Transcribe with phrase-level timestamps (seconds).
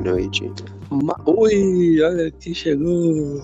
[0.00, 0.52] noite.
[0.90, 3.40] Ma- Oi, olha quem chegou.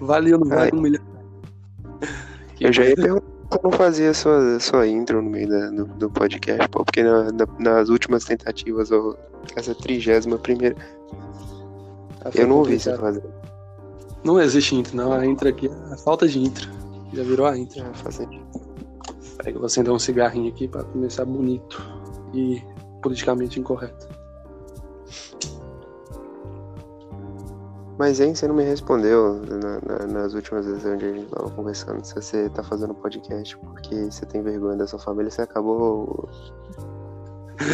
[0.00, 1.02] Valeu, não vale um milhão.
[2.60, 3.28] Eu já ia perguntar
[3.64, 7.46] não fazia sua, sua intro no meio da- do, do podcast, pô, porque na- na-
[7.58, 9.16] nas últimas tentativas, ou
[9.56, 10.76] essa trigésima primeira,
[12.34, 13.22] eu não ouvi você fazer.
[14.22, 15.12] Não existe intro, não.
[15.12, 16.68] A intro aqui é a falta de intro.
[17.14, 17.82] Já virou a intro.
[17.94, 18.28] Fazer.
[19.38, 21.80] Peraí que eu vou acender um cigarrinho aqui pra começar bonito
[22.34, 22.60] e
[23.00, 24.08] politicamente incorreto.
[27.98, 31.50] Mas, hein, você não me respondeu na- na- nas últimas vezes onde a gente tava
[31.50, 36.28] conversando se você tá fazendo podcast porque você tem vergonha da sua família, você acabou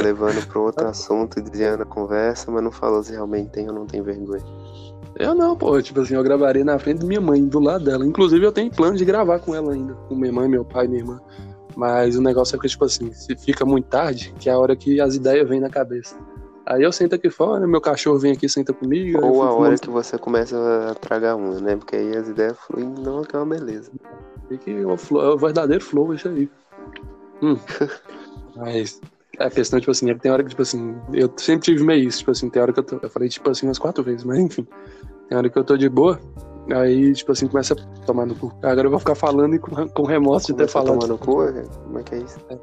[0.03, 3.75] levando pra outro assunto e desviando a conversa, mas não falou se realmente tem ou
[3.75, 4.43] não tem vergonha.
[5.17, 5.81] Eu não, pô.
[5.83, 8.05] Tipo assim, eu gravaria na frente da minha mãe, do lado dela.
[8.05, 9.95] Inclusive, eu tenho plano de gravar com ela ainda.
[10.09, 11.21] Com minha mãe, meu pai, minha irmã.
[11.77, 14.75] Mas o negócio é que, tipo assim, se fica muito tarde, que é a hora
[14.75, 16.17] que as ideias vêm na cabeça.
[16.67, 19.23] Aí eu sento aqui fora, meu cachorro vem aqui, senta comigo.
[19.23, 20.57] Ou a hora que você começa
[20.91, 21.77] a tragar uma, né?
[21.77, 23.91] Porque aí as ideias fluem, não que é uma beleza.
[24.51, 26.51] E que é o, flow, é o verdadeiro flow, isso aí.
[27.43, 27.59] Hum.
[28.57, 29.01] Mas
[29.39, 32.09] a questão, tipo assim, é que tem hora que, tipo assim, eu sempre tive meio
[32.09, 32.99] isso, tipo assim, tem hora que eu tô.
[33.03, 34.67] Eu falei, tipo assim, umas quatro vezes, mas enfim.
[35.29, 36.21] Tem hora que eu tô de boa,
[36.73, 38.53] aí, tipo assim, começa a tomar no cu.
[38.63, 40.99] Agora eu vou ficar falando e com, com remorso de ter falado.
[40.99, 41.65] tomar no cu, né?
[41.85, 42.39] como é que é isso?
[42.49, 42.57] É,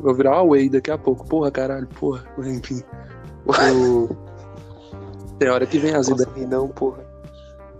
[0.00, 1.26] Vou virar uma Way daqui a pouco.
[1.26, 2.24] Porra, caralho, porra.
[2.38, 2.82] Mas, Enfim.
[5.38, 6.48] Tem hora que vem as ideias.
[6.48, 7.04] Não, porra.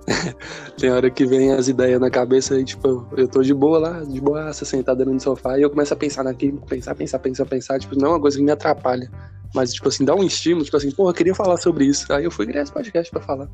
[0.78, 4.00] Tem hora que vem as ideias na cabeça e, tipo, eu- tô de boa lá,
[4.00, 7.78] de boa, sentada no sofá, e eu começo a pensar naquilo, pensar, pensar, pensar, pensar,
[7.78, 9.08] tipo, não é uma coisa que me atrapalha.
[9.54, 12.10] Mas, tipo assim, dá um estímulo, tipo assim, porra, eu queria falar sobre isso.
[12.12, 13.48] Aí eu fui criar esse podcast pra falar.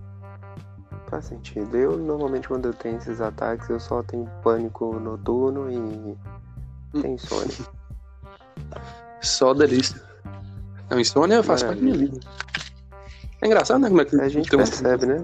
[1.10, 1.76] Faz sentido.
[1.76, 6.16] Eu, normalmente, quando eu tenho esses ataques, eu só tenho pânico noturno e
[7.00, 7.54] tenho insônia.
[9.20, 10.00] Só delícia.
[10.90, 12.18] Não, insônia faz parte da minha vida.
[13.42, 13.88] É engraçado, né?
[13.88, 15.22] Como é que A gente uns- percebe, né?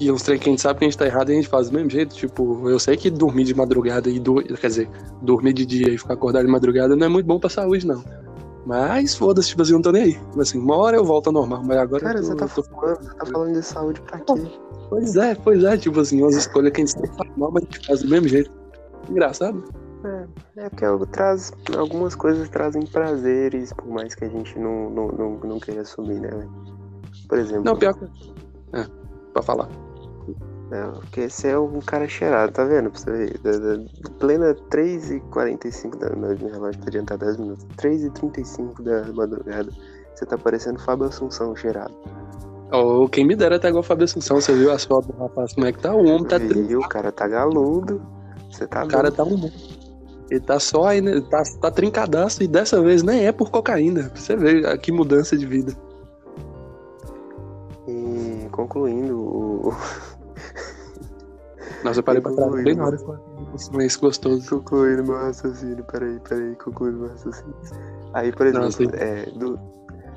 [0.00, 1.48] E uns trem que a gente sabe que a gente tá errado e a gente
[1.48, 2.14] faz do mesmo jeito.
[2.14, 4.36] Tipo, eu sei que dormir de madrugada e do...
[4.42, 4.88] quer dizer,
[5.22, 8.04] dormir de dia e ficar acordado de madrugada não é muito bom pra saúde, não.
[8.64, 10.12] Mas foda-se, tipo assim, eu não tô nem aí.
[10.12, 12.44] Tipo assim, uma hora eu volto ao normal, mas agora Cara, eu tô, você tá
[12.44, 14.46] eu tô- falando, você tá falando de saúde pra quê?
[14.88, 17.62] Pois é, pois é, tipo assim, umas escolhas que a gente sempre faz mal, mas
[17.64, 18.50] a gente faz do mesmo jeito.
[19.10, 19.64] Engraçado.
[20.58, 25.08] É porque algo traz, algumas coisas trazem prazeres, por mais que a gente não, não,
[25.08, 26.30] não, não queira assumir, né?
[26.30, 26.50] velho?
[27.28, 28.04] Por exemplo, Não, pior que.
[28.72, 28.84] É,
[29.32, 29.68] pra falar.
[30.72, 32.90] É, porque você é um cara cheirado, tá vendo?
[32.90, 33.38] Pra você ver.
[33.38, 33.84] Da, da,
[34.18, 37.66] plena 3h45 da noite, meu relógio tá adiantado 10 minutos.
[37.76, 39.70] 3h35 da madrugada.
[40.12, 41.94] Você tá parecendo Fábio Assunção cheirado.
[42.72, 45.54] Ou quem me dera até igual o Fábio Assunção, você viu as fotos do rapaz,
[45.54, 45.94] como é que tá?
[45.94, 46.80] O homem tá Viu?
[46.80, 48.02] O cara tá galudo.
[48.50, 49.50] Você tá O cara tá um.
[50.30, 51.20] Ele tá só aí, né?
[51.30, 54.10] Tá, tá trincadaço e dessa vez nem é por cocaína.
[54.14, 54.34] Você
[54.66, 55.72] a que mudança de vida.
[57.86, 59.72] E concluindo, o.
[61.84, 62.98] Nossa, eu parei pra trás bem na hora
[63.56, 64.48] silêncio gostoso.
[64.50, 67.54] concluindo meu raciocínio, peraí, peraí, concluindo meu raciocínio.
[68.12, 69.58] Aí, por exemplo, Não, é, do-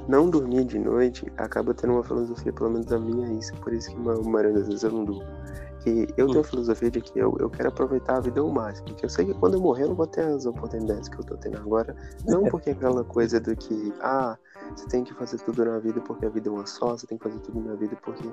[0.08, 3.72] não dormir de noite acaba tendo uma filosofia, pelo menos a minha é isso, por
[3.74, 5.24] isso que a maioria das vezes eu não durmo.
[5.84, 8.96] Que eu tenho a filosofia de que eu, eu quero aproveitar a vida ao máximo.
[8.96, 11.24] Que eu sei que quando eu morrer eu não vou ter as oportunidades que eu
[11.24, 11.96] tô tendo agora.
[12.26, 14.38] Não porque aquela coisa do que, ah,
[14.76, 17.18] você tem que fazer tudo na vida porque a vida é uma só, você tem
[17.18, 18.28] que fazer tudo na vida porque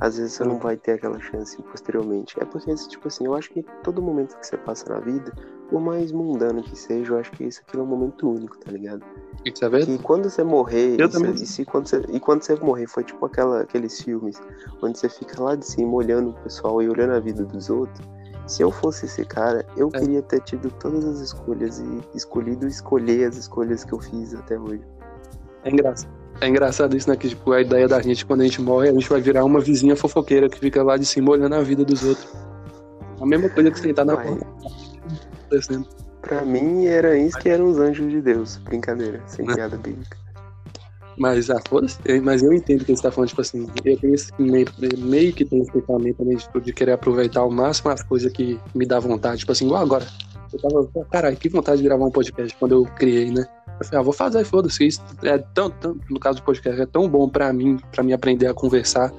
[0.00, 2.40] às vezes você não vai ter aquela chance posteriormente.
[2.40, 5.32] É porque, tipo assim, eu acho que todo momento que você passa na vida,
[5.74, 8.70] por mais mundano que seja, eu acho que isso aqui é um momento único, tá
[8.70, 9.02] ligado?
[9.44, 9.92] Isso é verdade?
[9.92, 11.32] E quando você morrer, Eu e, se- também.
[11.34, 14.40] e se, quando você, e quando você morrer, foi tipo aquela, aqueles filmes
[14.80, 18.06] onde você fica lá de cima olhando o pessoal e olhando a vida dos outros.
[18.46, 19.98] Se eu fosse esse cara, eu É.
[19.98, 24.56] queria ter tido todas as escolhas e escolhido escolher as escolhas que eu fiz até
[24.56, 24.82] hoje.
[25.64, 26.12] É engraçado.
[26.40, 27.16] É engraçado isso, né?
[27.16, 29.58] Que tipo, a ideia da gente, quando a gente morre, a gente vai virar uma
[29.58, 32.32] vizinha fofoqueira que fica lá de cima olhando a vida dos outros.
[33.20, 34.46] A mesma coisa que sentar na porta.
[35.44, 35.86] Acontecendo.
[36.20, 38.56] Pra mim, era isso que eram os anjos de Deus.
[38.58, 39.54] Brincadeira, sem Né?
[39.54, 40.16] piada bíblica.
[41.16, 41.98] Mas, ah, foda-se.
[42.22, 44.66] Mas eu entendo que você tá falando, tipo assim, eu tenho esse meio,
[44.98, 48.58] meio que tenho esse pensamento também, tipo, de querer aproveitar ao máximo as coisas que
[48.74, 49.38] me dá vontade.
[49.38, 50.06] Tipo assim, igual agora.
[50.52, 53.44] Eu tava, caralho, que vontade de gravar um podcast quando eu criei, né?
[53.80, 54.86] Eu falei, ah, vou fazer, foda-se.
[54.86, 58.12] Isso é tão, tão, no caso do podcast, é tão bom pra mim, pra mim
[58.12, 59.12] aprender a conversar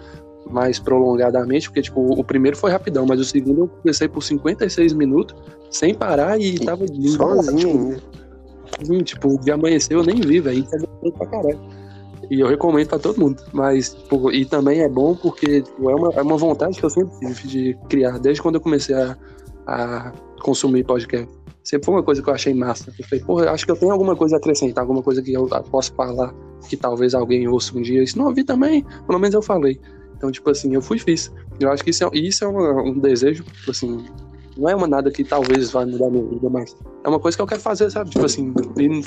[0.49, 4.93] mais prolongadamente, porque, tipo, o primeiro foi rapidão, mas o segundo eu comecei por 56
[4.93, 5.35] minutos,
[5.75, 6.85] sem parar e tava.
[6.87, 8.01] Sozinho tipo, ainda.
[8.83, 10.65] Sim, tipo, de amanhecer eu nem vi, velho.
[11.17, 11.59] Pra caralho.
[12.29, 13.43] E eu recomendo pra todo mundo.
[13.53, 16.89] Mas, tipo, e também é bom porque tipo, é, uma, é uma vontade que eu
[16.89, 19.17] sempre tive de criar, desde quando eu comecei a,
[19.67, 20.11] a
[20.41, 21.27] consumir podcast.
[21.63, 22.91] sempre foi uma coisa que eu achei massa.
[22.97, 25.47] Eu falei, porra, acho que eu tenho alguma coisa a acrescentar, alguma coisa que eu
[25.69, 26.33] posso falar,
[26.67, 28.01] que talvez alguém ouça um dia.
[28.01, 29.79] Isso não ouvi também, pelo menos eu falei.
[30.15, 31.31] Então, tipo assim, eu fui e fiz.
[31.59, 34.05] Eu acho que isso é, isso é uma, um desejo, tipo assim,
[34.57, 37.41] não é uma nada que talvez vai mudar minha vida, mas é uma coisa que
[37.41, 38.09] eu quero fazer, sabe?
[38.09, 38.53] Tipo assim,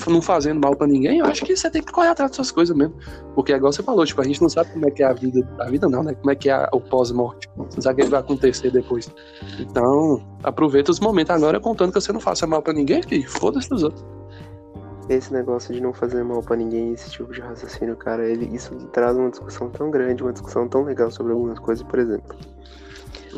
[0.06, 2.76] não fazendo mal para ninguém, eu acho que você tem que correr atrás dessas coisas
[2.76, 2.94] mesmo.
[3.34, 5.48] Porque igual você falou, tipo, a gente não sabe como é que é a vida,
[5.58, 6.14] a vida não, né?
[6.14, 7.48] Como é que é o pós-morte.
[7.56, 9.10] Não sabe o que vai acontecer depois.
[9.58, 13.72] Então, aproveita os momentos agora contando que você não faça mal para ninguém, que foda-se
[13.72, 14.04] os outros.
[15.08, 18.74] Esse negócio de não fazer mal para ninguém, esse tipo de raciocínio, cara, ele, isso
[18.92, 22.36] traz uma discussão tão grande, uma discussão tão legal sobre algumas coisas, por exemplo.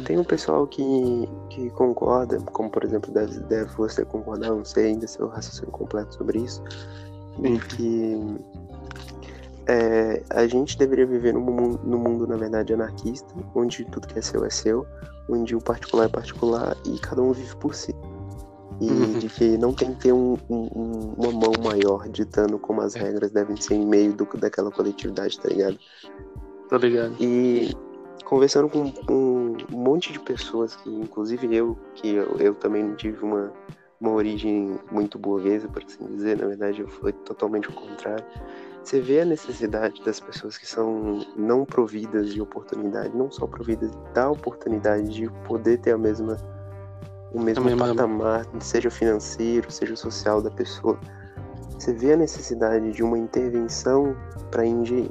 [0.05, 4.87] Tem um pessoal que, que concorda, como por exemplo deve, deve você concordar, não sei
[4.87, 6.63] ainda seu raciocínio completo sobre isso,
[7.39, 8.39] de que
[9.67, 14.19] é, a gente deveria viver num mundo, num mundo, na verdade, anarquista, onde tudo que
[14.19, 14.87] é seu é seu,
[15.29, 17.95] onde o particular é particular e cada um vive por si.
[18.81, 19.19] E uhum.
[19.19, 23.31] de que não tem que ter um, um, uma mão maior ditando como as regras
[23.31, 25.79] devem ser em meio do, daquela coletividade, tá ligado?
[26.69, 27.15] Tá ligado.
[27.21, 27.71] E
[28.31, 33.53] conversando com, um monte de pessoas, que inclusive eu, que eu, eu também tive uma,
[34.01, 38.25] uma origem muito burguesa, por assim dizer, na verdade eu fui totalmente o contrário.
[38.85, 43.91] Você vê a necessidade das pessoas que são não providas de oportunidade, não só providas
[44.15, 46.37] da oportunidade de poder ter a mesma
[47.33, 50.99] o mesmo patamar, seja financeiro, seja social da pessoa
[51.81, 54.15] você vê a necessidade de uma intervenção
[54.51, 55.11] para inge,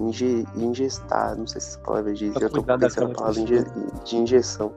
[0.00, 3.64] inge, ingestar, não sei se essa palavra diz, eu tô pensando a palavra inje,
[4.04, 4.72] de injeção.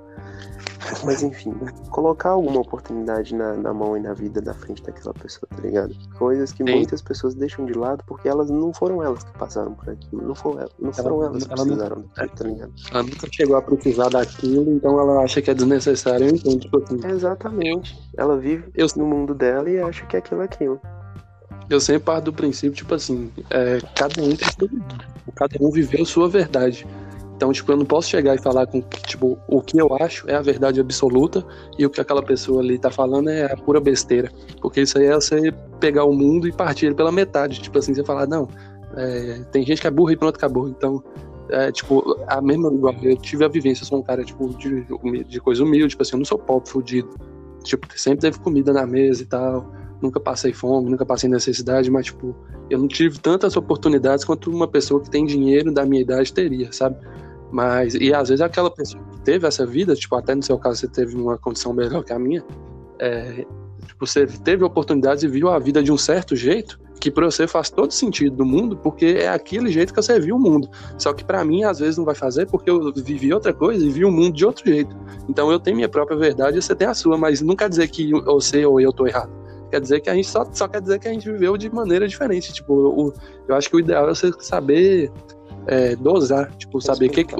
[1.03, 1.53] Mas enfim,
[1.89, 5.93] colocar alguma oportunidade na, na, mão e na vida da frente daquela pessoa, tá ligado?
[6.17, 6.75] Coisas que Sim.
[6.75, 10.35] muitas pessoas deixam de lado porque elas não foram elas que passaram por aquilo, não
[10.35, 12.73] foram elas, não foram ela, elas que precisaram não, daquilo, tá ligado?
[12.91, 17.05] Ela nunca chegou a precisar daquilo, então ela acha que é desnecessário, então, tipo assim.
[17.05, 17.99] Exatamente.
[18.15, 18.87] Ela vive eu...
[18.95, 20.79] no mundo dela e acha que aquilo é aquilo
[21.69, 24.69] eu sempre parto do princípio, tipo assim, é, cada um tem sua
[25.35, 26.85] cada um viveu sua verdade.
[27.35, 30.33] Então, tipo, eu não posso chegar e falar com, tipo, o que eu acho é
[30.33, 31.45] a verdade absoluta
[31.77, 34.31] e o que aquela pessoa ali tá falando é a pura besteira.
[34.59, 37.61] Porque isso aí é você pegar o mundo e partir ele pela metade.
[37.61, 38.47] Tipo assim, você falar, não,
[38.95, 40.67] é, tem gente que é burra e pronto, acabou.
[40.67, 41.03] Então,
[41.51, 44.87] é, tipo, a mesma, igual, eu tive a vivência, eu sou um cara, tipo, de,
[45.25, 47.09] de coisa humilde, tipo assim, eu não sou pobre, fudido.
[47.63, 49.71] Tipo, sempre teve comida na mesa e tal
[50.01, 52.35] nunca passei fome, nunca passei necessidade, mas, tipo,
[52.69, 56.71] eu não tive tantas oportunidades quanto uma pessoa que tem dinheiro da minha idade teria,
[56.71, 56.97] sabe?
[57.51, 60.81] Mas, e às vezes aquela pessoa que teve essa vida, tipo, até no seu caso
[60.81, 62.43] você teve uma condição melhor que a minha,
[62.99, 63.45] é,
[63.85, 67.47] tipo, você teve oportunidades e viu a vida de um certo jeito, que para você
[67.47, 70.67] faz todo sentido do mundo, porque é aquele jeito que você viu o mundo.
[70.97, 73.89] Só que para mim, às vezes, não vai fazer porque eu vivi outra coisa e
[73.89, 74.95] vi o mundo de outro jeito.
[75.29, 77.87] Então eu tenho minha própria verdade e você tem a sua, mas não quer dizer
[77.87, 79.31] que você ou eu tô errado.
[79.69, 82.07] Quer dizer que a gente só, só quer dizer que a gente viveu de maneira
[82.07, 82.53] diferente.
[82.53, 83.13] Tipo, o,
[83.47, 85.11] eu acho que o ideal é você saber
[85.67, 87.35] é, dosar, tipo, saber que, que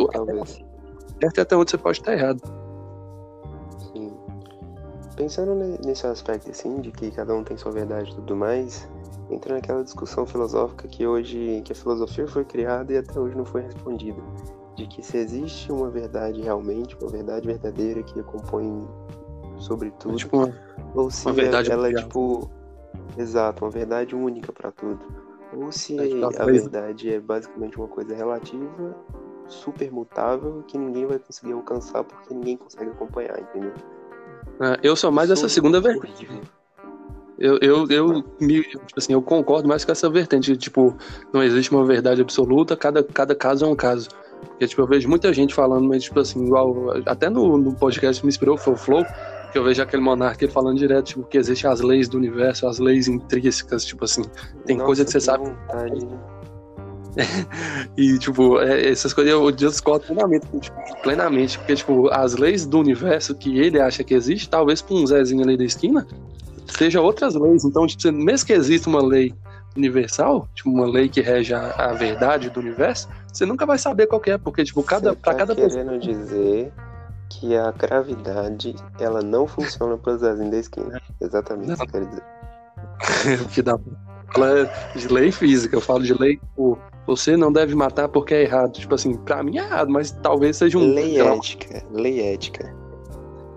[1.26, 2.42] até, até onde você pode estar errado.
[3.94, 4.14] Sim.
[5.16, 8.88] Pensando nesse aspecto assim, de que cada um tem sua verdade e tudo mais,
[9.30, 13.46] entra naquela discussão filosófica que hoje, que a filosofia foi criada e até hoje não
[13.46, 14.22] foi respondida.
[14.76, 18.88] De que se existe uma verdade realmente, uma verdade verdadeira que compõe
[19.58, 20.16] sobre tudo.
[20.16, 20.54] É tipo uma,
[20.94, 22.50] ou se verdade ela, é tipo.
[23.18, 25.00] Exato, uma verdade única para tudo.
[25.56, 28.96] Ou se é, tipo, a verdade é basicamente uma coisa relativa,
[29.48, 33.74] super mutável, que ninguém vai conseguir alcançar porque ninguém consegue acompanhar, entendeu?
[34.60, 36.28] Ah, eu sou mais essa segunda verdade.
[37.40, 40.58] Eu, eu, eu, me, tipo assim, eu concordo mais com essa vertente.
[40.58, 40.98] Tipo,
[41.32, 44.10] não existe uma verdade absoluta, cada, cada caso é um caso.
[44.42, 46.94] Porque, tipo, eu vejo muita gente falando, mas, tipo assim, igual.
[47.06, 49.06] Até no, no podcast que me inspirou, foi o Flow
[49.52, 52.80] que eu vejo aquele monarca falando direto, tipo, que existem as leis do universo, as
[52.80, 54.24] leis intrínsecas, tipo assim,
[54.66, 55.46] tem Nossa, coisa que você sabe.
[55.46, 56.08] Vontade.
[57.98, 62.80] E, tipo, é, essas coisas eu discordo plenamente, tipo, plenamente, porque, tipo, as leis do
[62.80, 66.06] universo que ele acha que existe, talvez pra um Zezinho ali da esquina,
[66.68, 67.66] seja outras leis.
[67.66, 69.34] Então, tipo, mesmo que exista uma lei
[69.76, 74.06] universal, tipo, uma lei que rege a, a verdade do universo, você nunca vai saber
[74.06, 76.00] qual é, porque, tipo, cada, você tá cada querendo pessoa...
[76.00, 76.72] dizer
[77.30, 81.02] que a gravidade ela não funciona para os asinhos da esquina.
[81.22, 83.48] Exatamente isso que eu quero dizer.
[83.54, 83.78] que dá
[84.34, 88.44] fala de lei física, eu falo de lei, tipo, você não deve matar porque é
[88.44, 88.74] errado.
[88.74, 90.94] Tipo assim, pra mim é errado, mas talvez seja um.
[90.94, 92.76] Lei ética, lei ética.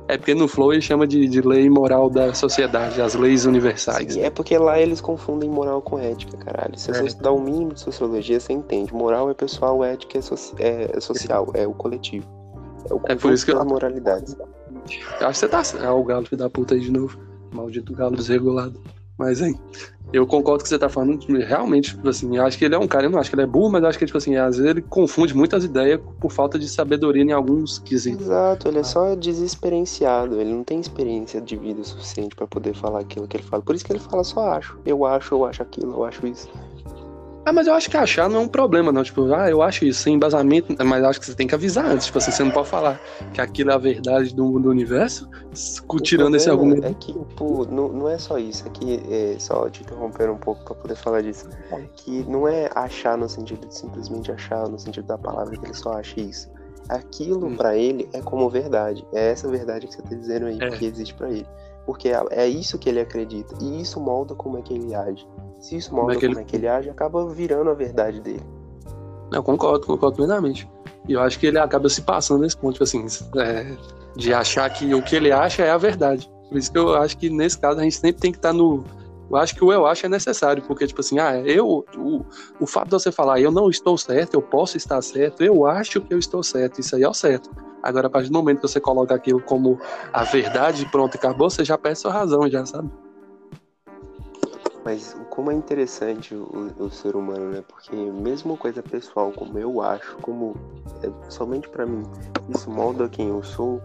[0.09, 4.15] É porque no Flow ele chama de, de lei moral da sociedade, as leis universais.
[4.15, 6.77] Sim, é porque lá eles confundem moral com ética, caralho.
[6.77, 7.07] Se você é.
[7.07, 8.93] estudar o um mínimo de sociologia, você entende.
[8.93, 12.27] Moral é pessoal, ética é, so é, é social, é o coletivo.
[13.09, 13.65] É, é por isso que eu.
[13.65, 14.37] moralidade.
[15.21, 15.63] Acho que você tá.
[15.83, 17.19] Ah, o galo, filho da puta aí de novo.
[17.53, 18.81] Maldito galo desregulado.
[19.21, 19.55] Mas, hein,
[20.15, 21.23] eu concordo com o que você tá falando.
[21.27, 23.43] Realmente, tipo assim, eu acho que ele é um cara, eu não acho que ele
[23.43, 26.59] é burro, mas acho que, tipo assim, às vezes ele confunde muitas ideias por falta
[26.59, 28.23] de sabedoria em alguns quesitos.
[28.23, 33.01] Exato, ele é só desexperienciado, ele não tem experiência de vida suficiente para poder falar
[33.01, 33.63] aquilo que ele fala.
[33.63, 34.79] Por isso que ele fala só acho.
[34.87, 36.49] Eu acho, eu acho aquilo, eu acho isso.
[37.45, 39.03] Ah, mas eu acho que achar não é um problema, não.
[39.03, 42.07] Tipo, ah, eu acho isso, sem embasamento, mas acho que você tem que avisar antes.
[42.07, 43.01] Tipo assim, você não pode falar
[43.33, 45.29] que aquilo é a verdade do, do universo,
[46.03, 46.87] tirando esse argumento.
[46.87, 50.37] É que, tipo, não, não é só isso, é que, é, só te interromper um
[50.37, 51.49] pouco pra poder falar disso,
[51.97, 55.75] que não é achar no sentido de simplesmente achar, no sentido da palavra que ele
[55.75, 56.51] só acha isso.
[56.89, 57.57] Aquilo hum.
[57.57, 59.07] para ele é como verdade.
[59.15, 60.71] É essa verdade que você tá dizendo aí, é.
[60.71, 61.47] que existe para ele.
[61.87, 63.55] Porque é, é isso que ele acredita.
[63.61, 65.27] E isso molda como é que ele age.
[65.61, 68.21] Se isso molda como é que ele, é que ele age, acaba virando a verdade
[68.21, 68.43] dele.
[69.33, 70.69] Eu concordo, concordo plenamente.
[71.09, 73.07] E eu acho que ele acaba se passando nesse ponto, tipo assim,
[73.37, 73.77] é,
[74.17, 76.31] de achar que o que ele acha é a verdade.
[76.49, 78.55] Por isso que eu acho que nesse caso a gente sempre tem que estar tá
[78.55, 78.85] no.
[79.31, 81.85] Eu acho que o eu acho é necessário, porque, tipo assim, ah, eu.
[81.97, 82.25] O,
[82.59, 86.01] o fato de você falar eu não estou certo, eu posso estar certo, eu acho
[86.01, 87.49] que eu estou certo, isso aí é o certo.
[87.83, 89.79] Agora, a partir do momento que você coloca aquilo como
[90.13, 92.91] a verdade, pronto, acabou, você já perde sua razão, já sabe?
[94.85, 97.63] Mas como é interessante o, o ser humano, né?
[97.67, 100.55] Porque mesmo coisa pessoal, como eu acho, como
[101.03, 102.03] é somente para mim,
[102.49, 103.81] isso molda quem eu sou,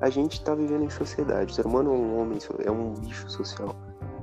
[0.00, 1.52] a gente tá vivendo em sociedade.
[1.52, 3.74] O ser humano é um homem, é um bicho social.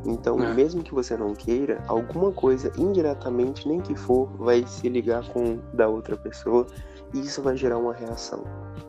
[0.06, 0.54] Então, é.
[0.54, 5.60] mesmo que você não queira, alguma coisa, indiretamente, nem que for, vai se ligar com
[5.74, 6.68] da outra pessoa
[7.14, 8.44] e isso vai gerar uma reação.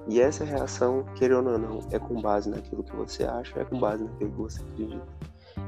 [0.09, 3.79] E essa reação, querendo ou não, é com base naquilo que você acha, é com
[3.79, 5.07] base naquilo que você acredita.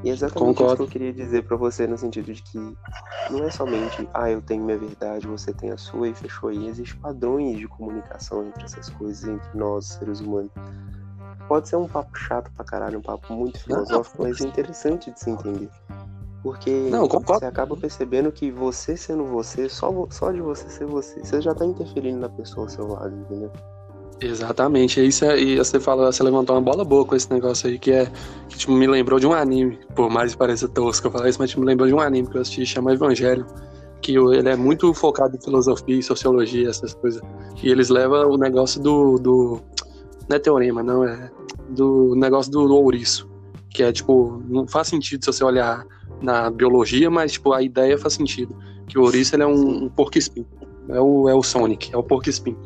[0.03, 0.83] E é exatamente Concordo.
[0.83, 2.77] isso que eu queria dizer para você no sentido de que
[3.29, 6.67] não é somente, ah, eu tenho minha verdade, você tem a sua e fechou aí.
[6.67, 10.51] Existem padrões de comunicação entre essas coisas, entre nós, seres humanos.
[11.47, 15.19] Pode ser um papo chato pra caralho, um papo muito filosófico, mas é interessante de
[15.19, 15.69] se entender.
[16.41, 21.19] Porque não, você acaba percebendo que você sendo você, só, só de você ser você,
[21.19, 23.51] você já tá interferindo na pessoa ao seu lado, entendeu?
[24.21, 27.79] Exatamente, isso é, e você fala, você levantou uma bola boa com esse negócio aí,
[27.79, 28.11] que é
[28.49, 31.49] que tipo, me lembrou de um anime, por mais pareça tosco eu falar isso, mas
[31.49, 33.45] tipo, me lembrou de um anime que eu assisti, chama Evangelho,
[34.01, 37.21] que ele é muito focado em filosofia e sociologia, essas coisas.
[37.61, 39.61] E eles levam o negócio do, do
[40.29, 41.31] não é teorema, não, é
[41.69, 43.29] do negócio do, do ouriço,
[43.69, 45.85] que é tipo, não faz sentido se você olhar
[46.21, 48.55] na biologia, mas tipo, a ideia faz sentido,
[48.87, 50.47] que o ouriço ele é um, um porco-espinho,
[50.89, 52.57] é o, é o Sonic, é o porco-espinho.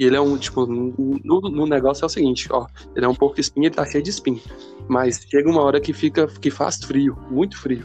[0.00, 2.66] E ele é um, tipo, no, no negócio é o seguinte, ó,
[2.96, 4.40] ele é um porco espinho, ele tá cheio de espinho.
[4.88, 7.84] Mas chega uma hora que fica, que faz frio, muito frio.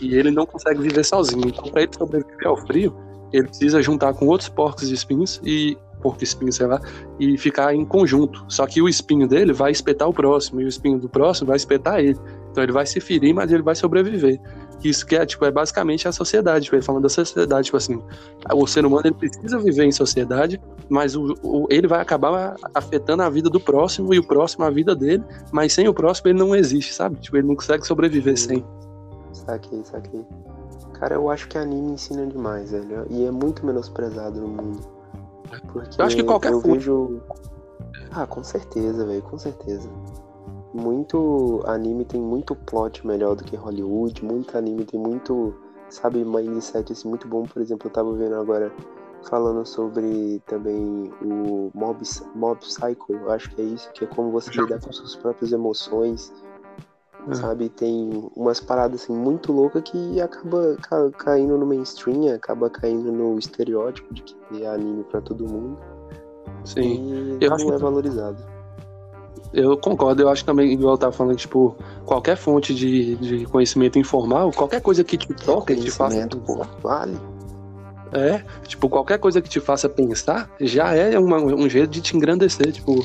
[0.00, 1.48] E ele não consegue viver sozinho.
[1.48, 2.94] Então, pra ele sobreviver ao frio,
[3.32, 6.80] ele precisa juntar com outros porcos espinhos e porco espinho, sei lá,
[7.18, 8.44] e ficar em conjunto.
[8.48, 11.56] Só que o espinho dele vai espetar o próximo, e o espinho do próximo vai
[11.56, 12.16] espetar ele.
[12.52, 14.40] Então ele vai se ferir, mas ele vai sobreviver.
[14.84, 18.02] Isso que é, tipo, é basicamente a sociedade, tipo, ele falando da sociedade, tipo assim,
[18.52, 23.22] o ser humano ele precisa viver em sociedade, mas o, o, ele vai acabar afetando
[23.22, 26.38] a vida do próximo e o próximo a vida dele, mas sem o próximo ele
[26.38, 27.16] não existe, sabe?
[27.16, 28.64] Tipo, ele não consegue sobreviver sem.
[29.32, 30.24] Saquei, saquei.
[30.94, 34.80] Cara, eu acho que anime ensina demais, velho, e é muito menosprezado no mundo.
[35.72, 37.20] Porque eu acho que qualquer eu vejo...
[38.10, 39.88] Ah, com certeza, velho, com certeza
[40.76, 45.54] muito anime tem muito plot melhor do que Hollywood, muito anime tem muito,
[45.88, 47.44] sabe, mindset assim, muito bom.
[47.44, 48.72] Por exemplo, eu tava vendo agora
[49.28, 52.02] falando sobre também o Mob,
[52.34, 55.52] Mob Psycho, eu acho que é isso, que é como você lidar com suas próprias
[55.52, 56.32] emoções,
[57.28, 57.34] é.
[57.34, 57.68] sabe?
[57.68, 63.38] Tem umas paradas assim muito loucas que acaba ca caindo no mainstream, acaba caindo no
[63.38, 65.78] estereótipo de que é anime para todo mundo.
[66.64, 68.55] Sim, e eu não acho é valorizado.
[69.52, 73.98] Eu concordo, eu acho também, igual eu tava falando, tipo, qualquer fonte de, de conhecimento
[73.98, 76.26] informal, qualquer coisa que te toque, que te faça.
[76.44, 77.16] Pô, vale.
[78.12, 82.16] É, tipo, qualquer coisa que te faça pensar já é uma, um jeito de te
[82.16, 82.70] engrandecer.
[82.72, 83.04] Tipo,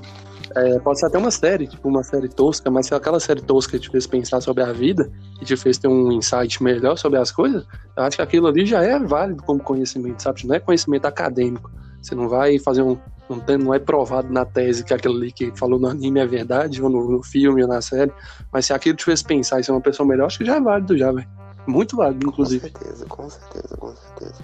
[0.56, 3.80] é, pode ser até uma série, tipo, uma série tosca, mas se aquela série tosca
[3.80, 5.10] te fez pensar sobre a vida
[5.42, 8.66] e te fez ter um insight melhor sobre as coisas, eu acho que aquilo ali
[8.66, 10.46] já é válido como conhecimento, sabe?
[10.46, 11.72] Não é conhecimento acadêmico.
[12.02, 12.98] Você não vai fazer um,
[13.30, 16.26] não, tem, não é provado na tese que aquilo ali que falou no anime é
[16.26, 18.12] verdade, ou no, no filme, ou na série.
[18.52, 20.62] Mas se aquilo te fez pensar e ser uma pessoa melhor, acho que já é
[20.62, 21.28] válido, já, velho.
[21.68, 22.70] Muito válido, inclusive.
[22.70, 24.42] Com certeza, com certeza, com certeza.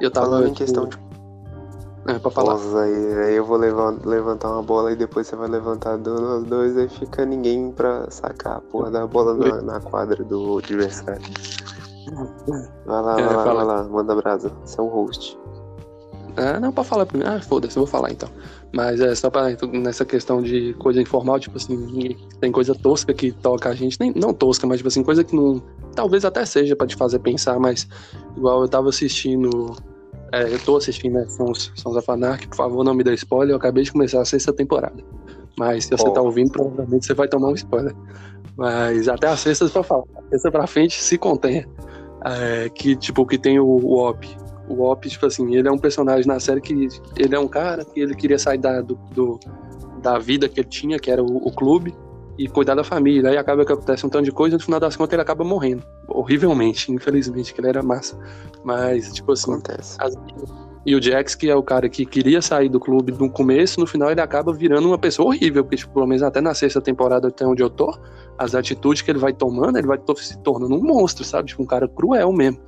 [0.00, 0.26] Eu tava.
[0.26, 0.96] Falando em questão de.
[2.08, 2.54] É, pra falar.
[2.54, 6.76] Nossa, aí, aí eu vou levantar uma bola e depois você vai levantar dois, dois
[6.78, 11.26] aí fica ninguém pra sacar a porra da bola na, na quadra do adversário.
[12.86, 14.52] Vai lá, é, vai lá, vai lá, manda brasa.
[14.64, 15.36] Você é um host.
[16.36, 17.32] Ah, não, pode falar primeiro.
[17.32, 18.28] Ah, foda-se, eu vou falar então.
[18.72, 23.32] Mas é só pra nessa questão de coisa informal, tipo assim, tem coisa tosca que
[23.32, 23.98] toca a gente.
[23.98, 25.62] Nem, não tosca, mas tipo assim, coisa que não.
[25.94, 27.88] Talvez até seja para te fazer pensar, mas
[28.36, 29.74] igual eu tava assistindo.
[30.32, 31.26] É, eu tô assistindo, né?
[31.28, 33.52] Sons, Sons of Anarchy, por favor, não me dê spoiler.
[33.52, 35.02] Eu acabei de começar a sexta temporada.
[35.58, 36.12] Mas se você oh.
[36.12, 37.94] tá ouvindo, provavelmente você vai tomar um spoiler.
[38.56, 40.04] Mas até a sexta pra falar.
[40.16, 41.66] A sexta pra frente se contenha.
[42.24, 44.26] É, que, tipo, que tem o, o Op.
[44.68, 47.84] O Op, tipo assim, ele é um personagem na série que ele é um cara
[47.84, 49.38] que ele queria sair da, do, do
[50.02, 51.94] da vida que ele tinha, que era o, o, clube,
[52.38, 53.30] e cuidar da família.
[53.30, 55.44] Aí acaba que acontece um tanto de coisa e no final das contas ele acaba
[55.44, 55.82] morrendo.
[56.06, 58.18] Horrivelmente, infelizmente, que ele era massa.
[58.64, 59.52] Mas, tipo assim.
[59.52, 59.96] Acontece.
[60.00, 60.14] As,
[60.86, 63.88] e o Jax, que é o cara que queria sair do clube no começo, no
[63.88, 67.26] final ele acaba virando uma pessoa horrível, porque, tipo, pelo menos até na sexta temporada
[67.26, 67.92] até onde eu tô,
[68.38, 71.48] as atitudes que ele vai tomando, ele vai se tornando um monstro, sabe?
[71.48, 72.60] Tipo, um cara cruel mesmo.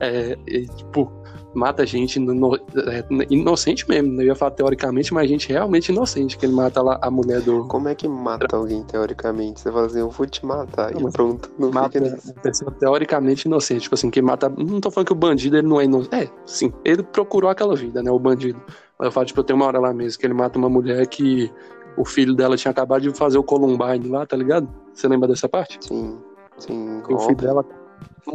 [0.00, 1.12] É, e, tipo,
[1.56, 4.12] mata gente é, inocente mesmo.
[4.12, 4.24] Né?
[4.24, 7.64] Eu ia falar teoricamente, mas gente realmente inocente, que ele mata lá a mulher do.
[7.66, 9.60] Como é que mata alguém teoricamente?
[9.60, 11.50] Você fala assim, eu vou te matar não, e pronto.
[11.58, 11.98] Não mata
[12.42, 13.82] pessoa teoricamente inocente.
[13.82, 14.48] Tipo assim, quem mata.
[14.48, 16.14] Não tô falando que o bandido ele não é inocente.
[16.14, 18.10] É, sim, ele procurou aquela vida, né?
[18.10, 18.60] O bandido.
[18.98, 21.06] Mas eu falo, tipo, eu tenho uma hora lá mesmo que ele mata uma mulher
[21.06, 21.50] que
[21.96, 24.68] o filho dela tinha acabado de fazer o Columbine lá, tá ligado?
[24.92, 25.78] Você lembra dessa parte?
[25.80, 26.18] Sim,
[26.58, 27.02] sim.
[27.08, 27.64] o filho dela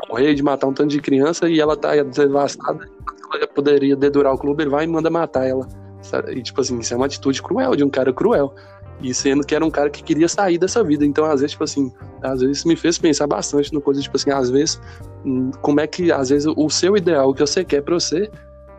[0.09, 2.87] morrer de matar um tanto de criança e ela tá devastada.
[3.33, 5.67] Ela poderia dedurar o clube, ele vai e manda matar ela.
[6.29, 8.53] E, tipo assim, isso é uma atitude cruel, de um cara cruel.
[9.01, 11.05] E sendo que era um cara que queria sair dessa vida.
[11.05, 11.91] Então, às vezes, tipo assim,
[12.21, 14.79] às vezes isso me fez pensar bastante no coisa, tipo assim, às vezes,
[15.25, 18.29] hum, como é que, às vezes, o seu ideal, o que você quer pra você,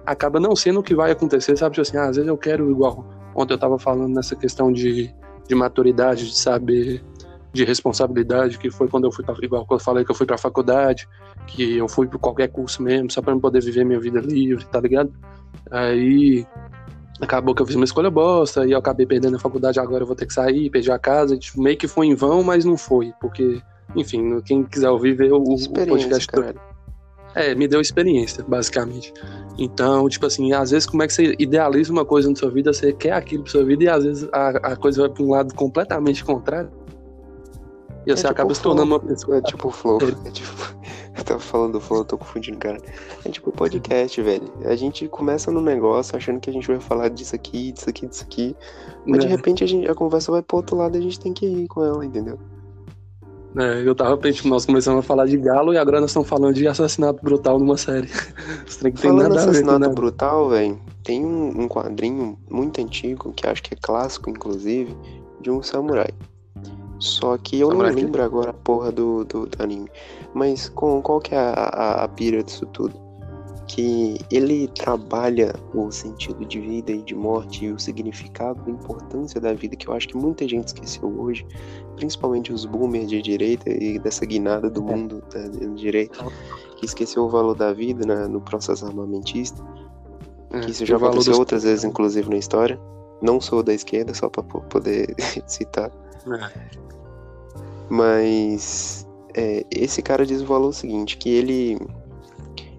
[0.07, 1.75] acaba não sendo o que vai acontecer, sabe?
[1.75, 3.07] Tipo assim, ah, às vezes eu quero igual.
[3.35, 5.12] Ontem eu tava falando nessa questão de,
[5.49, 7.03] de maturidade, de saber
[7.52, 10.26] de responsabilidade, que foi quando eu fui, pra, igual quando eu falei que eu fui
[10.26, 11.06] pra faculdade,
[11.47, 14.64] que eu fui por qualquer curso mesmo, só pra eu poder viver minha vida livre,
[14.66, 15.12] tá ligado?
[15.71, 16.47] Aí
[17.21, 20.06] acabou que eu fiz uma escolha bosta, e eu acabei perdendo a faculdade, agora eu
[20.06, 22.76] vou ter que sair, perdi a casa, tipo, meio que foi em vão, mas não
[22.76, 23.61] foi, porque,
[23.94, 26.26] enfim, quem quiser ouvir, ver o, o podcast.
[26.26, 26.54] Cara.
[27.35, 29.12] É, me deu experiência, basicamente.
[29.58, 32.73] Então, tipo assim, às vezes como é que você idealiza uma coisa na sua vida,
[32.73, 35.30] você quer aquilo pra sua vida e às vezes a, a coisa vai pra um
[35.30, 36.71] lado completamente contrário.
[38.06, 39.38] E você é tipo acaba se tornando uma pessoa.
[39.38, 39.99] É tipo o Flow.
[40.25, 40.82] É tipo.
[41.17, 42.78] Eu tava falando do Flow, eu tô confundindo, cara.
[43.23, 44.50] É tipo podcast, velho.
[44.65, 48.06] A gente começa no negócio achando que a gente vai falar disso aqui, disso aqui,
[48.06, 48.56] disso aqui.
[49.06, 49.26] Mas é.
[49.26, 51.45] de repente a, gente, a conversa vai pro outro lado e a gente tem que
[51.45, 52.38] ir com ela, entendeu?
[53.56, 56.54] É, eu tava, tipo, nós começamos a falar de galo e agora nós estamos falando
[56.54, 58.08] de assassinato brutal numa série.
[58.97, 59.95] falando assassinato ver, né?
[59.95, 64.97] brutal, velho, tem um, um quadrinho muito antigo, que acho que é clássico, inclusive,
[65.43, 66.08] de um samurai.
[67.02, 69.91] Só que eu Samurai não lembro agora a porra do, do, do, anime.
[70.32, 72.95] Mas com, qual que é a, a, a pira disso tudo?
[73.67, 79.41] Que ele trabalha o sentido de vida e de morte e o significado, a importância
[79.41, 81.45] da vida, que eu acho que muita gente esqueceu hoje,
[81.97, 84.95] principalmente os boomers de direita e dessa guinada do é.
[84.95, 86.25] mundo da direita,
[86.76, 89.60] que esqueceu o valor da vida na, no processo armamentista.
[90.52, 92.78] É, que isso já aconteceu outras vezes, inclusive, na história.
[93.21, 95.17] Não sou da esquerda, só para poder
[95.49, 95.91] citar.
[96.26, 96.82] É.
[97.89, 101.78] Mas é, esse cara diz o valor seguinte, que ele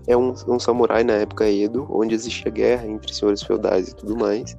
[0.07, 4.17] é um, um, samurai na época Edo, onde existia guerra entre senhores feudais e tudo
[4.17, 4.57] mais.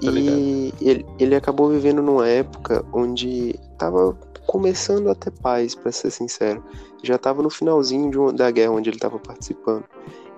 [0.00, 4.16] E ele, ele acabou vivendo numa época onde estava
[4.46, 6.62] começando a ter paz, para ser sincero.
[7.02, 9.84] Já estava no finalzinho uma, da guerra onde ele estava participando.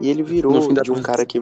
[0.01, 1.41] E ele virou de um cara que.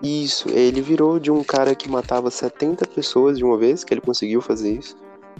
[0.00, 4.00] Isso, ele virou de um cara que matava 70 pessoas de uma vez, que ele
[4.00, 4.96] conseguiu fazer isso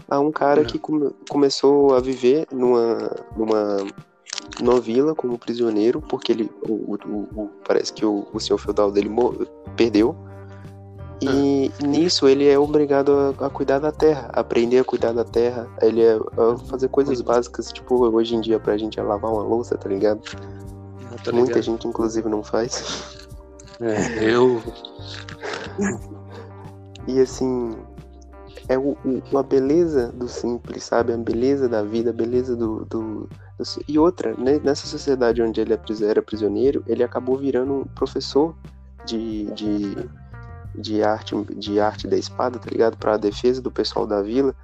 [0.09, 3.77] a um cara que come, começou a viver numa, numa,
[4.61, 8.91] numa vila como prisioneiro, porque ele o, o, o parece que o, o senhor feudal
[8.91, 9.09] dele
[9.75, 10.15] perdeu.
[11.21, 11.85] E ah.
[11.85, 16.01] nisso ele é obrigado a, a, cuidar da terra, aprender a cuidar da terra, ele
[16.01, 19.77] é a fazer coisas básicas, tipo hoje em dia pra gente é lavar uma louça,
[19.77, 20.21] tá ligado?
[21.23, 21.61] Tá Muita ligado.
[21.61, 23.27] gente inclusive não faz.
[23.81, 24.61] É, eu.
[27.07, 27.75] e assim,
[28.69, 31.11] é o, o, a beleza do simples, sabe?
[31.11, 32.85] A beleza da vida, a beleza do.
[32.85, 33.27] do,
[33.57, 33.63] do...
[33.87, 34.61] E outra, né?
[34.63, 38.55] nessa sociedade onde ele é era prisioneiro, ele acabou virando um professor
[39.05, 39.97] de, de,
[40.75, 42.95] de, arte, de arte da espada, tá ligado?
[42.95, 44.55] Para a defesa do pessoal da vila.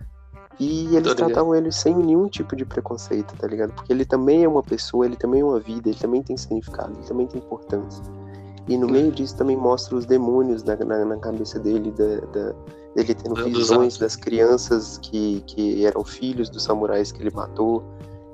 [0.60, 3.74] E eles tratavam ele sem nenhum tipo de preconceito, tá ligado?
[3.74, 6.94] Porque ele também é uma pessoa, ele também é uma vida, ele também tem significado,
[6.94, 8.04] ele também tem importância.
[8.68, 12.56] E no meio disso também mostra os demônios na, na, na cabeça dele, da, da
[12.95, 17.84] ele tendo visões das crianças que, que eram filhos dos samurais que ele matou.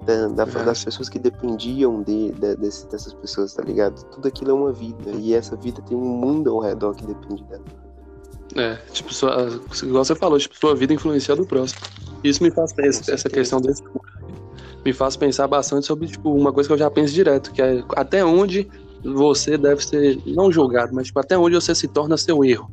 [0.05, 4.03] da, da, das pessoas que dependiam de, de, desse, dessas pessoas, tá ligado?
[4.05, 7.43] Tudo aquilo é uma vida, e essa vida tem um mundo ao redor que depende
[7.43, 7.63] dela.
[8.55, 9.47] É, tipo, sua,
[9.83, 11.81] igual você falou, tipo, sua vida influencia do próximo.
[12.23, 13.83] Isso me faz essa, essa questão desse
[14.83, 17.83] me faz pensar bastante sobre tipo, uma coisa que eu já penso direto, que é
[17.95, 18.67] até onde
[19.03, 22.69] você deve ser não julgado, mas tipo, até onde você se torna seu erro.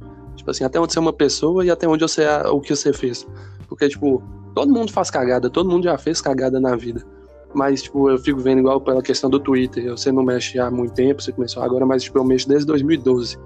[0.48, 2.74] Tipo assim, até onde você é uma pessoa e até onde você é o que
[2.74, 3.26] você fez.
[3.68, 4.22] Porque, tipo,
[4.54, 7.04] todo mundo faz cagada, todo mundo já fez cagada na vida.
[7.52, 9.90] Mas, tipo, eu fico vendo igual pela questão do Twitter.
[9.90, 13.36] Você não mexe há muito tempo, você começou agora, mas, tipo, eu mexo desde 2012.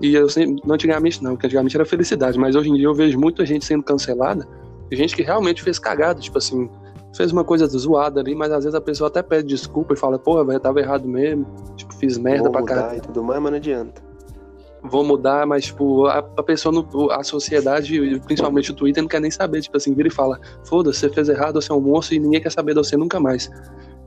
[0.00, 2.94] E eu sempre, não antigamente não, porque antigamente era felicidade, mas hoje em dia eu
[2.94, 4.48] vejo muita gente sendo cancelada,
[4.90, 6.70] gente que realmente fez cagada, tipo assim,
[7.14, 10.18] fez uma coisa zoada ali, mas às vezes a pessoa até pede desculpa e fala,
[10.18, 12.98] porra, velho, tava errado mesmo, tipo, fiz merda Vou pra caralho.
[12.98, 14.09] e tudo mais, mas não adianta.
[14.82, 19.20] Vou mudar, mas, tipo, a, a pessoa, no, a sociedade, principalmente o Twitter, não quer
[19.20, 22.14] nem saber, tipo assim, vira e fala, foda-se, você fez errado, você é um monstro
[22.14, 23.50] e ninguém quer saber de você nunca mais.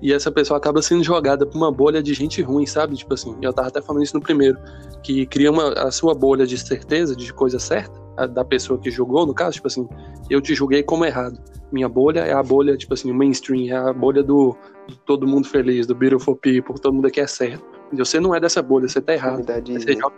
[0.02, 2.96] E essa pessoa acaba sendo jogada pra uma bolha de gente ruim, sabe?
[2.96, 4.58] Tipo assim, eu tava até falando isso no primeiro,
[5.02, 8.92] que cria uma, a sua bolha de certeza, de coisa certa, a, da pessoa que
[8.92, 9.88] julgou, no caso, tipo assim,
[10.30, 11.40] eu te julguei como errado.
[11.72, 14.58] Minha bolha é a bolha, tipo assim, mainstream, é a bolha do,
[14.88, 17.64] do todo mundo feliz, do beautiful people, todo mundo aqui é certo.
[17.92, 19.46] E você não é dessa bolha, você tá errado.
[19.46, 20.16] Você joga...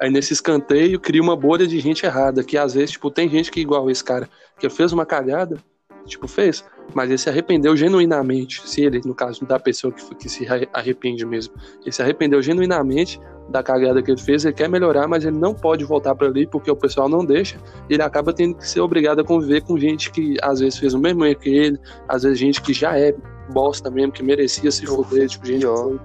[0.00, 3.50] Aí nesse escanteio cria uma bolha de gente errada, que às vezes, tipo, tem gente
[3.50, 5.58] que igual esse cara, que fez uma cagada,
[6.06, 10.28] tipo, fez, mas ele se arrependeu genuinamente, se ele, no caso da pessoa que, que
[10.28, 15.06] se arrepende mesmo, ele se arrependeu genuinamente da cagada que ele fez, ele quer melhorar,
[15.08, 17.58] mas ele não pode voltar para ali porque o pessoal não deixa,
[17.88, 20.98] ele acaba tendo que ser obrigado a conviver com gente que às vezes fez o
[20.98, 23.14] mesmo erro que ele, às vezes gente que já é
[23.52, 26.00] bosta mesmo, que merecia se foder, tipo, gente que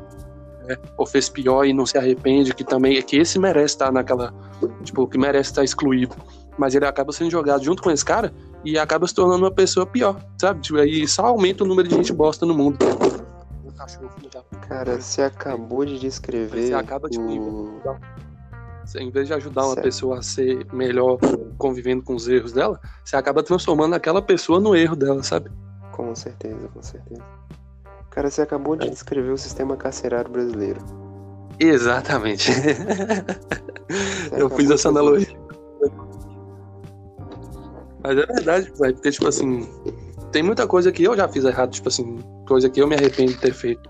[0.65, 3.91] foi, é, ou fez pior e não se arrepende, que também, que esse merece estar
[3.91, 4.33] naquela,
[4.83, 6.15] tipo, que merece estar excluído,
[6.57, 9.85] mas ele acaba sendo jogado junto com esse cara e acaba se tornando uma pessoa
[9.85, 10.61] pior, sabe?
[10.61, 12.77] Tipo, aí só aumenta o número de gente bosta no mundo.
[14.67, 16.67] Cara, você acabou de descrever.
[16.67, 17.81] Você acaba, tipo, o...
[18.97, 19.85] em vez de ajudar uma certo.
[19.85, 21.19] pessoa a ser melhor
[21.57, 25.51] convivendo com os erros dela, você acaba transformando aquela pessoa no erro dela, sabe?
[25.91, 27.23] Com certeza, com certeza.
[28.15, 30.79] Cara, você acabou de descrever o sistema carcerário brasileiro.
[31.59, 32.49] Exatamente.
[34.31, 35.37] Eu fiz essa analogia.
[38.01, 39.67] Mas é verdade, velho, porque, tipo assim,
[40.31, 43.33] tem muita coisa que eu já fiz errado, tipo assim, coisa que eu me arrependo
[43.33, 43.89] de ter feito.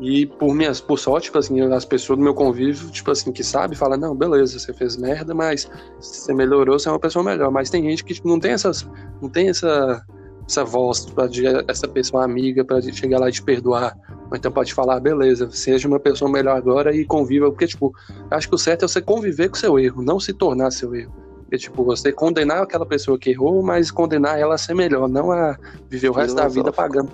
[0.00, 3.42] E por minhas, por sorte, tipo assim, as pessoas do meu convívio, tipo assim, que
[3.42, 7.50] sabe, fala, não, beleza, você fez merda, mas você melhorou, você é uma pessoa melhor.
[7.50, 8.86] Mas tem gente que tipo, não tem essas,
[9.22, 10.04] não tem essa,
[10.48, 13.96] essa voz, de, essa pessoa amiga para chegar lá e te perdoar.
[14.30, 17.92] Ou então pode falar, beleza, seja uma pessoa melhor agora e conviva, porque, tipo,
[18.30, 21.12] acho que o certo é você conviver com seu erro, não se tornar seu erro.
[21.50, 25.30] É tipo, você condenar aquela pessoa que errou, mas condenar ela a ser melhor, não
[25.30, 25.58] a
[25.90, 27.12] viver o resto da vida pagando.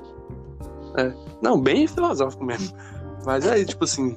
[0.97, 1.12] É.
[1.43, 2.77] Não, bem filosófico mesmo.
[3.27, 4.17] Mas aí, tipo assim,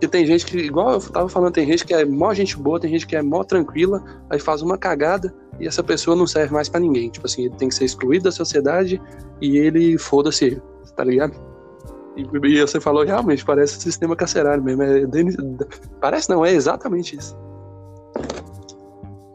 [0.00, 2.80] e tem gente que, igual eu tava falando, tem gente que é mó gente boa,
[2.80, 6.52] tem gente que é mó tranquila, aí faz uma cagada e essa pessoa não serve
[6.52, 7.10] mais para ninguém.
[7.10, 9.00] Tipo assim, ele tem que ser excluído da sociedade
[9.40, 10.60] e ele foda-se
[10.96, 11.34] tá ligado?
[12.16, 14.82] E, e, você falou realmente, parece sistema carcerário mesmo.
[14.82, 15.02] É,
[16.00, 17.36] parece não, é exatamente isso.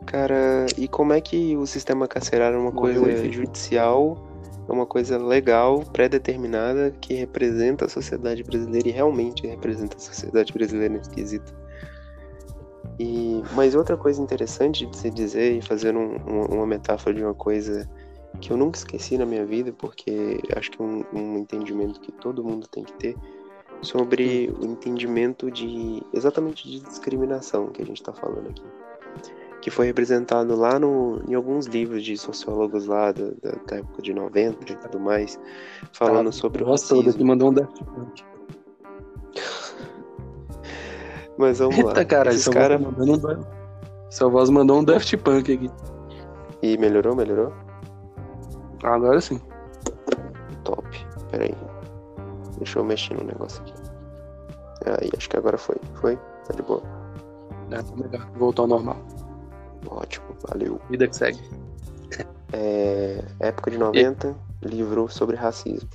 [0.06, 4.18] Cara, e como é que o sistema carcerário é uma coisa judicial,
[4.68, 10.54] é uma coisa legal, pré-determinada, que representa a sociedade brasileira e realmente representa a sociedade
[10.54, 11.54] brasileira nesse quesito?
[13.00, 16.18] E, mas outra coisa interessante de se dizer e fazer um,
[16.50, 17.88] uma metáfora de uma coisa
[18.42, 22.12] que eu nunca esqueci na minha vida, porque acho que é um, um entendimento que
[22.12, 23.16] todo mundo tem que ter
[23.82, 28.64] sobre o entendimento de exatamente de discriminação que a gente está falando aqui
[29.62, 33.32] que foi representado lá no, em alguns livros de sociólogos lá da,
[33.66, 35.40] da, época de 90 e tudo mais,
[35.92, 37.04] falando ah, sobre o racismo.
[37.04, 38.24] Toda que mandou um Daft Punk.
[41.38, 41.90] Mas vamos lá.
[41.90, 42.80] Eita, cara, Esses cara...
[42.80, 43.48] mandando.
[44.10, 45.70] Sua voz mandou um Daft Punk aqui.
[46.62, 47.54] E melhorou, melhorou?
[48.84, 49.40] Agora sim.
[50.64, 50.88] Top.
[51.30, 51.56] Pera aí.
[52.58, 53.74] Deixa eu mexer no negócio aqui.
[54.86, 55.76] Aí, acho que agora foi.
[55.96, 56.16] Foi?
[56.48, 56.82] Tá de boa.
[57.72, 58.28] É, tá melhor.
[58.36, 58.98] Voltou ao normal.
[59.90, 60.80] Ótimo, valeu.
[60.90, 61.40] Vida que segue.
[62.54, 64.68] É, época de 90, e?
[64.68, 65.90] livro sobre racismo.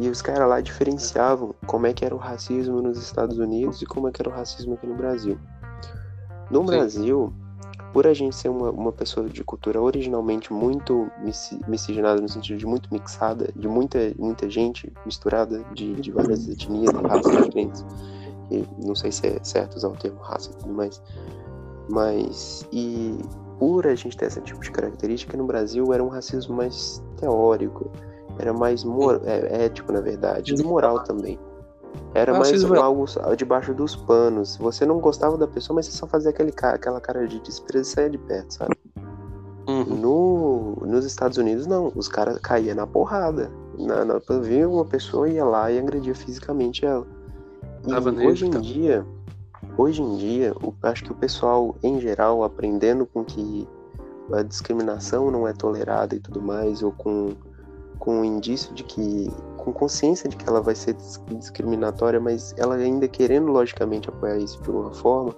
[0.00, 3.86] E os caras lá diferenciavam como é que era o racismo nos Estados Unidos e
[3.86, 5.38] como é que era o racismo aqui no Brasil.
[6.50, 6.66] No Sim.
[6.66, 7.32] Brasil,
[7.92, 11.10] por a gente ser uma, uma pessoa de cultura originalmente muito
[11.68, 16.90] miscigenada, no sentido de muito mixada, de muita, muita gente misturada, de, de várias etnias
[16.90, 17.84] e raças diferentes,
[18.50, 21.02] e não sei se é certo usar o termo raça e tudo mais,
[21.88, 23.18] mas, e
[23.58, 27.90] por a gente ter esse tipo de característica, no Brasil era um racismo mais teórico.
[28.38, 30.54] Era mais mor é, ético, na verdade.
[30.54, 31.38] E moral também.
[32.14, 33.04] Era Ah, mais vê- algo
[33.36, 34.56] debaixo dos panos.
[34.56, 37.94] Você não gostava da pessoa, mas você só fazia aquele, aquela cara de desprezo e
[37.94, 38.76] saia de perto, sabe?
[39.68, 39.84] Uhum.
[39.96, 41.92] No, nos Estados Unidos, não.
[41.94, 43.50] Os caras caíam na porrada.
[43.78, 47.06] Na, na, via uma pessoa ia lá e agredia fisicamente ela.
[47.86, 49.06] E hoje em dia,
[49.78, 53.66] hoje em dia, o- acho que o pessoal, em geral, aprendendo com que
[54.32, 57.30] a discriminação não é tolerada e tudo mais, ou com,
[57.98, 62.74] com indício de que, com consciência de que ela vai ser dis- discriminatória, mas ela
[62.76, 65.34] ainda querendo, logicamente, apoiar isso de alguma forma,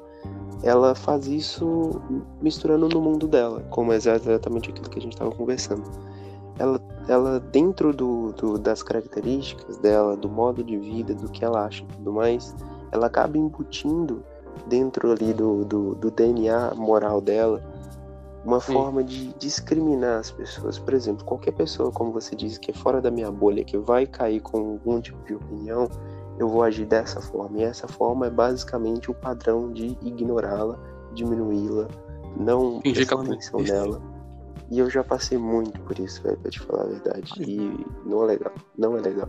[0.63, 2.01] ela faz isso
[2.41, 5.83] misturando no mundo dela, como é exatamente aquilo que a gente estava conversando.
[6.59, 11.67] Ela, ela dentro do, do- das características dela, do modo de vida, do que ela
[11.67, 12.55] acha e tudo mais,
[12.93, 14.23] ela acaba embutindo
[14.69, 17.61] dentro ali do, do, do DNA moral dela
[18.45, 18.75] uma Sim.
[18.75, 20.79] forma de discriminar as pessoas.
[20.79, 24.07] Por exemplo, qualquer pessoa, como você disse, que é fora da minha bolha, que vai
[24.07, 25.89] cair com algum tipo de opinião,
[26.39, 27.59] eu vou agir dessa forma.
[27.59, 30.79] E essa forma é basicamente o padrão de ignorá-la,
[31.15, 31.89] diminuí-la,
[32.37, 34.01] não prestar atenção nela.
[34.71, 37.33] E eu já passei muito por isso, velho, pra te falar a verdade.
[37.39, 38.53] E não é legal.
[38.77, 39.29] Não é legal.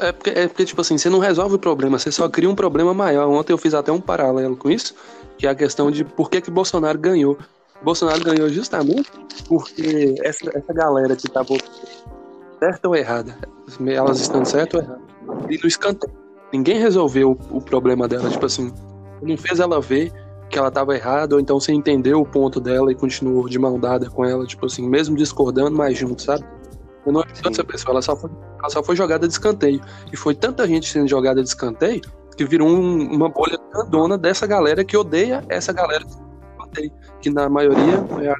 [0.00, 2.54] É porque, é porque, tipo assim, você não resolve o problema, você só cria um
[2.54, 3.28] problema maior.
[3.28, 4.94] Ontem eu fiz até um paralelo com isso,
[5.36, 7.38] que é a questão de por que, que Bolsonaro ganhou.
[7.84, 9.10] Bolsonaro ganhou justamente
[9.46, 11.54] porque essa, essa galera que tava
[12.58, 13.36] certa ou errada,
[13.86, 15.04] elas estando certas ou erradas,
[15.50, 16.14] e no escanteio.
[16.52, 18.72] Ninguém resolveu o, problema dela, tipo assim,
[19.22, 20.12] não fez ela ver
[20.48, 23.78] que ela tava errada, ou então você entendeu o ponto dela e continuou de mão
[23.78, 26.44] dada com ela, tipo assim, mesmo discordando, mas junto, sabe?
[27.04, 27.50] Eu não Sim.
[27.50, 29.80] essa pessoa, ela só, foi, ela só foi jogada de escanteio.
[30.12, 32.00] E foi tanta gente sendo jogada de escanteio
[32.36, 36.04] que virou um- uma bolha grandona dessa galera que odeia essa galera
[37.20, 38.34] Que na maioria é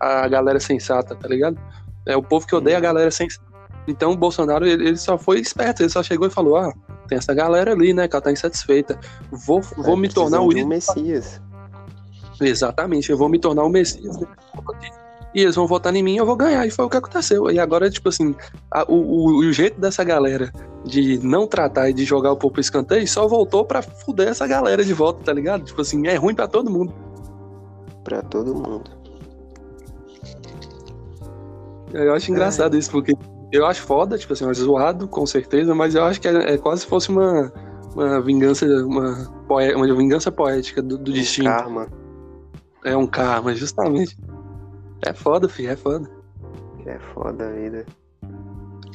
[0.00, 1.58] a, a galera sensata, tá ligado?
[2.06, 3.44] É o povo que odeia a galera sensata.
[3.88, 6.72] Então o Bolsonaro, ele, ele só foi esperto, ele só chegou e falou: Ah,
[7.08, 8.98] tem essa galera ali, né, que ela tá insatisfeita.
[9.30, 10.68] Vou, vou É, me tornar o ídolo.
[10.68, 11.40] Messias.
[12.40, 14.90] Exatamente, eu vou me tornar o Messias aqui.
[15.34, 16.66] E eles vão votar em mim e eu vou ganhar.
[16.66, 17.50] E foi o que aconteceu.
[17.50, 18.34] E agora, tipo assim,
[18.70, 20.52] a- o, o, o jeito dessa galera
[20.84, 24.46] de não tratar e de jogar o povo pro escanteio só voltou pra fuder essa
[24.46, 25.64] galera de volta, tá ligado?
[25.64, 26.92] Tipo assim, é ruim pra todo mundo.
[28.12, 28.90] Pra todo mundo.
[31.94, 33.16] Eu acho engraçado isso, porque
[33.50, 36.58] eu acho foda, tipo assim, é zoado, com certeza, mas eu acho que é, é
[36.58, 37.50] quase se fosse uma,
[37.94, 41.46] uma vingança, uma, uma vingança poética do, do Um destino.
[41.46, 41.86] Karma.
[42.84, 44.14] É um karma, justamente.
[45.06, 46.10] É foda, filho, é foda.
[46.84, 47.86] É foda a vida.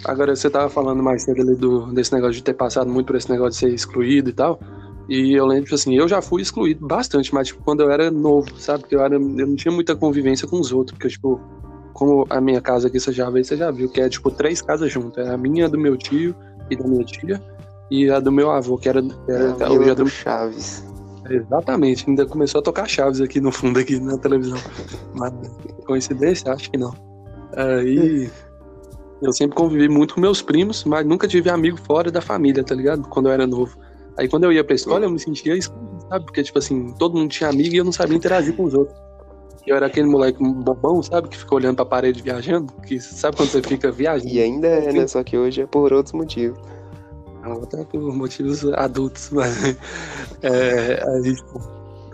[0.05, 3.15] Agora, você tava falando mais cedo ali do, desse negócio de ter passado muito por
[3.15, 4.59] esse negócio de ser excluído e tal.
[5.09, 8.11] E eu lembro, tipo assim, eu já fui excluído bastante, mas tipo, quando eu era
[8.11, 8.81] novo, sabe?
[8.81, 10.97] Porque eu, era, eu não tinha muita convivência com os outros.
[10.97, 11.39] Porque, tipo,
[11.93, 14.61] como a minha casa aqui, você já viu, você já viu, que é, tipo, três
[14.61, 15.25] casas juntas.
[15.25, 16.35] É a minha, a do meu tio
[16.69, 17.41] e da minha tia.
[17.89, 20.85] E a do meu avô, que era, É era hoje Vila é do Chaves.
[21.29, 24.57] Exatamente, ainda começou a tocar chaves aqui no fundo, aqui na televisão.
[25.13, 25.33] Mas
[25.85, 26.51] coincidência?
[26.53, 26.93] Acho que não.
[27.55, 28.29] Aí
[29.21, 32.75] eu sempre convivi muito com meus primos, mas nunca tive amigo fora da família, tá
[32.75, 33.07] ligado?
[33.09, 33.77] Quando eu era novo.
[34.17, 36.25] Aí quando eu ia pra escola, eu me sentia excluído, sabe?
[36.25, 38.97] Porque, tipo assim, todo mundo tinha amigo e eu não sabia interagir com os outros.
[39.65, 41.27] Eu era aquele moleque bobão, sabe?
[41.27, 42.71] Que fica olhando pra parede viajando.
[42.87, 44.33] Que sabe quando você fica viajando?
[44.33, 45.07] E ainda é, né?
[45.07, 46.57] Só que hoje é por outros motivos.
[47.43, 49.77] Até por motivos adultos, mas.
[50.41, 51.35] É, aí,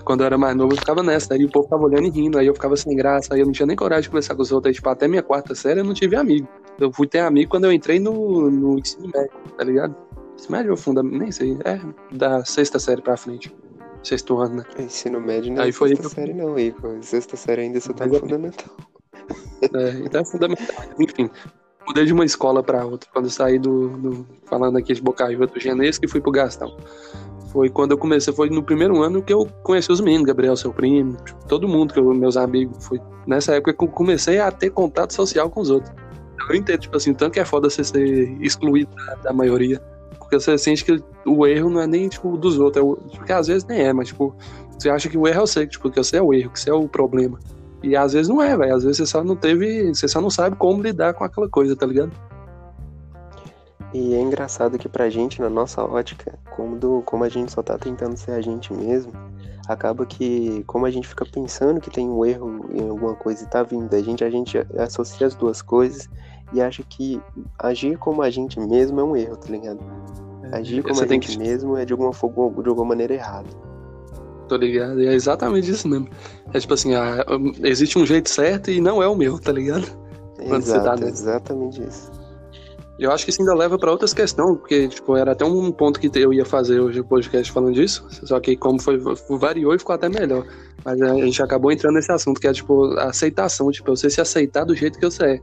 [0.04, 1.36] quando eu era mais novo, eu ficava nessa.
[1.36, 3.54] Aí o povo ficava olhando e rindo, aí eu ficava sem graça, aí eu não
[3.54, 4.70] tinha nem coragem de conversar com os outros.
[4.70, 6.48] Aí, tipo, até minha quarta série eu não tive amigo.
[6.80, 9.96] Eu fui ter amigo quando eu entrei no, no ensino médio, tá ligado?
[10.52, 11.58] Médio ou fundamental, nem sei.
[11.66, 11.80] É,
[12.16, 13.56] da sexta série pra frente.
[14.04, 14.64] Sexto ano, né?
[14.80, 16.98] Ensino médio não é Aí foi sexta que eu- série não, Ico.
[17.02, 18.66] Sexta série ainda você tá no é- fundamental.
[19.74, 20.84] É, então é fundamental.
[21.00, 21.30] Enfim,
[21.88, 23.10] mudei de uma escola pra outra.
[23.14, 26.76] Quando eu saí do, do- falando aqui de Bocaiúva do Genesco e fui pro Gastão.
[27.52, 30.74] Foi quando eu comecei, foi no primeiro ano que eu conheci os meninos, Gabriel, seu
[30.74, 32.86] primo, tipo, todo mundo, que eu, meus amigos.
[32.86, 35.94] Foi nessa época que eu comecei a ter contato social com os outros.
[36.50, 39.82] Eu entendo, tipo assim, tanto que é foda você ser excluído da, da maioria.
[40.34, 42.84] Porque você sente que o erro não é nem, tipo, dos outros.
[42.84, 44.36] É o, porque às vezes nem é, mas, tipo,
[44.72, 46.72] você acha que o erro é você, tipo, que você é o erro, que você
[46.72, 47.40] é o problema.
[47.84, 48.74] E às vezes não é, velho.
[48.74, 49.94] Às vezes você só não teve.
[49.94, 52.12] Você só não sabe como lidar com aquela coisa, tá ligado?
[53.94, 57.62] E é engraçado que pra gente, na nossa ótica, como, do, como a gente só
[57.62, 59.12] tá tentando ser a gente mesmo,
[59.68, 63.48] acaba que, como a gente fica pensando que tem um erro em alguma coisa e
[63.48, 66.10] tá vindo da gente, a gente associa as duas coisas
[66.54, 67.22] e acha que
[67.60, 69.80] agir como a gente mesmo é um erro, tá ligado?
[70.52, 71.44] Agir como Você a tem gente que.
[71.44, 73.50] mesmo é de alguma, de alguma maneira errada.
[74.48, 75.02] Tô ligado?
[75.02, 76.10] E é exatamente isso mesmo.
[76.54, 77.26] É tipo assim, ah,
[77.64, 79.88] existe um jeito certo e não é o meu, tá ligado?
[80.48, 81.12] Quando você Exato, nele.
[81.12, 82.12] exatamente isso.
[83.00, 86.00] Eu acho que isso ainda leva pra outras questões, porque, tipo, era até um ponto
[86.00, 89.00] que eu ia fazer hoje o podcast falando disso, só que como foi,
[89.40, 90.46] variou e ficou até melhor.
[90.86, 94.22] Mas a gente acabou entrando nesse assunto, que é, tipo, a aceitação, tipo, você se
[94.22, 95.42] aceitar do jeito que você é.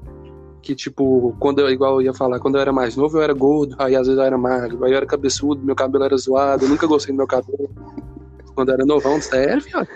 [0.62, 3.32] Que, tipo, quando eu, igual eu ia falar, quando eu era mais novo, eu era
[3.32, 6.64] gordo, aí às vezes eu era magro, aí eu era cabeçudo, meu cabelo era zoado,
[6.64, 7.70] eu nunca gostei do meu cabelo.
[8.54, 9.88] Quando eu era novão, sério, viado.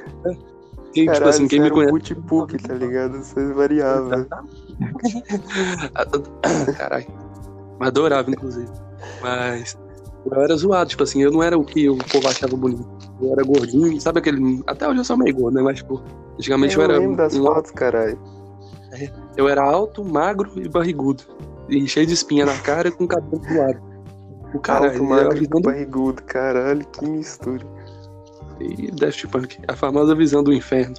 [0.92, 1.92] Quem, tipo Caralho, assim, quem me conhece.
[1.92, 3.22] put-puk, tá ligado?
[3.22, 4.26] Você variava.
[6.78, 7.06] Caralho.
[7.80, 8.70] Adorava, inclusive.
[9.20, 9.76] Mas
[10.30, 12.86] eu era zoado, tipo assim, eu não era o que o povo achava bonito.
[13.20, 14.62] Eu era gordinho, sabe aquele.
[14.66, 15.62] Até hoje eu sou meio gordo, né?
[15.62, 16.00] Mas, tipo,
[16.34, 16.98] antigamente eu, eu era.
[16.98, 18.18] lembro das um- fotos, caralho.
[19.36, 21.24] Eu era alto, magro e barrigudo.
[21.68, 23.94] E cheio de espinha na cara e com cabelo do lado.
[24.54, 26.22] O cara, Alto, magro e barrigudo.
[26.22, 27.66] Caralho, que mistura.
[28.60, 30.94] e Daft Punk, a famosa visão do inferno.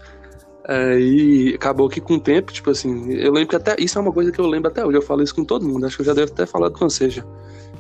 [0.68, 3.76] Aí acabou que com o tempo, tipo assim, eu lembro que até.
[3.80, 5.86] Isso é uma coisa que eu lembro até hoje, eu falo isso com todo mundo,
[5.86, 7.24] acho que eu já devo ter falado com você já.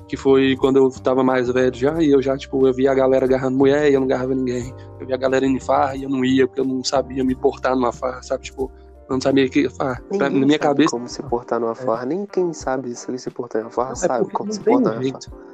[0.08, 2.95] Que foi quando eu tava mais velho já, e eu já, tipo, eu via a
[2.95, 4.71] galera agarrando mulher e eu não agarrava ninguém.
[4.99, 7.23] Eu via a galera indo em farra e eu não ia, porque eu não sabia
[7.23, 8.43] me portar numa farra, sabe?
[8.43, 8.71] Tipo,
[9.09, 9.69] eu não sabia que.
[9.69, 10.01] Farra.
[10.17, 10.89] Pra- na minha sabe cabeça.
[10.91, 12.05] como se portar numa farra.
[12.05, 14.91] Nem quem sabe se se portar numa farra É sabe porque como não se portar
[14.91, 15.29] um numa jeito.
[15.31, 15.45] farra.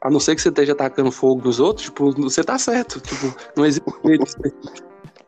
[0.00, 3.00] A não ser que você esteja atacando fogo nos outros, tipo, você tá certo.
[3.00, 4.26] Tipo, não existe um jeito.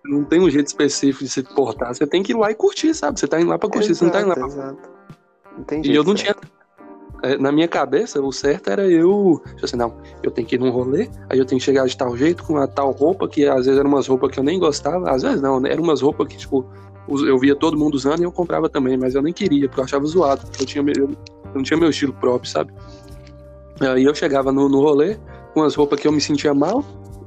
[0.04, 1.94] Não tem um jeito específico de se portar.
[1.94, 3.18] Você tem que ir lá e curtir, sabe?
[3.18, 4.46] Você tá indo lá pra curtir, você não tá indo lá pra.
[4.46, 4.78] Exato.
[5.56, 6.40] Não tem E eu não certo.
[6.40, 7.32] tinha.
[7.32, 9.40] é, Na minha cabeça, o certo era eu.
[9.50, 11.96] Tipo assim, não, eu tenho que ir num rolê, aí eu tenho que chegar de
[11.96, 14.58] tal jeito, com a tal roupa, que às vezes eram umas roupas que eu nem
[14.58, 15.70] gostava, às vezes não, né?
[15.72, 16.66] Eram umas roupas que, tipo,
[17.08, 19.84] eu via todo mundo usando e eu comprava também, mas eu nem queria, porque eu
[19.84, 21.10] achava zoado, porque eu, tinha, eu
[21.54, 22.72] não tinha meu estilo próprio, sabe?
[23.80, 25.16] Aí eu chegava no, no rolê
[25.52, 26.84] com as roupas que eu me sentia mal,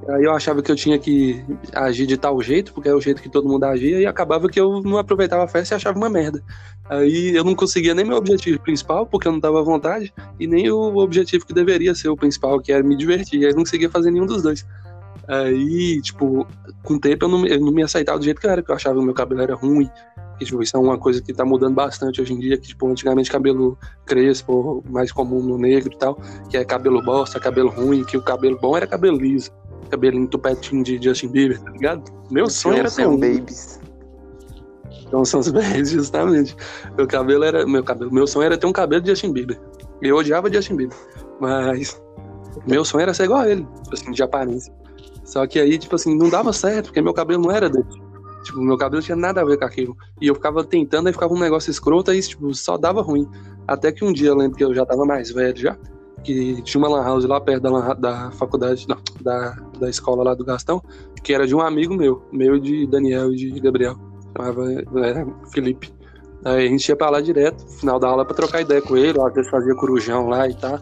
[0.09, 3.21] aí eu achava que eu tinha que agir de tal jeito, porque é o jeito
[3.21, 6.09] que todo mundo agia, e acabava que eu não aproveitava a festa e achava uma
[6.09, 6.43] merda.
[6.89, 10.47] Aí eu não conseguia nem meu objetivo principal, porque eu não tava à vontade, e
[10.47, 13.39] nem o objetivo que deveria ser o principal, que era me divertir.
[13.39, 14.65] Aí eu não conseguia fazer nenhum dos dois.
[15.27, 16.47] Aí, tipo,
[16.83, 18.61] com o tempo eu não, me- eu não me aceitava do jeito que eu era,
[18.61, 19.89] porque eu achava que o meu cabelo era ruim.
[20.39, 22.87] Que, tipo, isso é uma coisa que tá mudando bastante hoje em dia, que, tipo,
[22.87, 26.17] antigamente cabelo crespo, mais comum no negro e tal,
[26.49, 29.51] que é cabelo bosta, cabelo ruim, que o cabelo bom era cabelo liso,
[29.89, 32.03] cabelinho tupetinho de Justin Bieber, tá ligado?
[32.29, 33.19] Meu sonho era ter Johnson um.
[33.19, 33.79] Babies.
[35.07, 36.55] Então são os velhos, justamente.
[36.97, 37.65] Meu cabelo era.
[37.65, 38.13] Meu cabelo.
[38.13, 39.59] Meu sonho era ter um cabelo de Justin Bieber.
[40.01, 40.97] Eu odiava Justin Bieber.
[41.39, 41.99] Mas
[42.67, 44.73] meu sonho era ser igual a ele, tipo assim, de aparência.
[45.27, 47.85] Só que aí, tipo assim, não dava certo, porque meu cabelo não era dele.
[48.43, 49.97] Tipo, meu cabelo tinha nada a ver com aquilo.
[50.21, 53.27] E eu ficava tentando, aí ficava um negócio escroto, aí, tipo, só dava ruim.
[53.67, 55.77] Até que um dia eu lembro que eu já tava mais velho já,
[56.23, 60.33] que tinha uma lan house lá perto da, da faculdade, não, da, da escola lá
[60.33, 60.81] do Gastão,
[61.21, 63.97] que era de um amigo meu, meu de Daniel e de Gabriel.
[64.33, 64.71] Chamava
[65.05, 65.93] era Felipe.
[66.45, 68.95] Aí a gente ia pra lá direto, no final da aula, pra trocar ideia com
[68.95, 70.79] ele, às vezes fazia corujão lá e tal.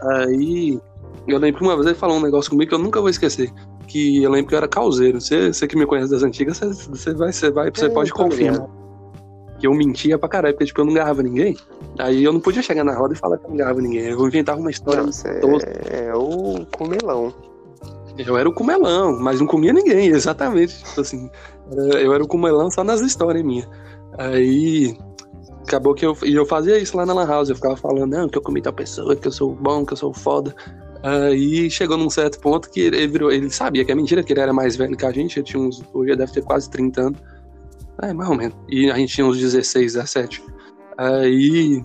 [0.00, 0.80] Aí
[1.26, 3.52] eu lembro que uma vez ele falou um negócio comigo que eu nunca vou esquecer.
[3.86, 5.20] Que eu lembro que eu era causeiro.
[5.20, 8.12] Você, você que me conhece das antigas, você, você vai, você vai, você É, pode
[8.12, 8.68] confirmar.
[9.58, 11.56] Que eu mentia pra caralho, porque tipo, eu não agarrava ninguém.
[11.98, 14.06] Aí eu não podia chegar na roda e falar que eu não agarrava ninguém.
[14.06, 15.02] Eu inventava uma história.
[15.02, 15.10] Não,
[15.60, 17.32] é, é o comelão.
[18.18, 20.82] Eu era o cumelão, mas não comia ninguém, exatamente.
[20.84, 21.30] Tipo assim,
[22.00, 23.68] eu era o cumelão só nas histórias minhas.
[24.18, 24.96] Aí
[25.66, 27.48] acabou que eu, e eu fazia isso lá na Lan House.
[27.48, 29.96] Eu ficava falando, não, que eu comi tal pessoa, que eu sou bom, que eu
[29.96, 30.54] sou foda.
[31.02, 34.40] Aí chegou num certo ponto que ele virou, ele sabia que é mentira, que ele
[34.40, 37.20] era mais velho que a gente, ele tinha uns, hoje deve ter quase 30 anos.
[38.00, 38.56] É, mais ou menos.
[38.68, 40.42] E a gente tinha uns 16, 17.
[40.96, 41.82] Aí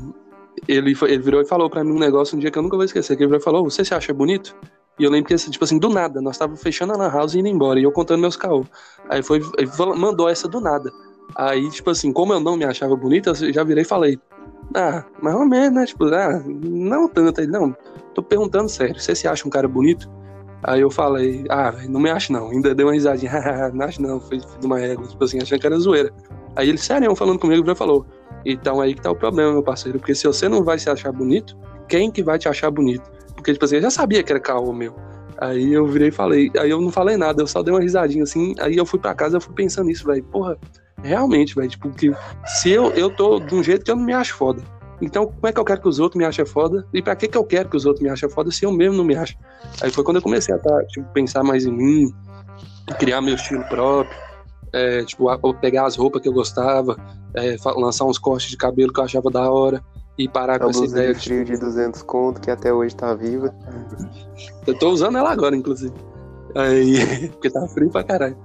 [0.68, 2.86] ele, ele virou e falou pra mim um negócio um dia que eu nunca vou
[2.86, 4.56] esquecer, que ele virou e falou, você se acha bonito?
[5.00, 7.36] E eu lembro que, assim, tipo assim, do nada, nós tava fechando a lan house
[7.36, 8.66] e indo embora, e eu contando meus caô.
[9.10, 9.40] Aí foi,
[9.96, 10.92] mandou essa do nada.
[11.36, 14.20] Aí, tipo assim, como eu não me achava bonita, eu já virei e falei,
[14.74, 15.86] ah, mais ou menos, né?
[15.86, 17.42] Tipo, ah, não tanto.
[17.42, 17.76] Ele, não,
[18.18, 20.10] tô perguntando sério, você se acha um cara bonito?
[20.64, 22.50] Aí eu falei, ah, não me acho não.
[22.50, 25.60] Ainda deu uma risadinha, "Haha, não acho não, foi de uma régua, tipo assim, achando
[25.60, 26.12] que era zoeira.
[26.56, 28.08] Aí ele, sério, falando comigo, já falou,
[28.44, 31.12] então aí que tá o problema, meu parceiro, porque se você não vai se achar
[31.12, 31.56] bonito,
[31.88, 33.08] quem que vai te achar bonito?
[33.36, 34.96] Porque, tipo assim, eu já sabia que era caô meu.
[35.38, 38.24] Aí eu virei e falei, aí eu não falei nada, eu só dei uma risadinha
[38.24, 40.58] assim, aí eu fui pra casa, eu fui pensando nisso, velho, porra,
[41.04, 42.12] realmente, velho, tipo, que
[42.46, 44.64] se eu, eu tô de um jeito que eu não me acho foda.
[45.02, 46.86] Então, como é que eu quero que os outros me achem foda?
[46.94, 48.98] E pra que que eu quero que os outros me achem foda se eu mesmo
[48.98, 49.36] não me acho?
[49.82, 52.12] Aí foi quando eu comecei a tá, tipo, pensar mais em mim,
[52.98, 54.18] criar meu estilo próprio,
[54.74, 56.98] é, tipo, a- pegar as roupas que eu gostava,
[57.36, 59.84] é, lançar uns cortes de cabelo que eu achava da hora
[60.18, 62.96] e parar A com essa ideia de de frio de 200 conto, que até hoje
[62.96, 63.54] tá viva.
[64.66, 65.94] Eu tô usando ela agora, inclusive.
[66.56, 66.96] Aí,
[67.34, 68.38] porque tá frio pra caralho.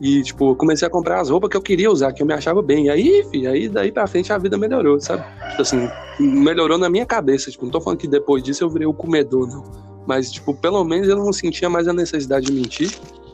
[0.00, 2.60] E, tipo, comecei a comprar as roupas que eu queria usar, que eu me achava
[2.60, 2.86] bem.
[2.86, 5.24] E aí, filho, aí daí pra frente a vida melhorou, sabe?
[5.50, 5.88] Tipo assim,
[6.18, 7.50] melhorou na minha cabeça.
[7.50, 9.62] Tipo, não tô falando que depois disso eu virei o comedor, não.
[10.06, 12.90] Mas, tipo, pelo menos eu não sentia mais a necessidade de mentir.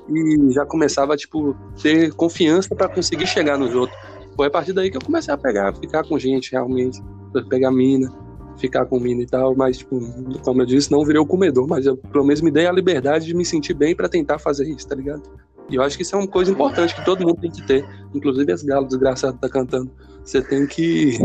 [0.08, 3.98] E já começava, tipo, ter confiança para conseguir chegar nos outros.
[4.36, 7.00] Foi a partir daí que eu comecei a pegar, ficar com gente realmente,
[7.48, 8.12] pegar mina,
[8.60, 10.00] ficar com mina e tal, mas, tipo,
[10.42, 13.26] como eu disse, não virei o comedor, mas eu pelo menos me dei a liberdade
[13.26, 15.22] de me sentir bem para tentar fazer isso, tá ligado?
[15.70, 17.86] E eu acho que isso é uma coisa importante que todo mundo tem que ter,
[18.14, 19.90] inclusive as galas desgraçadas tá cantando.
[20.24, 21.18] Você tem que.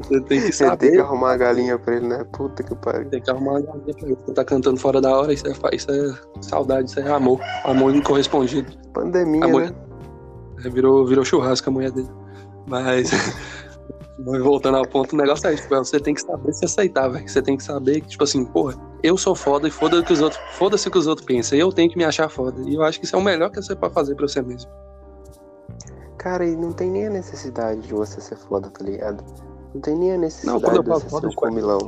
[0.00, 0.70] Você tem que saber.
[0.70, 2.24] Você tem que arrumar a galinha pra ele, né?
[2.32, 3.08] Puta que pariu.
[3.08, 4.16] Tem que arrumar a galinha pra ele.
[4.24, 7.40] Você tá cantando fora da hora, isso é, isso é saudade, isso é amor.
[7.64, 8.70] Amor incorrespondido.
[8.92, 9.70] Pandemia, mulher...
[9.70, 9.76] né?
[10.64, 12.10] É, virou, virou churrasco a mulher dele.
[12.66, 13.10] Mas.
[14.18, 17.28] Voltando ao ponto, o negócio é, tipo, você tem que saber se aceitar, velho.
[17.28, 20.20] Você tem que saber que, tipo assim, porra, eu sou foda e foda-se que os
[20.20, 21.58] outros, foda-se que os outros pensam.
[21.58, 22.60] Eu tenho que me achar foda.
[22.68, 24.70] E eu acho que isso é o melhor que você pode fazer pra você mesmo.
[26.18, 29.24] Cara, e não tem nem a necessidade de você ser foda, tá ligado?
[29.74, 31.78] Não tem nem a necessidade não, de você ser um comilão.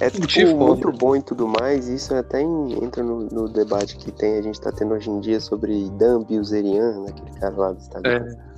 [0.00, 3.96] É, é tipo, muito bom e tudo mais, e isso até entra no, no, debate
[3.96, 7.72] que tem, a gente tá tendo hoje em dia sobre Dan Bilzerian, aquele cara lá
[7.72, 8.26] do Instagram.
[8.26, 8.49] É.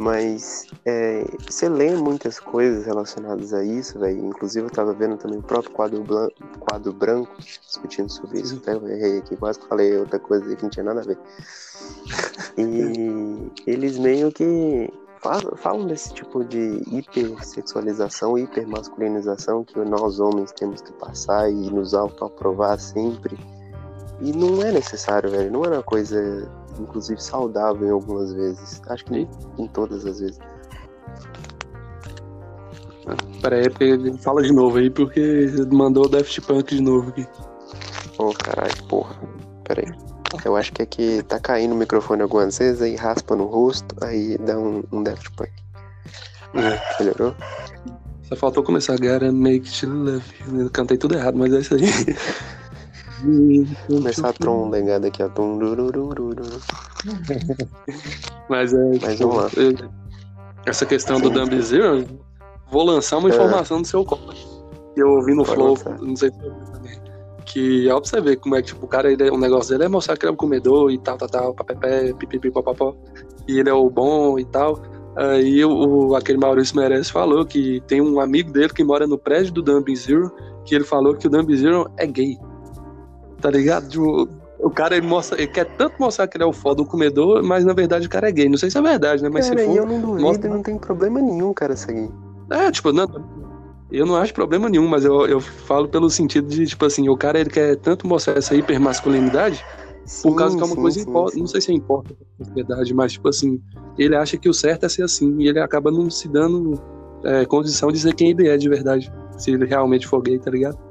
[0.00, 4.24] Mas é, você lê muitas coisas relacionadas a isso, velho.
[4.24, 8.56] Inclusive eu tava vendo também o próprio quadro, blanco, quadro branco discutindo sobre isso.
[8.56, 11.18] Até eu errei aqui, quase falei outra coisa que não tinha nada a ver.
[12.56, 14.90] E eles meio que
[15.56, 22.80] falam desse tipo de hipersexualização, hipermasculinização que nós homens temos que passar e nos autoaprovar
[22.80, 23.38] sempre.
[24.20, 25.50] E não é necessário, velho.
[25.50, 26.48] Não é uma coisa
[26.78, 28.80] inclusive saudável em algumas vezes.
[28.88, 30.38] Acho que nem em todas as vezes.
[33.40, 37.26] Pera aí, porque fala de novo aí, porque mandou o Daft Punk de novo aqui.
[38.18, 39.16] Ô oh, caralho, porra.
[39.64, 40.10] Pera aí.
[40.44, 44.38] Eu acho que aqui tá caindo o microfone algumas vezes, aí raspa no rosto, aí
[44.38, 45.50] dá um, um Daft Punk.
[46.54, 47.02] É.
[47.02, 47.34] Melhorou?
[48.22, 50.22] Só faltou começar a Gotta Make It Love.
[50.56, 51.82] Eu cantei tudo errado, mas é isso aí.
[53.86, 55.30] Começar a tron legado aqui, ó.
[58.48, 58.98] Mas é.
[59.00, 59.50] Mas vamos lá.
[60.66, 61.22] Essa questão Sim.
[61.22, 62.06] do Dumb Zero,
[62.70, 63.32] vou lançar uma é.
[63.32, 63.80] informação é.
[63.82, 64.04] do seu.
[64.04, 65.98] Que eu ouvi no Pode Flow, lançar.
[66.00, 67.00] não sei se também.
[67.46, 69.84] Que é pra você ver como é que tipo, o cara, ele, o negócio dele
[69.84, 72.94] é mostrar que ele é um comedor e tal, tal, tal, papapé, pipipi, papapó.
[73.48, 74.80] E ele é o bom e tal.
[75.16, 79.52] Aí o, aquele Maurício Meirelles falou que tem um amigo dele que mora no prédio
[79.52, 80.30] do Dumb Zero,
[80.64, 82.38] que ele falou que o Dumb Zero é gay
[83.40, 83.88] tá ligado?
[83.88, 84.28] Tipo,
[84.58, 87.42] o cara ele mostra, ele quer tanto mostrar que ele é o foda, o comedor,
[87.42, 88.48] mas na verdade o cara é gay.
[88.48, 89.30] Não sei se é verdade, né?
[89.32, 89.76] Mas cara, se for.
[89.76, 90.50] eu não duvido, mostra...
[90.50, 92.10] não tem problema nenhum, cara, ser gay.
[92.50, 93.06] É, tipo, não,
[93.90, 97.16] eu não acho problema nenhum, mas eu, eu falo pelo sentido de, tipo assim, o
[97.16, 99.64] cara ele quer tanto mostrar essa hipermasculinidade
[100.04, 101.38] sim, por causa que é uma sim, coisa importa.
[101.38, 103.60] Não sei se importa pra sociedade, mas, tipo assim,
[103.98, 106.80] ele acha que o certo é ser assim e ele acaba não se dando
[107.24, 110.50] é, condição de dizer quem ele é de verdade, se ele realmente for gay, tá
[110.50, 110.89] ligado?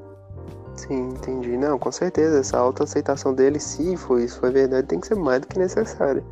[0.79, 1.57] Sim, entendi.
[1.57, 2.39] Não, com certeza.
[2.39, 6.23] Essa autoaceitação dele, se foi isso foi verdade, tem que ser mais do que necessário.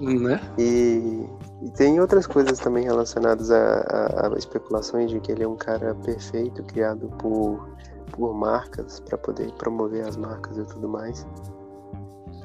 [0.00, 0.40] Né?
[0.58, 1.26] E,
[1.62, 5.56] e tem outras coisas também relacionadas a, a, a, especulações de que ele é um
[5.56, 7.68] cara perfeito, criado por,
[8.10, 11.26] por marcas, para poder promover as marcas e tudo mais.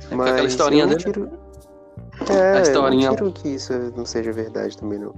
[0.10, 1.30] É Mas aquela historinha eu não tiro...
[2.30, 3.08] É, a historinha...
[3.08, 5.14] eu não tiro que isso não seja verdade também, não.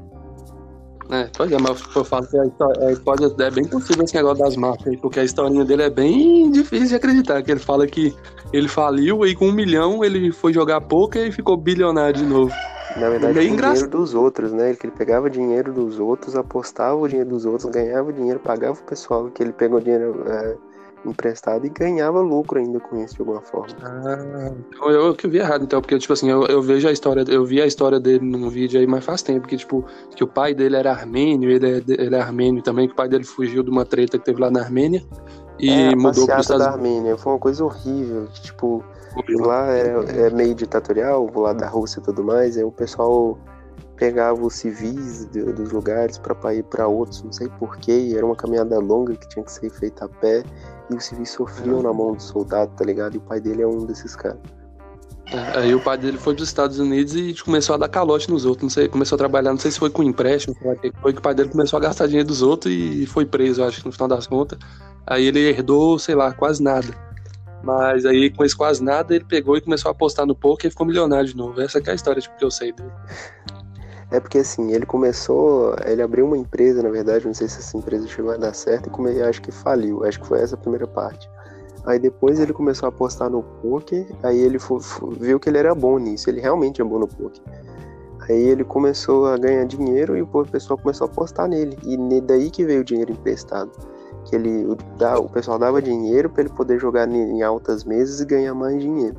[1.12, 4.56] É, pois é, mas eu falo que é, pode, é bem possível esse negócio das
[4.56, 7.42] marcas, porque a historinha dele é bem difícil de acreditar.
[7.42, 8.16] Que ele fala que
[8.54, 12.54] ele faliu e com um milhão ele foi jogar poker e ficou bilionário de novo.
[12.96, 14.76] Na verdade, é o dinheiro dos outros, né?
[14.76, 18.84] Que ele pegava dinheiro dos outros, apostava o dinheiro dos outros, ganhava dinheiro, pagava o
[18.84, 20.58] pessoal que ele pegou dinheiro é,
[21.06, 23.76] emprestado e ganhava lucro ainda com isso de alguma forma.
[23.82, 26.92] Ah, então eu, eu que vi errado, então, porque, tipo assim, eu, eu, vejo a
[26.92, 29.86] história, eu vi a história dele num vídeo aí, mas faz tempo, que, tipo,
[30.16, 33.08] que o pai dele era armênio, ele é, ele é armênio também, que o pai
[33.08, 35.04] dele fugiu de uma treta que teve lá na Armênia
[35.60, 38.84] e é, mudou para os Estados da Armênia, foi uma coisa horrível, tipo,
[39.42, 43.38] lá é, é meio ditatorial, lá da Rússia e tudo mais, aí o pessoal
[43.98, 48.36] pegava os civis de, dos lugares para ir para outros, não sei porquê, era uma
[48.36, 50.44] caminhada longa que tinha que ser feita a pé,
[50.90, 53.16] e os civis sofriam na mão do soldado, tá ligado?
[53.16, 54.40] E o pai dele é um desses caras.
[55.32, 58.30] É, aí o pai dele foi para os Estados Unidos e começou a dar calote
[58.32, 60.56] nos outros, não sei, começou a trabalhar, não sei se foi com empréstimo,
[61.02, 63.82] foi que o pai dele começou a gastar dinheiro dos outros e foi preso, acho
[63.82, 64.58] que no final das contas.
[65.06, 66.88] Aí ele herdou, sei lá, quase nada.
[67.64, 70.72] Mas aí, com esse quase nada, ele pegou e começou a apostar no poker e
[70.72, 71.60] ficou milionário de novo.
[71.62, 72.92] Essa é a história tipo, que eu sei dele.
[74.12, 77.78] É porque assim, ele começou, ele abriu uma empresa, na verdade, não sei se essa
[77.78, 80.58] empresa chegou a dar certo, e come, acho que faliu, acho que foi essa a
[80.58, 81.30] primeira parte.
[81.86, 84.80] Aí depois ele começou a apostar no poker, aí ele foi,
[85.20, 87.42] viu que ele era bom nisso, ele realmente é bom no poker.
[88.30, 91.76] Aí ele começou a ganhar dinheiro e o pessoal começou a apostar nele.
[91.84, 93.72] E daí que veio o dinheiro emprestado.
[94.26, 94.78] Que ele, o,
[95.24, 99.18] o pessoal dava dinheiro para ele poder jogar em altas mesas e ganhar mais dinheiro.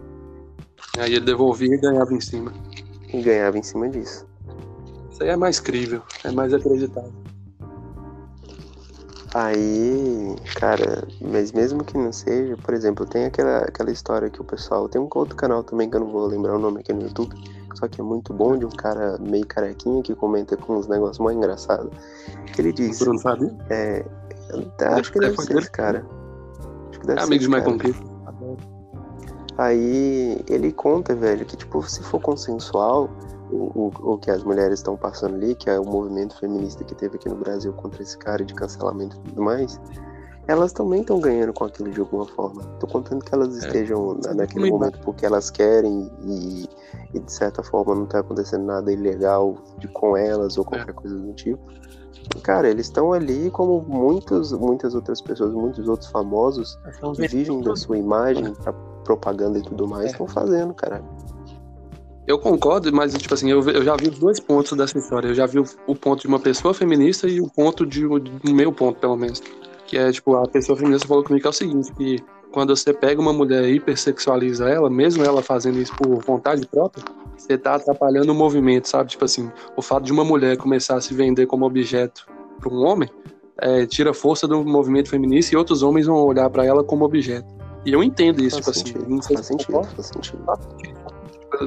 [0.97, 2.53] Aí ele devolvia e ganhava em cima.
[3.13, 4.30] E ganhava em cima disso.
[5.21, 7.13] Isso aí é mais crível, é mais acreditável.
[9.35, 14.45] Aí, cara, mas mesmo que não seja, por exemplo, tem aquela, aquela história que o
[14.45, 14.89] pessoal.
[14.89, 17.37] Tem um outro canal também que eu não vou lembrar o nome aqui no YouTube,
[17.75, 21.19] só que é muito bom, de um cara meio carequinha que comenta com uns negócios
[21.19, 21.93] muito engraçados.
[22.55, 22.99] Que ele diz.
[22.99, 23.55] Bruno Fábio?
[23.69, 24.03] É.
[24.81, 26.03] Acho que deve ser esse cara.
[26.89, 27.79] Acho que deve é amigo de Michael
[29.59, 33.11] Aí ele conta, velho, que tipo, se for consensual,
[33.53, 36.95] o, o, o que as mulheres estão passando ali, que é o movimento feminista que
[36.95, 39.81] teve aqui no Brasil contra esse cara de cancelamento e tudo mais,
[40.47, 42.63] elas também estão ganhando com aquilo de alguma forma.
[42.81, 43.67] Tô contando que elas é.
[43.67, 46.69] estejam na, naquele momento porque elas querem e,
[47.15, 50.93] e, de certa forma não tá acontecendo nada ilegal de, com elas ou qualquer é.
[50.93, 51.61] coisa do tipo.
[52.43, 56.79] Cara, eles estão ali como muitos, muitas outras pessoas, muitos outros famosos
[57.15, 58.73] que vivem da sua imagem, pra
[59.05, 60.29] propaganda e tudo mais, estão é.
[60.29, 61.03] fazendo, cara.
[62.31, 65.27] Eu concordo, mas tipo assim, eu, eu já vi os dois pontos dessa história.
[65.27, 68.55] Eu já vi o, o ponto de uma pessoa feminista e o ponto de, do
[68.55, 69.43] meu ponto, pelo menos.
[69.85, 72.19] Que é, tipo, a pessoa feminista falou comigo que é o seguinte, que
[72.53, 77.05] quando você pega uma mulher e hipersexualiza ela, mesmo ela fazendo isso por vontade própria,
[77.37, 79.11] você tá atrapalhando o movimento, sabe?
[79.11, 82.29] Tipo assim, o fato de uma mulher começar a se vender como objeto
[82.61, 83.11] para um homem,
[83.59, 87.49] é, tira força do movimento feminista e outros homens vão olhar para ela como objeto.
[87.85, 89.15] E eu entendo isso, faz tipo sentido, assim.
[89.15, 91.00] Não faz, sentido, faz sentido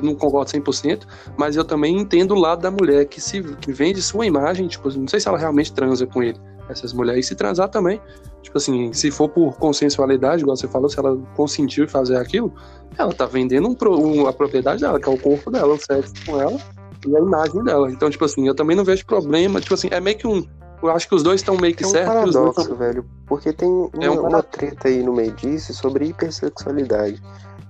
[0.02, 1.04] não concordo 100%,
[1.38, 4.90] mas eu também entendo o lado da mulher que se que vende sua imagem, tipo,
[4.98, 6.40] não sei se ela realmente transa com ele,
[6.70, 8.02] essas mulheres, e se transar também,
[8.42, 12.54] tipo assim, se for por consensualidade, igual você falou, se ela consentiu fazer aquilo,
[12.98, 16.14] ela tá vendendo um, um, a propriedade dela, que é o corpo dela, o sexo
[16.26, 16.58] com ela
[17.06, 17.92] e a imagem dela.
[17.92, 20.44] Então, tipo assim, eu também não vejo problema, tipo assim, é meio que um
[20.84, 22.14] eu acho que os dois estão meio que é um certos.
[22.14, 22.76] paradoxo, tão...
[22.76, 23.06] velho.
[23.26, 27.22] Porque tem uma, é um uma treta aí no meio disso sobre hipersexualidade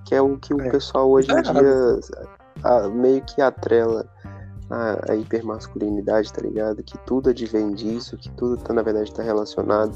[0.04, 0.70] que é o que o é.
[0.70, 2.00] pessoal hoje em é dia
[2.62, 4.06] a, meio que atrela
[4.70, 6.82] a, a, hipermasculinidade, tá ligado?
[6.82, 9.92] Que tudo advém disso, que tudo tá, na verdade está relacionado.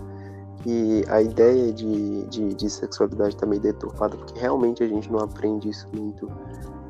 [0.67, 5.21] E a ideia de, de, de, sexualidade tá meio deturpada, porque realmente a gente não
[5.21, 6.31] aprende isso muito,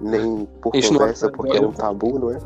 [0.00, 2.38] nem por conversa, porque é um tabu, não é?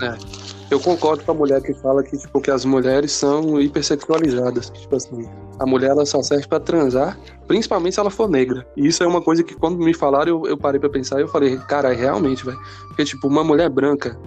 [0.00, 0.61] É.
[0.72, 4.70] Eu concordo com a mulher que fala que, tipo, que as mulheres são hipersexualizadas.
[4.70, 8.66] Tipo assim, a mulher ela só serve para transar, principalmente se ela for negra.
[8.74, 11.24] E isso é uma coisa que quando me falaram, eu, eu parei para pensar e
[11.24, 12.58] eu falei, cara, realmente, velho.
[12.88, 14.18] Porque, tipo, uma mulher branca,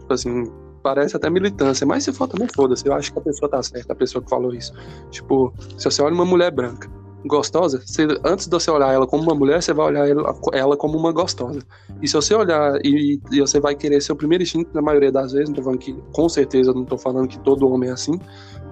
[0.00, 0.50] tipo assim,
[0.82, 2.84] parece até militância, mas se for também foda-se.
[2.84, 4.72] Eu acho que a pessoa tá certa, a pessoa que falou isso.
[5.08, 6.90] Tipo, se você olha uma mulher branca,
[7.24, 10.76] gostosa, você, antes de você olhar ela como uma mulher, você vai olhar ela, ela
[10.76, 11.60] como uma gostosa.
[12.00, 15.12] E se você olhar e, e, você vai querer ser o primeiro instinto, na maioria
[15.12, 17.92] das vezes, não tô falando que, com certeza, não tô falando que todo homem é
[17.92, 18.18] assim,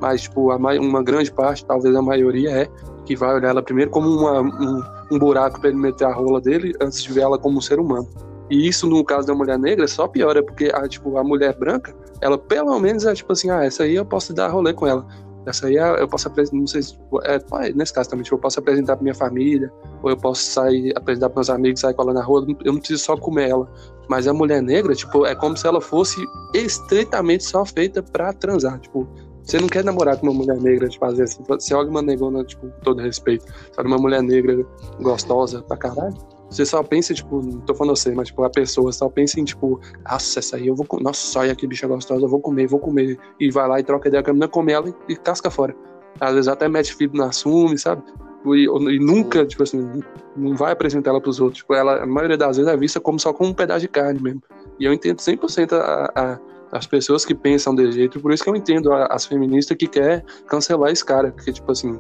[0.00, 2.68] mas, tipo, uma grande parte, talvez a maioria é,
[3.04, 4.82] que vai olhar ela primeiro como uma, um,
[5.12, 7.78] um buraco para ele meter a rola dele, antes de ver ela como um ser
[7.78, 8.08] humano.
[8.50, 11.94] E isso, no caso da mulher negra, só piora, porque a, tipo, a mulher branca,
[12.20, 15.06] ela pelo menos é tipo assim, ah, essa aí eu posso dar rolê com ela.
[15.50, 18.40] Essa aí é, eu posso apresentar, não sei se, é, nesse caso também, tipo, eu
[18.40, 19.70] posso apresentar pra minha família,
[20.02, 22.78] ou eu posso sair, apresentar pros meus amigos, sair com ela na rua, eu não
[22.78, 23.68] preciso só comer ela.
[24.08, 26.24] Mas a mulher negra, tipo, é como se ela fosse
[26.54, 29.08] estritamente só feita pra transar, tipo,
[29.42, 32.44] você não quer namorar com uma mulher negra, tipo, às vezes, você olha uma negona,
[32.44, 34.64] tipo, com todo respeito, sabe, uma mulher negra
[35.00, 36.14] gostosa pra caralho,
[36.50, 39.44] você só pensa, tipo, não tô falando você, mas, tipo, a pessoa só pensa em,
[39.44, 42.66] tipo, nossa, essa aí eu vou comer, nossa, olha que bicha gostosa, eu vou comer,
[42.66, 43.16] vou comer.
[43.38, 45.74] E vai lá e troca ideia com a menina, come ela e, e casca fora.
[46.18, 48.02] Às vezes até mete filho na assume, sabe?
[48.46, 50.02] E, e, nunca, tipo assim,
[50.36, 51.58] não vai apresentar ela pros outros.
[51.58, 54.20] Tipo, ela, a maioria das vezes, é vista como só como um pedaço de carne
[54.20, 54.42] mesmo.
[54.78, 56.38] E eu entendo 100% a, a,
[56.72, 60.24] as pessoas que pensam desse jeito, por isso que eu entendo as feministas que quer
[60.48, 61.98] cancelar esse cara, porque, tipo assim,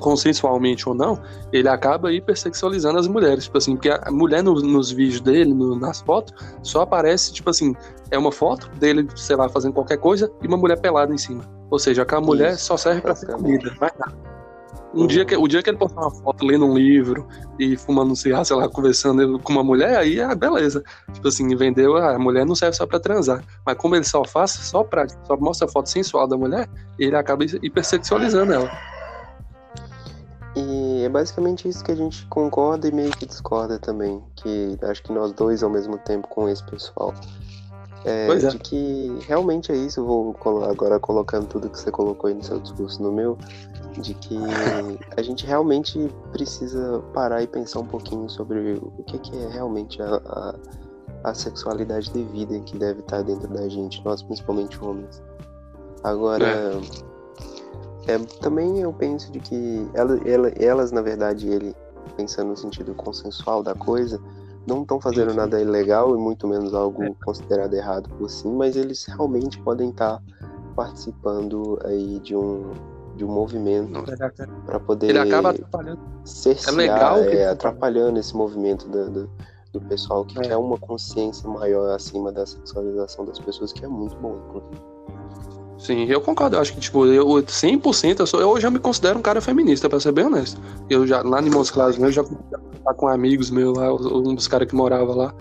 [0.00, 1.20] consensualmente ou não,
[1.52, 3.44] ele acaba hipersexualizando as mulheres.
[3.44, 7.50] Tipo assim, porque a mulher no, nos vídeos dele, no, nas fotos, só aparece, tipo
[7.50, 7.74] assim,
[8.10, 11.44] é uma foto dele, sei lá, fazendo qualquer coisa e uma mulher pelada em cima.
[11.70, 14.34] Ou seja, aquela mulher Isso, só serve para ser comida, mais nada.
[14.96, 17.26] Um dia que, o dia que ele postar uma foto lendo um livro
[17.58, 20.84] e fumando um cigarro, sei lá, conversando com uma mulher, aí é beleza.
[21.12, 23.42] Tipo assim, vendeu, a mulher não serve só pra transar.
[23.66, 27.16] Mas como ele só faz, só pra, só mostra a foto sensual da mulher, ele
[27.16, 28.70] acaba hipersexualizando ela.
[30.56, 34.22] E é basicamente isso que a gente concorda e meio que discorda também.
[34.36, 37.12] Que acho que nós dois ao mesmo tempo com esse pessoal.
[38.04, 38.36] É, é.
[38.36, 40.36] De que realmente é isso, eu vou
[40.68, 43.36] agora colocando tudo que você colocou aí no seu discurso no meu.
[43.98, 44.36] de que
[45.16, 50.02] a gente realmente precisa parar e pensar um pouquinho sobre o que, que é realmente
[50.02, 50.54] a, a,
[51.22, 55.22] a, sexualidade devida que deve estar dentro da gente, nós principalmente homens.
[56.02, 57.13] Agora, é.
[58.06, 61.74] É, também eu penso de que ela, ela, elas, na verdade, ele,
[62.16, 64.20] pensando no sentido consensual da coisa,
[64.66, 65.36] não estão fazendo sim, sim.
[65.36, 67.14] nada ilegal e muito menos algo é.
[67.24, 70.22] considerado errado por si, mas eles realmente podem estar
[70.74, 72.72] participando aí de um
[73.16, 74.02] de um movimento
[74.66, 79.30] para poder ele acaba atrapalhando cercear, é legal que é, atrapalhando esse movimento do, do,
[79.72, 80.42] do pessoal que é.
[80.42, 86.04] quer uma consciência maior acima da sexualização das pessoas que é muito bom inclusive Sim,
[86.04, 86.56] eu concordo.
[86.56, 89.88] Eu acho que, tipo, eu 100% eu, sou, eu já me considero um cara feminista,
[89.88, 90.60] pra ser bem honesto.
[90.88, 92.24] Eu já, lá em Montes Claros, eu já
[92.96, 95.34] com amigos meus lá, um dos caras que morava lá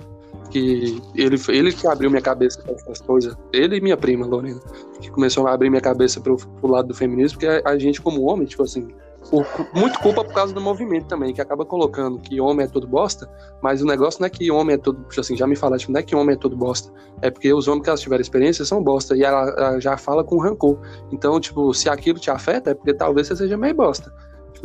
[0.54, 3.36] que ele, ele que abriu minha cabeça para essas coisas.
[3.52, 4.62] Ele e minha prima, Lorena,
[5.02, 8.00] que começou a abrir minha cabeça pro, pro lado do feminismo, porque a, a gente,
[8.00, 8.88] como homem, tipo assim,
[9.30, 12.88] por, muito culpa por causa do movimento também, que acaba colocando que homem é todo
[12.88, 13.30] bosta,
[13.62, 16.00] mas o negócio não é que homem é todo, assim, já me falaram, tipo, não
[16.00, 18.84] é que homem é todo bosta, é porque os homens que elas tiveram experiência são
[18.84, 20.80] bosta, e ela, ela já fala com rancor.
[21.12, 24.14] Então, tipo, se aquilo te afeta, é porque talvez você seja meio bosta.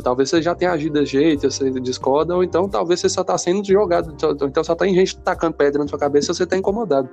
[0.03, 3.37] Talvez você já tenha agido de jeito, você discorda, ou então talvez você só tá
[3.37, 7.09] sendo jogado, então só tem gente tacando pedra na sua cabeça e você tá incomodado.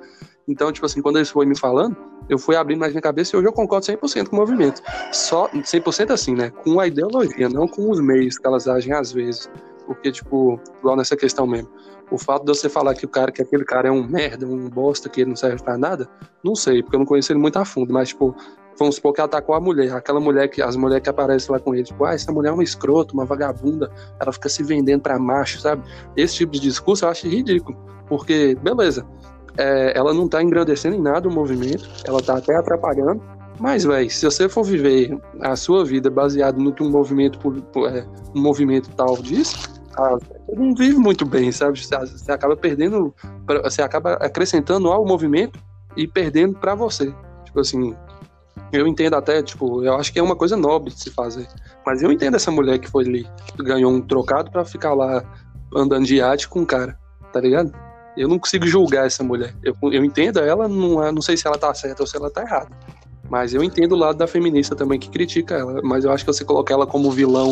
[0.49, 1.97] Então, tipo assim, quando eles foram me falando,
[2.28, 4.80] eu fui abrindo mais minha cabeça e hoje eu concordo 100% com o movimento.
[5.12, 6.51] Só 100% assim, né?
[6.51, 9.51] Com a ideologia, não com os meios que elas agem às vezes.
[9.87, 11.68] Porque, tipo, igual nessa questão mesmo.
[12.11, 14.68] O fato de você falar que o cara, que aquele cara é um merda, um
[14.68, 16.09] bosta, que ele não serve para nada,
[16.43, 18.34] não sei, porque eu não conheço ele muito a fundo, mas, tipo,
[18.78, 21.74] vamos supor que atacou a mulher, aquela mulher que as mulheres que aparecem lá com
[21.74, 25.18] ele, tipo, ah, essa mulher é uma escrota, uma vagabunda, ela fica se vendendo para
[25.18, 25.82] macho, sabe?
[26.16, 27.76] Esse tipo de discurso eu acho ridículo,
[28.08, 29.06] porque, beleza,
[29.56, 33.22] é, ela não tá engrandecendo em nada o movimento, ela tá até atrapalhando,
[33.58, 37.38] mas, velho, se você for viver a sua vida baseado no que um movimento,
[37.88, 38.04] é,
[38.34, 39.54] um movimento tal diz,
[39.96, 41.80] você não vive muito bem, sabe?
[41.80, 43.14] Você acaba perdendo,
[43.64, 45.58] você acaba acrescentando ao movimento
[45.96, 47.12] e perdendo para você.
[47.44, 47.96] Tipo assim,
[48.72, 51.46] eu entendo até, tipo, eu acho que é uma coisa nobre de se fazer.
[51.84, 55.22] Mas eu entendo essa mulher que foi ali, que ganhou um trocado para ficar lá
[55.74, 56.98] andando de iate com um cara,
[57.32, 57.72] tá ligado?
[58.16, 59.54] Eu não consigo julgar essa mulher.
[59.62, 62.30] Eu, eu entendo ela, não, é, não sei se ela tá certa ou se ela
[62.30, 62.70] tá errada.
[63.28, 65.80] Mas eu entendo o lado da feminista também que critica ela.
[65.82, 67.50] Mas eu acho que você colocar ela como vilão,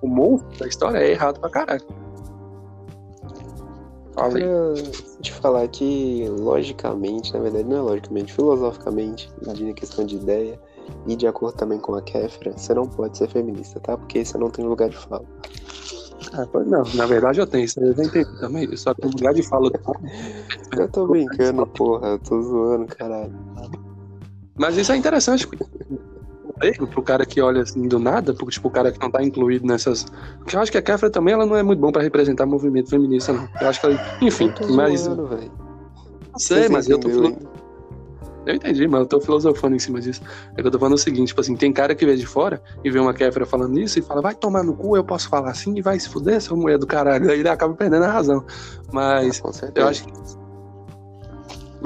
[0.00, 1.84] o monstro da história, é errado pra caralho.
[4.16, 4.74] Olha,
[5.20, 10.58] te falar que, logicamente, na verdade não é logicamente, filosoficamente, de questão de ideia,
[11.06, 13.96] e de acordo também com a Kéfera, você não pode ser feminista, tá?
[13.96, 15.24] Porque você não tem lugar de fala.
[16.32, 19.42] Ah, não, na verdade eu tenho, isso eu já entendi também, só tem lugar de
[19.42, 19.70] fala.
[20.76, 23.34] eu tô brincando, porra, eu tô zoando, caralho.
[24.56, 25.46] Mas isso é interessante,
[26.90, 29.66] pro cara que olha assim do nada, pro, tipo, o cara que não tá incluído
[29.66, 30.06] nessas.
[30.38, 32.90] Porque eu acho que a Kéfera também ela não é muito bom pra representar movimento
[32.90, 33.48] feminista, não.
[33.60, 34.18] Eu acho que ela.
[34.20, 35.00] Enfim, eu mas.
[35.00, 35.50] Zoando,
[36.38, 37.66] sei, mas eu tô falando.
[38.46, 40.22] Eu entendi, mas eu tô filosofando em cima disso.
[40.56, 42.62] É que eu tô falando o seguinte, tipo assim, tem cara que vê de fora
[42.84, 45.50] e vê uma Kéfera falando isso e fala, vai tomar no cu, eu posso falar
[45.50, 47.28] assim e vai se fuder, sua mulher do caralho.
[47.28, 48.44] Aí ele acaba perdendo a razão.
[48.92, 50.12] Mas ah, eu acho que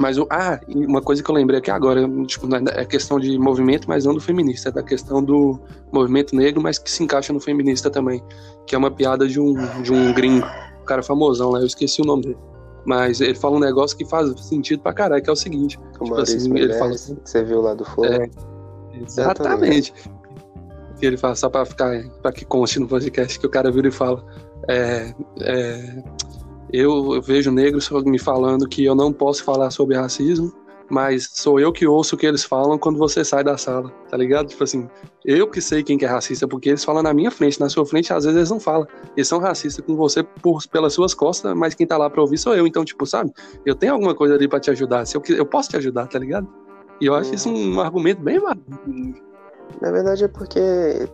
[0.01, 3.87] mas o ah, uma coisa que eu lembrei aqui agora, tipo, é questão de movimento,
[3.87, 5.59] mas não do feminista, é da questão do
[5.91, 8.23] movimento negro, mas que se encaixa no feminista também,
[8.65, 10.45] que é uma piada de um de um gringo,
[10.81, 12.37] um cara famosão lá, eu esqueci o nome dele.
[12.83, 15.77] Mas ele fala um negócio que faz sentido pra caralho, que é o seguinte.
[15.99, 18.07] O tipo assim, ele fala assim, que você viu lá do fogo.
[18.07, 18.27] É,
[18.95, 19.93] exatamente.
[20.99, 23.87] Que ele fala, só pra ficar, pra que conste no podcast, que o cara vira
[23.87, 24.25] e fala.
[24.67, 26.03] É, é,
[26.71, 30.53] eu vejo negros me falando que eu não posso falar sobre racismo,
[30.89, 34.17] mas sou eu que ouço o que eles falam quando você sai da sala, tá
[34.17, 34.47] ligado?
[34.47, 34.89] Tipo assim,
[35.23, 37.85] eu que sei quem que é racista, porque eles falam na minha frente, na sua
[37.85, 38.85] frente, às vezes eles não falam.
[39.15, 42.37] Eles são racistas com você por, pelas suas costas, mas quem tá lá pra ouvir
[42.37, 42.67] sou eu.
[42.67, 43.31] Então, tipo, sabe?
[43.65, 45.05] Eu tenho alguma coisa ali pra te ajudar.
[45.05, 46.47] Se eu, eu posso te ajudar, tá ligado?
[46.99, 48.39] E eu acho isso um argumento bem
[49.79, 50.59] na verdade é porque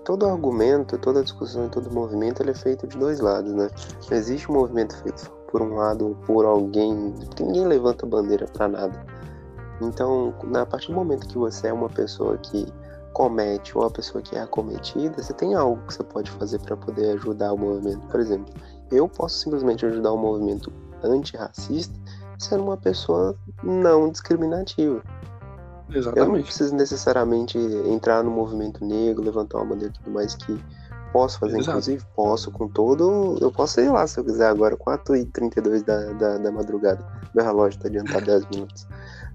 [0.03, 3.69] todo argumento, toda discussão, todo movimento ele é feito de dois lados, né?
[4.09, 8.67] Não existe um movimento feito por um lado ou por alguém, ninguém levanta bandeira para
[8.67, 9.05] nada.
[9.81, 12.65] Então, a partir do momento que você é uma pessoa que
[13.13, 16.77] comete ou uma pessoa que é acometida, você tem algo que você pode fazer para
[16.77, 18.05] poder ajudar o movimento.
[18.07, 18.53] Por exemplo,
[18.91, 20.71] eu posso simplesmente ajudar o movimento
[21.03, 21.93] antirracista
[22.39, 25.01] sendo uma pessoa não discriminativa.
[25.89, 26.19] Exatamente.
[26.19, 30.59] Eu não preciso necessariamente entrar no movimento negro, levantar uma bandeira e tudo mais que
[31.17, 31.71] Posso fazer, Exato.
[31.71, 33.39] inclusive, posso, com todo.
[33.41, 37.03] Eu posso ir lá se eu quiser agora, 4h32 da, da, da madrugada.
[37.33, 38.87] Meu relógio tá adiantado 10 minutos.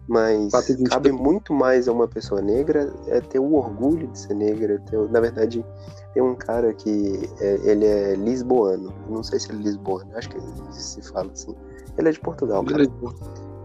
[0.08, 0.52] Mas
[0.88, 4.80] cabe muito mais a uma pessoa negra é ter o orgulho de ser negra.
[4.88, 5.66] Ter, na verdade,
[6.14, 8.94] tem um cara que é, ele é lisboano.
[9.10, 11.52] Não sei se ele é lisboano, acho que se fala assim.
[11.98, 12.86] Ele é de Portugal, cara.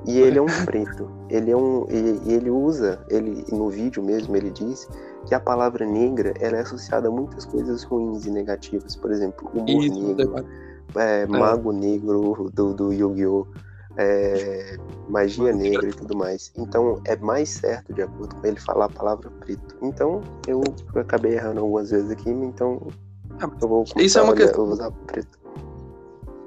[0.07, 1.07] E ele é um preto.
[1.29, 1.85] Ele é um.
[1.91, 4.87] E ele usa, ele no vídeo mesmo, ele diz
[5.27, 8.95] que a palavra negra ela é associada a muitas coisas ruins e negativas.
[8.95, 10.45] Por exemplo, humor Isso, negro,
[10.95, 11.27] é, é.
[11.27, 13.45] mago negro do, do Yu-Gi-Oh!
[13.99, 14.77] É,
[15.09, 16.51] magia negra e tudo mais.
[16.55, 19.75] Então é mais certo, de acordo com ele, falar a palavra preto.
[19.81, 20.61] Então eu
[20.95, 22.79] acabei errando algumas vezes aqui, então
[23.41, 24.65] ah, eu vou Isso é uma questão...
[24.65, 25.39] usar preto.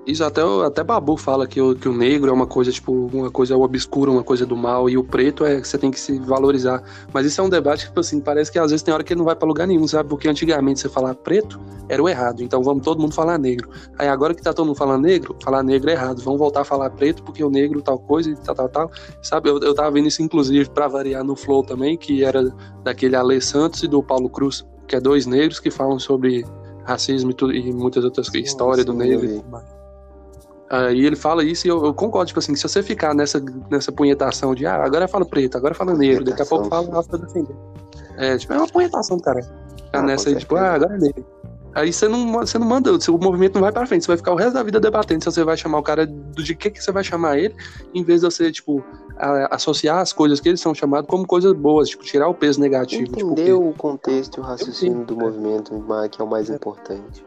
[0.07, 3.31] Isso até, até Babu fala que o, que o negro é uma coisa, tipo, uma
[3.31, 6.19] coisa obscura, uma coisa do mal, e o preto é que você tem que se
[6.19, 6.83] valorizar.
[7.13, 9.13] Mas isso é um debate que, tipo assim, parece que às vezes tem hora que
[9.13, 10.09] ele não vai para lugar nenhum, sabe?
[10.09, 13.69] Porque antigamente você falar preto era o errado, então vamos todo mundo falar negro.
[13.99, 16.65] Aí agora que tá todo mundo falando negro, falar negro é errado, vamos voltar a
[16.65, 18.91] falar preto porque o negro tal coisa e tal, tal, tal.
[19.23, 19.51] Sabe?
[19.51, 23.41] Eu, eu tava vendo isso, inclusive, para variar no Flow também, que era daquele Ale
[23.41, 26.45] Santos e do Paulo Cruz, que é dois negros que falam sobre
[26.85, 29.70] racismo e, tudo, e muitas outras histórias do negro e tudo mais.
[30.71, 33.43] Uh, e ele fala isso e eu, eu, concordo, tipo assim, se você ficar nessa,
[33.69, 37.19] nessa punhetação de, ah, agora fala preto, agora fala negro, daqui a pouco fala afro
[37.19, 37.57] defender.
[38.17, 39.43] É, tipo, é uma punhetação do cara.
[39.43, 41.27] Ficar ah, nessa aí, tipo, ah, agora é negro.
[41.75, 44.33] Aí você não, você não manda, o movimento não vai pra frente, você vai ficar
[44.33, 46.83] o resto da vida debatendo se você vai chamar o cara do de que, que
[46.83, 47.55] você vai chamar ele,
[47.93, 48.85] em vez de você, tipo,
[49.17, 52.61] a, associar as coisas que eles são chamados como coisas boas, tipo, tirar o peso
[52.61, 53.03] negativo.
[53.03, 55.73] Entender tipo, o contexto e o raciocínio do movimento,
[56.11, 56.55] que é o mais é.
[56.55, 57.25] importante.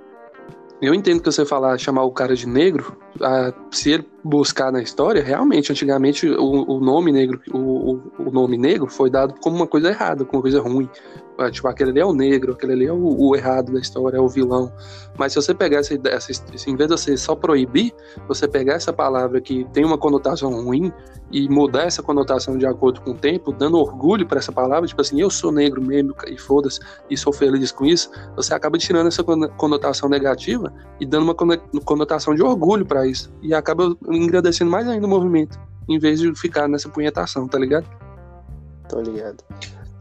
[0.84, 4.82] Eu entendo que você falar, chamar o cara de negro, ah, se ele buscar na
[4.82, 9.66] história, realmente, antigamente o, o nome negro, o, o, nome negro foi dado como uma
[9.66, 10.90] coisa errada, como uma coisa ruim.
[11.38, 14.18] Ah, tipo, aquele ali é o negro, aquele ali é o, o errado da história,
[14.18, 14.72] é o vilão.
[15.18, 16.32] Mas se você pegar essa, essa,
[16.70, 17.94] em vez de você só proibir,
[18.28, 20.94] você pegar essa palavra que tem uma conotação ruim
[21.32, 25.02] e mudar essa conotação de acordo com o tempo, dando orgulho para essa palavra, tipo
[25.02, 26.80] assim, eu sou negro mesmo e foda-se,
[27.10, 29.24] e sou feliz com isso, você acaba tirando essa
[29.58, 31.36] conotação negativa e dando uma
[31.84, 33.34] conotação de orgulho para isso.
[33.42, 35.60] E acaba engrandecendo mais ainda o movimento,
[35.90, 37.88] em vez de ficar nessa punhetação, tá ligado?
[38.88, 39.44] Tô ligado.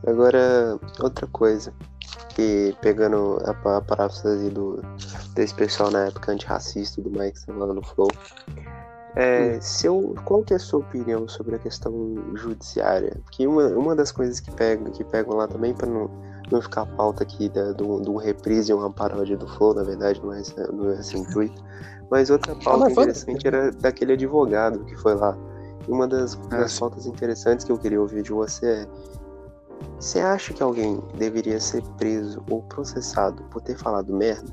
[0.07, 1.73] Agora, outra coisa,
[2.31, 4.83] que pegando a, a paráfrase do,
[5.35, 8.09] desse pessoal na época antirracista do Mike lá no Flow,
[9.15, 13.21] é, se eu, qual que é a sua opinião sobre a questão judiciária?
[13.31, 16.11] Que uma, uma das coisas que pegam, que pegam lá também, para não,
[16.51, 19.83] não ficar a pauta aqui da, do, do reprise e uma paródia do Flow, na
[19.83, 20.43] verdade, não é,
[20.73, 21.63] não é esse intuito,
[22.11, 25.37] mas outra pauta interessante era daquele advogado que foi lá.
[25.87, 28.87] E uma das, ah, das pautas interessantes que eu queria ouvir de você é
[29.99, 34.53] você acha que alguém deveria ser preso ou processado por ter falado merda?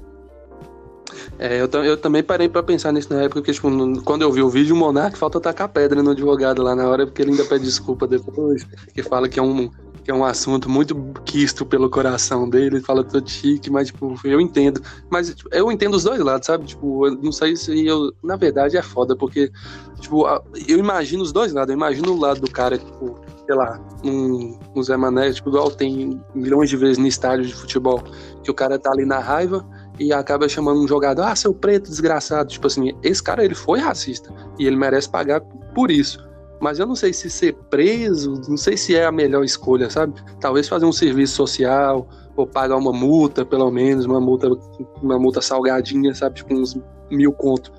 [1.37, 3.69] É, eu, eu também parei para pensar nisso na época, porque, tipo,
[4.03, 7.05] quando eu vi o vídeo, o Monark falta tacar pedra no advogado lá na hora,
[7.05, 9.69] porque ele ainda pede desculpa depois, que fala que é um,
[10.03, 14.15] que é um assunto muito quisto pelo coração dele, ele fala todo chique, mas, tipo,
[14.23, 14.81] eu entendo.
[15.09, 16.65] Mas tipo, eu entendo os dois lados, sabe?
[16.65, 18.11] Tipo, eu não sei se eu.
[18.23, 19.51] Na verdade é foda, porque,
[19.99, 20.27] tipo,
[20.67, 21.69] eu imagino os dois lados.
[21.69, 23.19] Eu imagino o lado do cara, tipo,
[23.49, 27.55] sei lá, um, um Zé Mané, tipo, igual tem milhões de vezes no estádio de
[27.55, 28.03] futebol,
[28.43, 29.65] que o cara tá ali na raiva
[29.99, 32.49] e acaba chamando um jogador, ah, seu preto, desgraçado.
[32.49, 35.41] Tipo assim, esse cara ele foi racista e ele merece pagar
[35.73, 36.23] por isso.
[36.61, 40.13] Mas eu não sei se ser preso, não sei se é a melhor escolha, sabe?
[40.39, 44.47] Talvez fazer um serviço social ou pagar uma multa, pelo menos, uma multa,
[45.01, 46.35] uma multa salgadinha, sabe?
[46.35, 46.79] Tipo uns
[47.09, 47.71] mil conto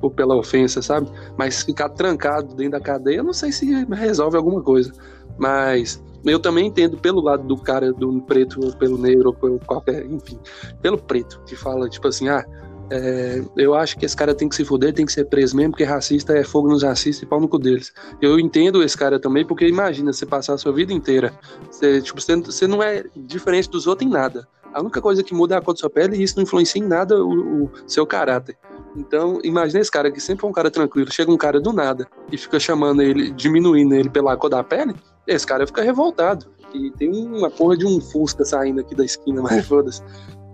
[0.00, 1.10] ou pela ofensa, sabe?
[1.36, 4.92] Mas ficar trancado dentro da cadeia, eu não sei se resolve alguma coisa.
[5.38, 9.58] Mas eu também entendo pelo lado do cara do preto, ou pelo negro, ou pelo
[9.60, 10.38] qualquer, enfim,
[10.80, 12.44] pelo preto, que fala, tipo assim, ah,
[12.90, 15.72] é, eu acho que esse cara tem que se fuder, tem que ser preso mesmo,
[15.72, 17.92] porque racista é fogo nos racistas e pau no cu deles.
[18.20, 21.32] Eu entendo esse cara também, porque imagina você passar a sua vida inteira,
[21.70, 24.46] você, tipo, você, você não é diferente dos outros em nada.
[24.72, 26.80] A única coisa que muda é a cor da sua pele e isso não influencia
[26.80, 28.56] em nada o, o seu caráter.
[28.96, 32.08] Então, imagina esse cara que sempre foi um cara tranquilo, chega um cara do nada
[32.32, 34.94] e fica chamando ele, diminuindo ele pela cor da pele,
[35.26, 36.46] esse cara fica revoltado.
[36.72, 40.02] E tem uma porra de um Fusca saindo aqui da esquina, mas foda-se.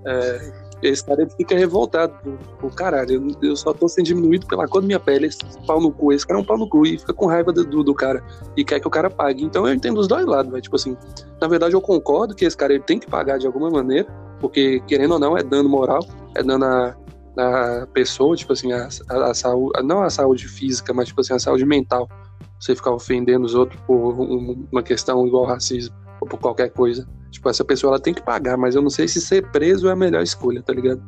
[0.05, 2.13] É, esse cara fica revoltado.
[2.59, 5.27] Pô, caralho, eu, só tô sendo diminuído pela cor da minha pele.
[5.27, 6.85] Esse pau no cu, esse cara é um pau no cu.
[6.85, 8.23] E fica com raiva do, do cara.
[8.57, 9.45] E quer que o cara pague.
[9.45, 10.63] Então eu entendo os dois lados, velho.
[10.63, 10.97] Tipo assim,
[11.41, 14.09] na verdade eu concordo que esse cara ele tem que pagar de alguma maneira.
[14.41, 16.01] Porque, querendo ou não, é dano moral.
[16.35, 16.97] É dano a,
[17.37, 19.83] a pessoa, tipo assim, a, a, a saúde.
[19.83, 22.09] Não a saúde física, mas tipo assim, a saúde mental.
[22.59, 24.13] Você ficar ofendendo os outros por
[24.71, 27.09] uma questão igual racismo ou por qualquer coisa.
[27.31, 29.93] Tipo, essa pessoa ela tem que pagar, mas eu não sei se ser preso é
[29.93, 31.03] a melhor escolha, tá ligado?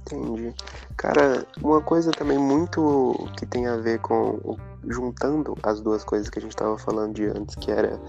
[0.00, 0.54] Entendi.
[0.96, 4.56] Cara, uma coisa também muito que tem a ver com
[4.88, 8.00] juntando as duas coisas que a gente estava falando de antes, que era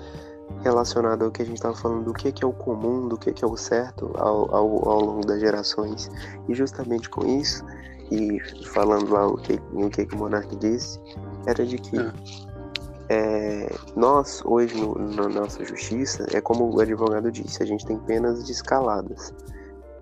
[0.61, 3.31] relacionado ao que a gente estava falando do que, que é o comum, do que,
[3.31, 6.09] que é o certo ao, ao, ao longo das gerações.
[6.47, 7.63] E justamente com isso,
[8.11, 10.99] e falando lá o que, o que, que o Monark disse,
[11.45, 12.11] era de que é.
[13.11, 17.97] É, nós, hoje, no, na nossa justiça, é como o advogado disse, a gente tem
[17.97, 19.33] penas de escaladas.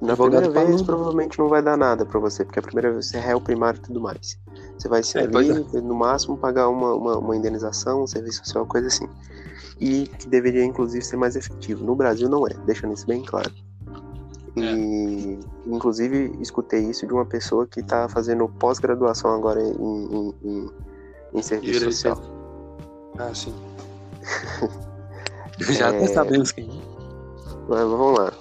[0.01, 3.17] Na primeira vez, provavelmente não vai dar nada para você, porque a primeira vez você
[3.17, 4.37] é réu primário e tudo mais.
[4.77, 5.81] Você vai ser é, ali, é.
[5.81, 9.07] no máximo, pagar uma, uma, uma, indenização, um serviço social, coisa assim.
[9.79, 11.83] E que deveria, inclusive, ser mais efetivo.
[11.83, 13.51] No Brasil não é, deixando isso bem claro.
[14.55, 15.39] E, é.
[15.67, 20.71] inclusive, escutei isso de uma pessoa que está fazendo pós-graduação agora em, em, em,
[21.33, 21.93] em serviço Direito.
[21.93, 22.21] social.
[23.19, 23.53] Ah, sim.
[25.59, 26.07] Já é...
[26.07, 26.69] sabemos quem.
[27.67, 28.33] Mas vamos lá.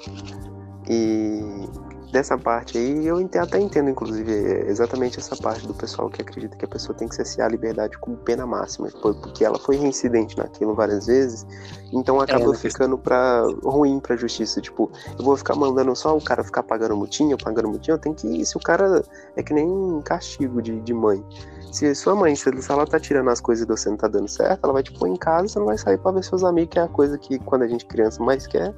[0.88, 1.68] E
[2.10, 6.56] dessa parte aí, eu até entendo, inclusive, é, exatamente essa parte do pessoal que acredita
[6.56, 10.36] que a pessoa tem que cessear a liberdade com pena máxima, porque ela foi reincidente
[10.36, 11.46] naquilo várias vezes,
[11.92, 14.60] então acaba é, ficando pra, ruim pra justiça.
[14.60, 18.14] Tipo, eu vou ficar mandando só o cara ficar pagando mutinha, pagando mutinha, eu tenho
[18.14, 18.46] que ir.
[18.46, 19.02] Se o cara
[19.36, 21.24] é que nem um castigo de, de mãe.
[21.72, 24.64] Se sua mãe, se ela tá tirando as coisas e você não tá dando certo,
[24.64, 26.78] ela vai te pôr em casa, você não vai sair pra ver seus amigos, que
[26.78, 28.74] é a coisa que quando a gente criança mais quer.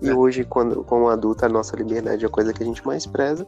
[0.00, 0.14] E é.
[0.14, 3.46] hoje, quando, como adulto, a nossa liberdade é a coisa que a gente mais preza.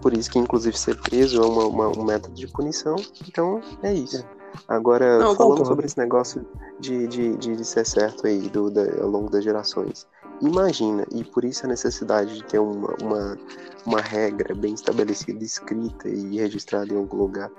[0.00, 2.96] Por isso que, inclusive, ser preso é uma, uma, um método de punição.
[3.26, 4.24] Então, é isso.
[4.68, 6.44] Agora, Não, falando sobre esse negócio
[6.78, 10.06] de, de, de, de, ser certo aí do, da, ao longo das gerações,
[10.42, 13.38] imagina, e por isso a necessidade de ter uma, uma,
[13.86, 17.50] uma regra bem estabelecida, escrita e registrada em algum lugar.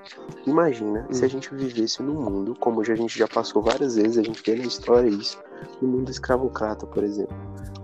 [0.45, 1.13] Imagina hum.
[1.13, 4.43] se a gente vivesse num mundo, como a gente já passou várias vezes, a gente
[4.45, 5.39] vê na história isso,
[5.81, 7.35] no mundo escravocrata, por exemplo,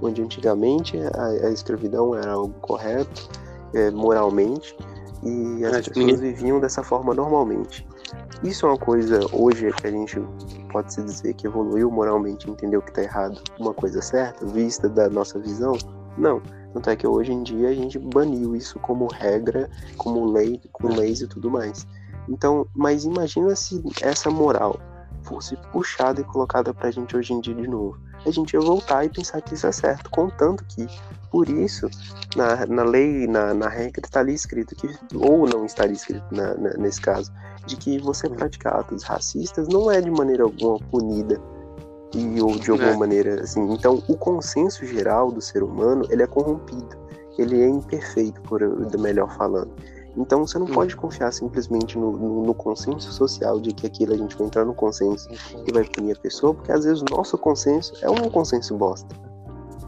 [0.01, 3.29] onde antigamente a, a escravidão era algo correto,
[3.73, 4.75] é, moralmente,
[5.23, 7.85] e as pessoas viviam dessa forma normalmente.
[8.43, 10.21] Isso é uma coisa hoje que a gente
[10.71, 15.09] pode se dizer que evoluiu moralmente, entendeu que está errado, uma coisa certa, vista da
[15.09, 15.73] nossa visão?
[16.17, 16.41] Não.
[16.73, 20.87] Tanto é que hoje em dia a gente baniu isso como regra, como lei, com
[20.87, 21.87] leis e tudo mais.
[22.27, 24.79] Então, mas imagina se essa moral
[25.23, 27.97] fosse puxada e colocada pra gente hoje em dia de novo.
[28.25, 30.87] A gente ia voltar e pensar que isso é certo, contanto que,
[31.31, 31.87] por isso,
[32.35, 36.55] na, na lei, na, na regra, está ali escrito que, ou não estaria escrito na,
[36.55, 37.31] na, nesse caso,
[37.65, 41.39] de que você praticar atos racistas não é de maneira alguma punida
[42.15, 42.97] e ou de alguma é.
[42.97, 43.61] maneira assim.
[43.71, 46.97] Então, o consenso geral do ser humano ele é corrompido,
[47.37, 48.61] ele é imperfeito, por
[48.97, 49.71] melhor falando.
[50.17, 50.73] Então, você não hum.
[50.73, 54.65] pode confiar simplesmente no, no, no, consenso social de que aquilo a gente vai entrar
[54.65, 55.29] no consenso
[55.65, 59.28] e vai punir a pessoa, porque às vezes o nosso consenso é um consenso bosta.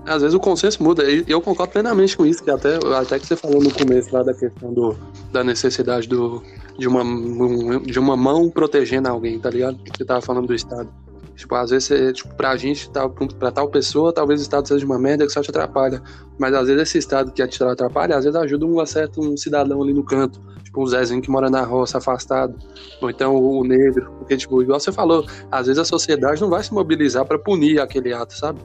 [0.06, 3.28] Às vezes o consenso muda, e eu concordo plenamente com isso, que até, até que
[3.28, 4.96] você falou no começo lá da questão do,
[5.32, 6.42] da necessidade do,
[6.78, 7.04] de, uma,
[7.82, 9.78] de uma mão protegendo alguém, tá ligado?
[9.96, 10.90] Você tava falando do Estado.
[11.36, 12.90] Tipo, às vezes, tipo, pra gente,
[13.40, 16.02] pra tal pessoa, talvez o Estado seja uma merda que só te atrapalha.
[16.38, 19.82] Mas às vezes esse Estado que te atrapalha, às vezes ajuda um certo um cidadão
[19.82, 20.40] ali no canto.
[20.64, 22.56] Tipo, um Zezinho que mora na roça, afastado.
[23.02, 24.12] Ou então o negro.
[24.20, 27.80] Porque, tipo, igual você falou, às vezes a sociedade não vai se mobilizar para punir
[27.80, 28.60] aquele ato, sabe?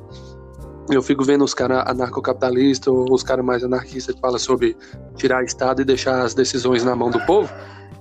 [0.90, 4.76] Eu fico vendo os caras anarcocapitalistas os caras mais anarquistas que falam sobre
[5.16, 7.52] tirar Estado e deixar as decisões na mão do povo.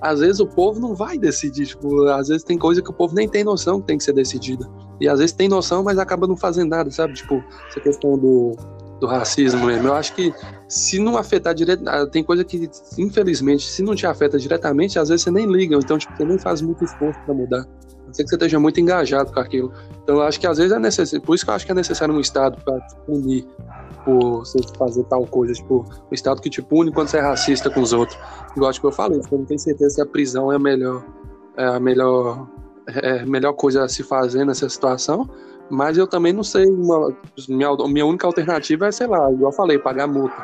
[0.02, 3.16] Às vezes o povo não vai decidir, tipo, às vezes tem coisa que o povo
[3.16, 4.70] nem tem noção que tem que ser decidida.
[5.00, 7.14] E às vezes tem noção, mas acaba não fazendo nada, sabe?
[7.14, 8.56] Tipo, essa questão do,
[9.00, 9.88] do racismo mesmo.
[9.88, 10.34] Eu acho que
[10.68, 15.10] se não afetar diretamente, ah, tem coisa que, infelizmente, se não te afeta diretamente, às
[15.10, 17.66] vezes você nem liga, então, tipo, você nem faz muito esforço para mudar
[18.16, 19.72] ser que você esteja muito engajado com aquilo.
[20.04, 21.76] Então, eu acho que às vezes é necessário, por isso que eu acho que é
[21.76, 23.48] necessário um Estado para te punir
[24.04, 27.70] por você fazer tal coisa, tipo, o Estado que te pune quando você é racista
[27.70, 28.18] com os outros.
[28.56, 31.04] Igual que eu falei, eu não tenho certeza se a prisão é a melhor,
[31.58, 32.48] é a melhor,
[32.88, 35.28] é a melhor coisa a se fazer nessa situação,
[35.70, 37.16] mas eu também não sei, uma,
[37.50, 40.36] minha, minha única alternativa é, sei lá, igual eu falei, pagar multa.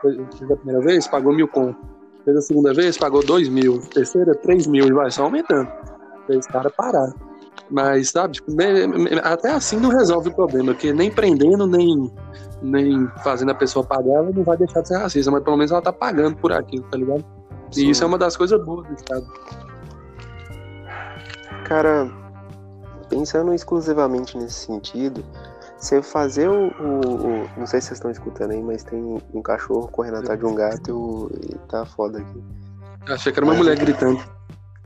[0.00, 1.78] Fez a primeira vez, pagou mil conto.
[2.24, 3.78] Fez a segunda vez, pagou dois mil.
[3.92, 5.68] Terceira, três mil, e vai só aumentando
[6.26, 7.12] pra esse cara parar.
[7.70, 8.52] Mas, sabe, tipo,
[9.22, 12.12] até assim não resolve o problema, porque nem prendendo, nem,
[12.62, 15.72] nem fazendo a pessoa pagar, ela não vai deixar de ser racista, mas pelo menos
[15.72, 17.24] ela tá pagando por aquilo, tá ligado?
[17.70, 17.86] Sim.
[17.86, 19.26] E isso é uma das coisas boas do Estado.
[21.64, 22.10] Cara,
[23.08, 25.24] pensando exclusivamente nesse sentido,
[25.78, 29.02] você fazer o, o, o, Não sei se vocês estão escutando aí, mas tem
[29.32, 32.44] um cachorro correndo atrás de um gato e tá foda aqui.
[33.08, 33.58] Achei que era uma é.
[33.58, 34.22] mulher gritando.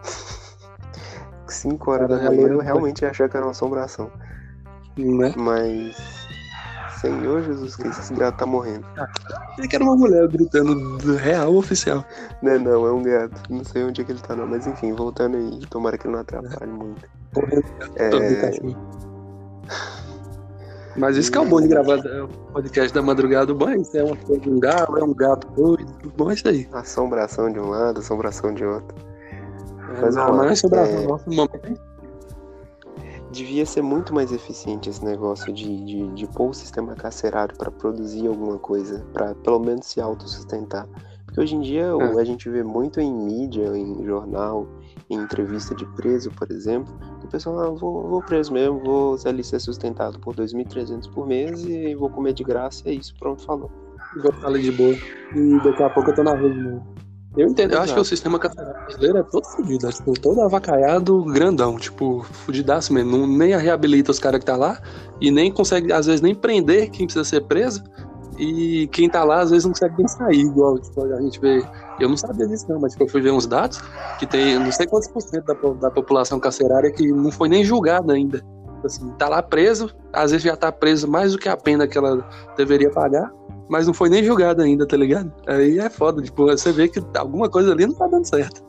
[1.54, 4.10] 5 horas da manhã eu realmente achei que era uma assombração.
[4.96, 5.32] Né?
[5.36, 5.96] Mas
[7.00, 8.84] Senhor Jesus Cristo, esse gato tá morrendo.
[9.56, 12.04] Ele que era uma mulher gritando do real oficial.
[12.42, 13.40] Não, é não, é um gato.
[13.48, 14.46] Não sei onde é que ele tá, não.
[14.46, 17.08] Mas enfim, voltando aí, tomara que ele não atrapalhe muito.
[17.96, 18.10] É...
[20.96, 23.80] Mas isso que é o bom de gravar o podcast da madrugada do banho.
[23.80, 25.86] Isso é uma coisa de um gato, é um gato doido.
[26.16, 26.68] Bom é isso aí.
[26.72, 29.07] Assombração de um lado, assombração de outro.
[29.88, 31.06] Mas, não, mas é...
[31.06, 31.80] nosso momento
[33.30, 37.70] devia ser muito mais eficiente esse negócio de, de, de pôr o sistema carcerário para
[37.70, 40.88] produzir alguma coisa, para pelo menos se autossustentar.
[41.26, 42.20] Porque hoje em dia é.
[42.20, 44.66] a gente vê muito em mídia, em jornal,
[45.10, 49.44] em entrevista de preso, por exemplo, o pessoal, ah, vou, vou preso mesmo, vou ali
[49.44, 53.70] ser sustentado por 2.300 por mês e vou comer de graça, é isso, pronto, falou.
[54.22, 54.94] Vou ficar ali de boa.
[55.34, 57.07] E daqui a pouco eu tô na rua de novo.
[57.38, 60.42] Eu entendo, eu acho que o sistema carcerário brasileiro é todo fudido, é, tipo, todo
[60.42, 63.16] avacaiado, grandão, tipo, fudidaço mesmo.
[63.16, 64.76] Não, nem reabilita os caras que tá lá
[65.20, 67.84] e nem consegue, às vezes, nem prender quem precisa ser preso.
[68.36, 71.64] E quem tá lá, às vezes, não consegue nem sair, igual tipo, a gente vê.
[72.00, 73.80] Eu não sabia disso, não, mas tipo, eu fui ver uns dados
[74.18, 77.64] que tem não sei quantos por cento da, da população carcerária que não foi nem
[77.64, 78.44] julgada ainda.
[78.84, 81.98] Assim, tá lá preso, às vezes já tá preso mais do que a pena que
[81.98, 83.32] ela deveria pagar
[83.68, 85.32] mas não foi nem julgado ainda, tá ligado?
[85.46, 88.62] Aí é foda, tipo, você vê que alguma coisa ali não tá dando certo.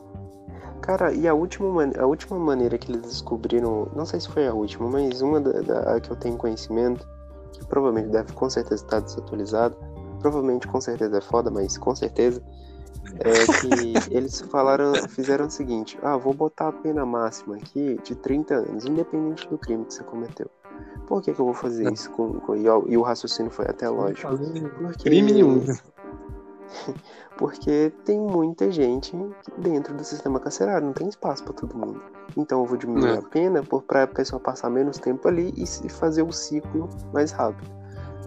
[0.82, 4.54] Cara, e a última, a última maneira que eles descobriram, não sei se foi a
[4.54, 7.06] última, mas uma da, da que eu tenho conhecimento,
[7.52, 9.76] que provavelmente deve com certeza estar desatualizado,
[10.20, 12.42] provavelmente com certeza é foda, mas com certeza,
[13.18, 18.14] é que eles falaram, fizeram o seguinte, ah, vou botar a pena máxima aqui de
[18.14, 20.50] 30 anos, independente do crime que você cometeu.
[21.06, 22.10] Por que, que eu vou fazer isso
[22.54, 24.36] e, e, o raciocínio foi até lógico?
[24.36, 25.64] Porque, crime nenhum.
[27.36, 29.16] Porque tem muita gente
[29.58, 32.00] dentro do sistema carcerário, não tem espaço para todo mundo.
[32.36, 33.18] Então eu vou diminuir é.
[33.18, 37.68] a pena para a pessoa passar menos tempo ali e fazer o ciclo mais rápido.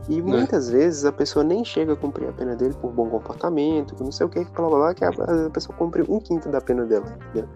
[0.10, 0.22] E é.
[0.22, 4.12] muitas vezes a pessoa nem chega a cumprir a pena dele por bom comportamento, não
[4.12, 6.84] sei o que, blá blá blá, que a, a pessoa cumpre um quinto da pena
[6.86, 7.47] dela, entendeu?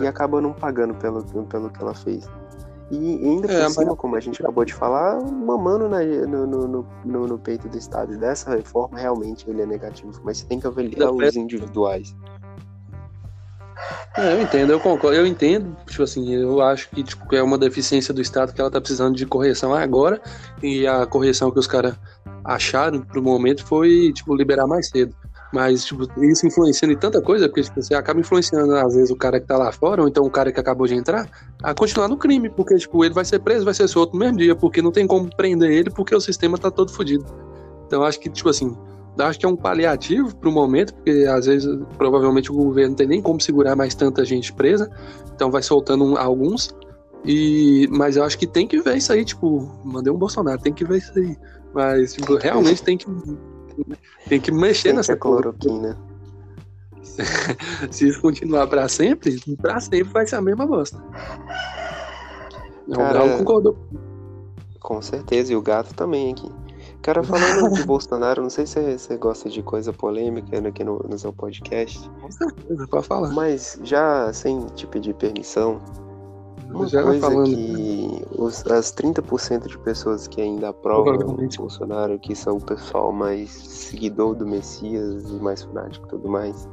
[0.00, 2.26] E acaba não pagando pelo, pelo que ela fez.
[2.90, 3.96] E ainda por é, cima, mas...
[3.96, 8.12] como a gente acabou de falar, mamando na, no, no, no, no, peito do Estado.
[8.14, 10.12] E dessa reforma, realmente, ele é negativo.
[10.22, 12.14] Mas você tem que avaliar os individuais.
[14.16, 17.56] É, eu entendo, eu concordo, eu entendo, tipo assim, eu acho que tipo, é uma
[17.56, 20.20] deficiência do Estado que ela tá precisando de correção agora,
[20.62, 21.96] e a correção que os caras
[22.44, 25.14] acharam pro momento foi, tipo, liberar mais cedo.
[25.52, 29.16] Mas, tipo, isso influenciando em tanta coisa, porque tipo, você acaba influenciando, às vezes, o
[29.16, 31.28] cara que tá lá fora, ou então o cara que acabou de entrar,
[31.62, 34.38] a continuar no crime, porque, tipo, ele vai ser preso, vai ser solto no mesmo
[34.38, 37.26] dia, porque não tem como prender ele, porque o sistema tá todo fodido.
[37.86, 38.74] Então, acho que, tipo assim,
[39.18, 43.06] acho que é um paliativo pro momento, porque às vezes, provavelmente, o governo não tem
[43.06, 44.90] nem como segurar mais tanta gente presa,
[45.34, 46.74] então vai soltando alguns.
[47.24, 50.72] E, mas eu acho que tem que ver isso aí, tipo, mandei um Bolsonaro, tem
[50.72, 51.36] que ver isso aí.
[51.74, 53.06] Mas, tipo, realmente tem que
[54.28, 55.98] tem que mexer Tem nessa cloroquina.
[57.90, 60.98] Se isso continuar pra sempre, pra sempre vai ser a mesma bosta.
[62.92, 63.78] Cara, o Galo concordou.
[64.80, 66.50] Com certeza, e o gato também aqui.
[67.02, 71.18] Cara, falando de Bolsonaro, não sei se você gosta de coisa polêmica aqui no, no
[71.18, 72.08] seu podcast.
[72.20, 73.30] Com certeza, pode falar.
[73.30, 75.80] Mas já sem te pedir permissão,
[76.72, 77.44] uma Já coisa falando.
[77.44, 83.12] que os, as 30% de pessoas que ainda aprovam o Bolsonaro, que são o pessoal
[83.12, 86.68] mais seguidor do Messias e mais fanático e tudo mais,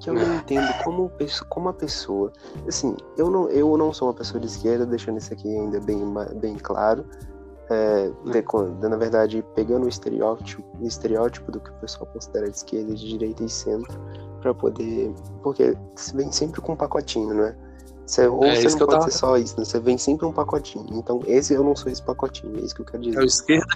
[0.00, 1.10] que eu não entendo como,
[1.48, 2.32] como a pessoa.
[2.66, 6.02] Assim, eu não, eu não sou uma pessoa de esquerda, deixando isso aqui ainda bem,
[6.36, 7.04] bem claro.
[7.68, 12.56] É, de, na verdade, pegando o estereótipo, o estereótipo do que o pessoal considera de
[12.56, 14.00] esquerda, de direita e centro,
[14.40, 15.12] para poder.
[15.42, 15.76] Porque
[16.14, 17.65] vem sempre com um pacotinho, não é?
[18.06, 19.10] Você, ou é, você não pode tava...
[19.10, 19.64] ser só isso, né?
[19.64, 20.86] Você vem sempre um pacotinho.
[20.92, 23.18] Então, esse eu não sou esse pacotinho, é isso que eu quero dizer.
[23.18, 23.66] É o esquerda,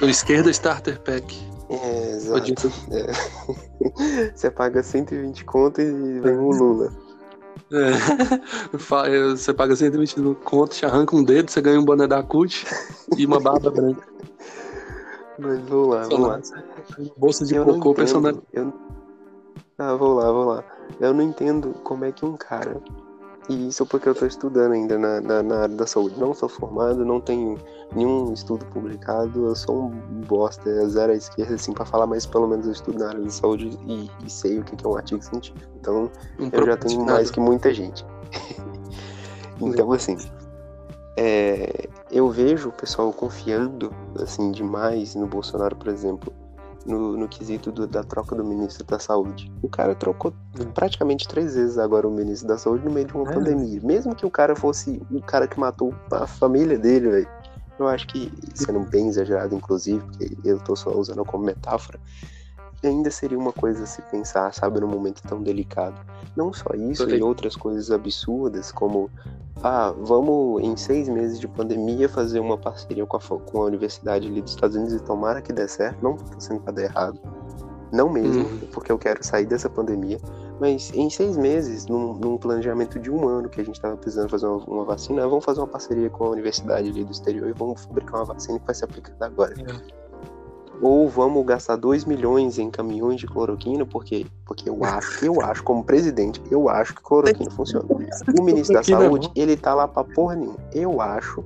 [0.00, 1.54] é o esquerda Starter Pack.
[1.68, 2.72] É, exato.
[2.92, 4.30] É.
[4.32, 6.92] você paga 120 conto e vem um Lula.
[7.72, 8.76] É.
[9.30, 10.14] Você paga 120
[10.44, 12.64] conto, te arranca um dedo, você ganha um boné da CUT
[13.16, 14.06] e uma barba branca.
[15.36, 16.40] Mas vou lá, vou lá.
[17.16, 18.40] Bolsa de eu cocô personagem.
[18.52, 18.72] Eu...
[19.76, 20.64] Ah, vou lá, vou lá.
[21.00, 22.80] Eu não entendo como é que um cara
[23.48, 26.18] e isso porque eu estou estudando ainda na, na, na, área da saúde.
[26.18, 27.58] Não sou formado, não tenho
[27.94, 32.24] nenhum estudo publicado, eu sou um bosta, é zero à esquerda, assim, para falar, mas
[32.24, 34.96] pelo menos eu estudo na área da saúde e, e sei o que é um
[34.96, 35.70] artigo científico.
[35.78, 38.04] Então, um eu já tenho mais que muita gente.
[39.60, 40.16] então, assim,
[41.16, 46.32] é, eu vejo o pessoal confiando, assim, demais no Bolsonaro, por exemplo
[46.86, 49.50] no, no quesito do, da troca do ministro da Saúde.
[49.62, 50.32] O cara trocou
[50.74, 53.34] praticamente três vezes agora o ministro da Saúde no meio de uma é.
[53.34, 53.80] pandemia.
[53.82, 57.28] Mesmo que o cara fosse o cara que matou a família dele, velho.
[57.78, 61.98] Eu acho que, sendo bem exagerado, inclusive, porque eu tô só usando como metáfora,
[62.86, 65.94] ainda seria uma coisa a se pensar, sabe, num momento tão delicado.
[66.36, 69.10] Não só isso, e outras coisas absurdas, como,
[69.62, 74.26] ah, vamos em seis meses de pandemia fazer uma parceria com a, com a universidade
[74.26, 77.18] ali dos Estados Unidos e tomara que dê certo, não tô sendo dar errado.
[77.92, 78.58] Não mesmo, uhum.
[78.72, 80.18] porque eu quero sair dessa pandemia.
[80.60, 84.28] Mas em seis meses, num, num planejamento de um ano que a gente estava precisando
[84.28, 87.52] fazer uma, uma, vacina, vamos fazer uma parceria com a universidade ali do exterior e
[87.52, 89.54] vamos fabricar uma vacina que vai ser aplicada agora.
[89.60, 90.13] É.
[90.80, 95.62] Ou vamos gastar 2 milhões em caminhões de cloroquina, porque, porque eu acho, eu acho,
[95.62, 97.86] como presidente, eu acho que cloroquina funciona.
[98.38, 100.58] O ministro da Saúde, ele tá lá pra porra nenhuma.
[100.72, 101.44] Eu acho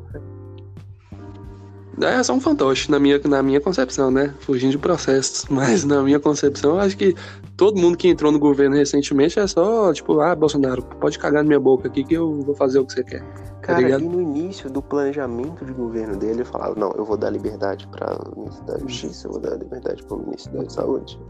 [2.06, 4.32] é só um fantoche, na minha, na minha concepção, né?
[4.40, 5.46] Fugindo de processos.
[5.50, 7.14] Mas na minha concepção, eu acho que
[7.56, 11.48] todo mundo que entrou no governo recentemente é só, tipo, ah, Bolsonaro, pode cagar na
[11.48, 13.24] minha boca aqui que eu vou fazer o que você quer.
[13.68, 17.04] Tá Cara, tá e no início do planejamento de governo dele, ele falava, não, eu
[17.04, 20.56] vou dar liberdade para o ministro da Justiça, eu vou dar liberdade para o ministro
[20.56, 21.20] da Saúde.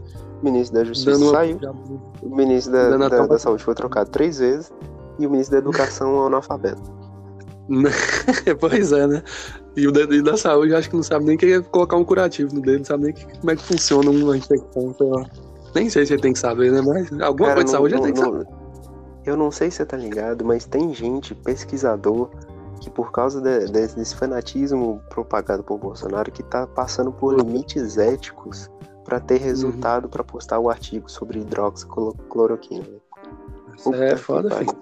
[0.41, 1.59] O ministro da Justiça Dando saiu,
[2.23, 4.71] o ministro da, da, da Saúde foi trocado três vezes
[5.19, 6.81] e o ministro da Educação é analfabeto.
[8.57, 9.21] pois é, né?
[9.75, 12.61] E o da, da saúde acho que não sabe nem que colocar um curativo no
[12.61, 15.25] dedo, não sabe nem que, como é que funciona uma infecção, sei lá.
[15.75, 16.81] Nem sei se ele tem que saber, né?
[16.81, 18.58] Mas alguma Cara, coisa de saúde não, ele tem que saber.
[19.29, 22.29] Eu não sei se você tá ligado, mas tem gente, pesquisador,
[22.81, 27.39] que por causa de, de, desse fanatismo propagado por Bolsonaro, que tá passando por uhum.
[27.39, 28.71] limites éticos
[29.05, 30.09] para ter resultado uhum.
[30.09, 32.85] para postar o artigo sobre hidroxicloroquina.
[33.77, 34.75] Isso é foda, filho.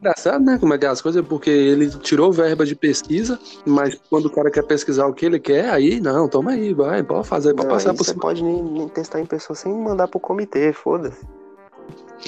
[0.00, 0.58] Engraçado, né?
[0.58, 4.30] Como é que é as coisas, porque ele tirou verba de pesquisa, mas quando o
[4.30, 7.68] cara quer pesquisar o que ele quer, aí não, toma aí, vai, pode fazer, pode
[7.68, 8.14] não, passar por cima.
[8.14, 11.24] Você pode nem, nem, testar em pessoa sem mandar pro comitê, foda-se.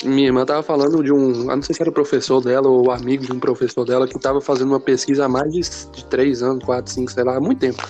[0.05, 3.32] Minha irmã tava falando de um, não sei se era professor dela ou amigo de
[3.32, 5.61] um professor dela que tava fazendo uma pesquisa há mais de,
[5.93, 7.82] de três anos, quatro, cinco, sei lá, há muito tempo.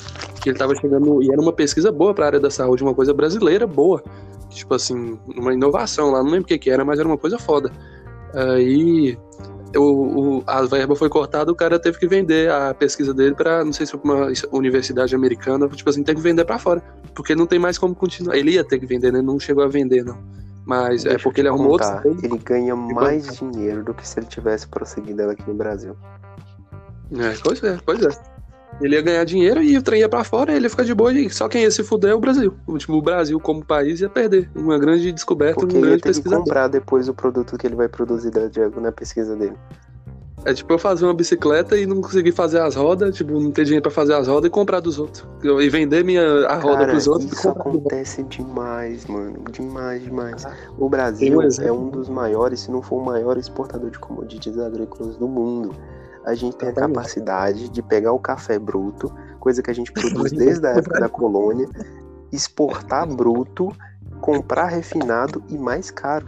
[0.43, 3.15] Que ele tava chegando, e era uma pesquisa boa pra área da saúde, uma coisa
[3.15, 4.03] brasileira boa.
[4.51, 7.39] Tipo assim, uma inovação lá, não lembro o que que era, mas era uma coisa
[7.39, 7.71] foda.
[8.35, 9.17] Aí
[9.77, 9.81] o,
[10.39, 13.73] o, a verba foi cortada, o cara teve que vender a pesquisa dele para não
[13.73, 16.83] sei se uma universidade americana, tipo assim, tem que vender para fora,
[17.15, 18.37] porque não tem mais como continuar.
[18.37, 19.23] Ele ia ter que vender, né?
[19.23, 20.19] Não chegou a vender, não.
[20.65, 21.89] Mas Deixa é porque ele arrumou outro.
[22.23, 25.97] Ele ganha mais dinheiro do que se ele tivesse prosseguido aqui no Brasil.
[27.13, 28.09] É, pois é, pois é.
[28.81, 31.13] Ele ia ganhar dinheiro e o trem ia pra fora, ele ia ficar de boa
[31.13, 32.55] e só quem ia se fuder é o Brasil.
[32.79, 34.51] Tipo, o Brasil, como país, ia perder.
[34.55, 37.77] Uma grande descoberta, Porque um grande ia ter que comprar depois o produto que ele
[37.77, 39.57] vai produzir da Diego na pesquisa dele.
[40.45, 43.65] É tipo eu fazer uma bicicleta e não conseguir fazer as rodas, tipo, não ter
[43.65, 45.27] dinheiro pra fazer as rodas e comprar dos outros.
[45.43, 47.33] E vender minha, a roda Cara, pros outros.
[47.33, 49.45] Isso acontece demais, mano.
[49.51, 50.45] Demais, demais.
[50.79, 54.59] O Brasil um é um dos maiores, se não for o maior exportador de commodities
[54.59, 55.73] agrícolas do mundo
[56.25, 60.33] a gente tem a capacidade de pegar o café bruto, coisa que a gente produz
[60.33, 61.69] desde a época da colônia,
[62.31, 63.73] exportar bruto,
[64.21, 66.27] comprar refinado e mais caro.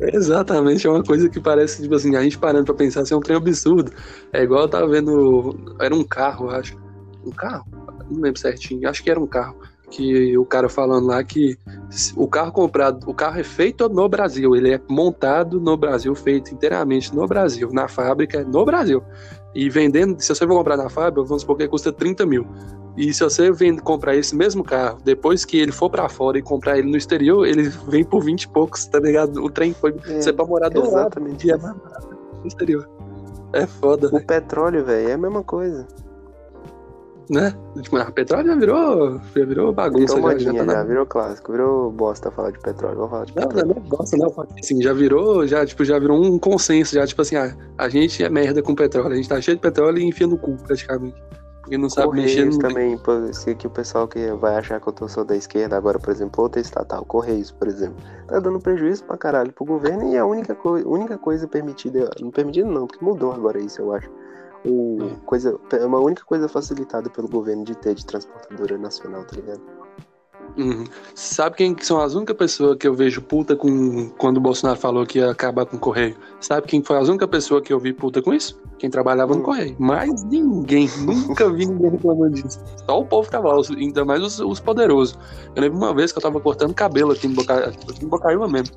[0.00, 3.16] Exatamente, é uma coisa que parece, tipo assim, a gente parando pra pensar assim, é
[3.16, 3.90] um trem absurdo.
[4.32, 5.74] É igual eu tava vendo.
[5.80, 6.76] Era um carro, acho.
[7.24, 7.64] Um carro?
[8.10, 9.56] Não lembro certinho, acho que era um carro
[9.90, 11.56] que o cara falando lá que
[12.16, 16.52] o carro comprado, o carro é feito no Brasil, ele é montado no Brasil, feito
[16.52, 19.02] inteiramente no Brasil, na fábrica no Brasil.
[19.54, 22.46] E vendendo, se você for comprar na fábrica, vamos supor que custa 30 mil.
[22.96, 26.42] E se você vem comprar esse mesmo carro, depois que ele for para fora e
[26.42, 29.42] comprar ele no exterior, ele vem por 20 e poucos, tá ligado?
[29.44, 29.94] O trem foi.
[30.06, 31.80] É, você pode morar do exatamente lado.
[31.94, 32.88] É no exterior.
[33.52, 34.08] É foda.
[34.08, 34.26] O véio.
[34.26, 35.86] petróleo, velho, é a mesma coisa
[37.28, 37.54] né?
[37.80, 40.14] Tipo, a petróleo já virou, já virou bagunça.
[40.14, 42.96] Virou modinha, já, já, tá já, virou clássico, virou bosta falar de petróleo.
[42.96, 43.66] Vamos falar de petróleo.
[43.66, 44.46] Não, não é bosta, não.
[44.58, 48.22] Assim, já virou, já, tipo, já virou um consenso, já, tipo assim, ah, a gente
[48.22, 51.20] é merda com petróleo, a gente tá cheio de petróleo e enfia no cu, praticamente.
[51.66, 52.58] Porque não sabe Correios mexer no...
[52.60, 53.00] também,
[53.32, 56.10] se que o pessoal que vai achar que eu tô só da esquerda agora, por
[56.10, 57.96] exemplo, outra estatal, Correios, por exemplo,
[58.28, 62.30] tá dando prejuízo pra caralho pro governo e a única, co única coisa permitida, não
[62.30, 64.08] permitida não, porque mudou agora isso, eu acho
[64.64, 65.16] o é.
[65.26, 69.60] coisa, é uma única coisa facilitada pelo governo de ter de transportadora nacional, tá ligado?
[70.56, 70.84] Uhum.
[71.14, 75.04] Sabe quem são as únicas pessoas que eu vejo puta com quando o Bolsonaro falou
[75.04, 76.16] que ia acabar com o correio?
[76.40, 78.58] Sabe quem foi a única pessoa que eu vi puta com isso?
[78.78, 79.44] Quem trabalhava no hum.
[79.44, 79.76] correio.
[79.78, 80.88] Mais ninguém.
[81.04, 82.58] Nunca vi ninguém reclamando disso.
[82.86, 85.18] Só o povo tava lá, ainda mais os, os, poderosos.
[85.54, 88.48] Eu lembro uma vez que eu tava cortando cabelo aqui em, Boca, aqui em Bocaiúva
[88.48, 88.74] mesmo.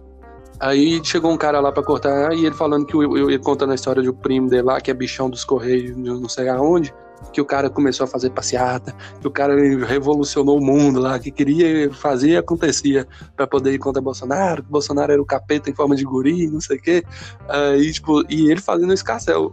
[0.59, 3.71] Aí chegou um cara lá para cortar e ele falando que eu, eu ia contando
[3.71, 6.93] a história um primo dele lá, que é bichão dos Correios, não sei aonde.
[7.31, 9.55] Que o cara começou a fazer passeata, que o cara
[9.85, 14.69] revolucionou o mundo lá, que queria fazer e acontecia para poder ir contra Bolsonaro, que
[14.69, 17.03] Bolsonaro era o capeta em forma de guri, não sei o quê.
[17.43, 19.03] Uh, tipo, e ele fazendo esse.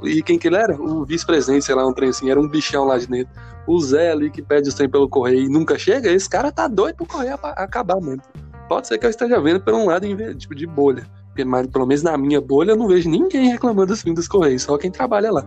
[0.04, 0.80] E quem que ele era?
[0.80, 3.32] O vice-presidente, sei lá, um trem assim, era um bichão lá de dentro.
[3.66, 6.68] O Zé ali que pede o trem pelo correio e nunca chega, esse cara tá
[6.68, 8.22] doido pro correio acabar mesmo.
[8.68, 10.06] Pode ser que eu esteja vendo por um lado
[10.36, 11.06] tipo, de bolha.
[11.44, 14.78] Mas pelo menos na minha bolha eu não vejo ninguém reclamando assim dos Correios, só
[14.78, 15.44] quem trabalha lá.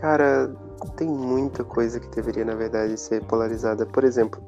[0.00, 0.50] Cara,
[0.96, 3.84] tem muita coisa que deveria, na verdade, ser polarizada.
[3.84, 4.40] Por exemplo,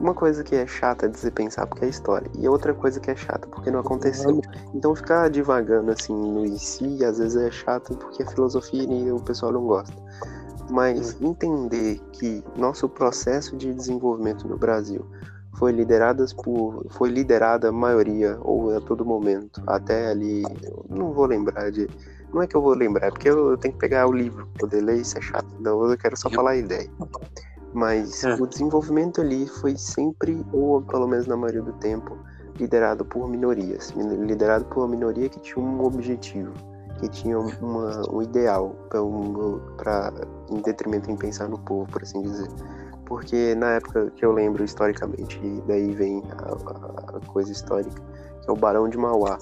[0.00, 3.10] uma coisa que é chata de se pensar porque é história, e outra coisa que
[3.10, 4.40] é chata porque não aconteceu.
[4.74, 9.20] Então ficar divagando assim no si, às vezes é chato porque é filosofia e o
[9.20, 9.94] pessoal não gosta.
[10.70, 15.04] Mas entender que nosso processo de desenvolvimento no Brasil
[15.54, 20.42] foi lideradas por foi liderada a maioria ou a todo momento até ali
[20.88, 21.88] não vou lembrar de
[22.32, 24.80] não é que eu vou lembrar, é porque eu tenho que pegar o livro, poder
[24.80, 25.46] ler, isso é chato.
[25.58, 26.88] Então eu quero só falar a ideia.
[27.72, 28.34] Mas é.
[28.34, 32.16] o desenvolvimento ali foi sempre, ou pelo menos na maioria do tempo,
[32.58, 33.90] liderado por minorias.
[33.90, 36.52] Liderado por uma minoria que tinha um objetivo,
[36.98, 38.74] que tinha uma, um ideal,
[39.76, 40.12] para
[40.50, 42.48] em detrimento em pensar no povo, por assim dizer.
[43.06, 48.00] Porque na época que eu lembro historicamente, e daí vem a, a coisa histórica,
[48.42, 49.38] que é o Barão de Mauá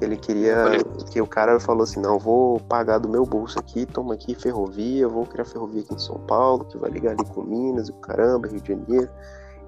[0.00, 0.66] ele queria
[1.10, 5.08] que o cara falou assim: não, vou pagar do meu bolso aqui, toma aqui ferrovia,
[5.08, 8.48] vou criar ferrovia aqui em São Paulo, que vai ligar ali com Minas, o caramba,
[8.48, 9.08] Rio de Janeiro.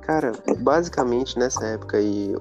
[0.00, 2.34] Cara, basicamente nessa época aí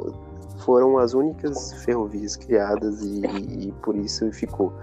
[0.57, 3.21] foram as únicas ferrovias criadas e,
[3.67, 4.73] e por isso ficou.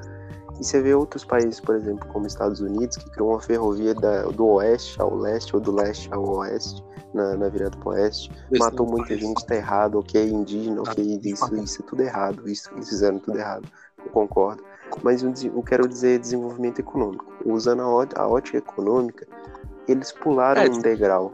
[0.60, 4.22] E você vê outros países, por exemplo, como Estados Unidos, que criou uma ferrovia da,
[4.22, 6.82] do oeste ao leste ou do leste ao oeste,
[7.14, 8.30] na, na virada pro oeste.
[8.50, 9.20] Esse matou muita país.
[9.20, 13.38] gente, tá errado, ok, indígena, ok, isso, isso é tudo errado, isso eles fizeram tudo
[13.38, 13.68] errado,
[14.04, 14.62] eu concordo.
[15.02, 17.26] Mas eu, eu quero dizer desenvolvimento econômico.
[17.44, 19.26] Usando a, a ótica econômica,
[19.86, 20.68] eles pularam é.
[20.68, 21.32] um degrau.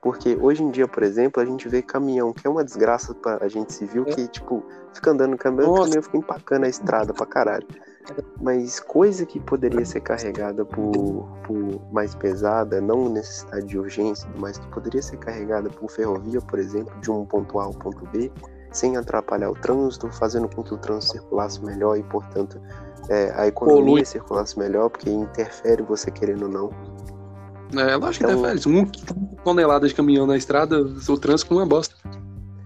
[0.00, 3.48] Porque hoje em dia, por exemplo, a gente vê caminhão, que é uma desgraça pra
[3.48, 4.12] gente civil, é.
[4.12, 4.62] que, tipo,
[4.92, 7.66] fica andando no caminhão, o caminhão fica empacando a estrada pra caralho.
[8.40, 14.58] Mas coisa que poderia ser carregada por, por mais pesada, não necessidade de urgência, mas
[14.58, 18.30] que poderia ser carregada por ferrovia, por exemplo, de um ponto A ao ponto B,
[18.72, 22.60] sem atrapalhar o trânsito, fazendo com que o trânsito circulasse melhor e, portanto,
[23.08, 24.04] é, a economia Polui.
[24.04, 26.70] circulasse melhor, porque interfere você querendo ou não.
[27.80, 28.76] É, lógico então, que interfere.
[28.76, 28.86] Um
[29.42, 31.94] tonelada de caminhão na estrada, o trânsito não é bosta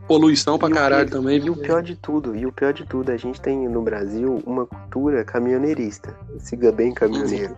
[0.08, 1.38] poluição pra caralho também.
[1.38, 4.42] E o pior de tudo, e o pior de tudo, a gente tem no Brasil
[4.46, 6.16] uma cultura caminhoneirista.
[6.38, 7.56] Siga bem caminhoneiro.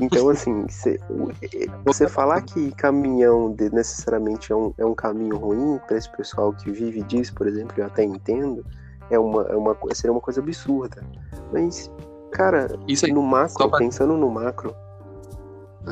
[0.00, 0.66] Então, assim,
[1.84, 6.70] você falar que caminhão necessariamente é um, é um caminho ruim para esse pessoal que
[6.70, 8.64] vive disso, por exemplo, eu até entendo,
[9.10, 11.04] é uma, é uma, seria uma coisa absurda.
[11.52, 11.90] Mas,
[12.32, 13.78] cara, Isso aí, no macro, pra...
[13.78, 14.74] pensando no macro.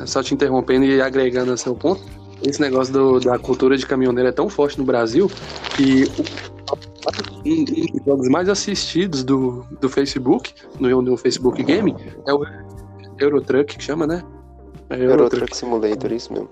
[0.05, 2.01] Só te interrompendo e agregando a seu ponto,
[2.43, 5.29] esse negócio do, da cultura de caminhoneiro é tão forte no Brasil
[5.75, 6.05] que
[7.45, 11.95] um dos jogos mais assistidos do, do Facebook, no, no Facebook Game,
[12.27, 12.45] é o
[13.17, 14.23] Eurotruck, que chama, né?
[14.89, 15.35] É Eurotruck.
[15.35, 16.49] Eurotruck Simulator, isso mesmo.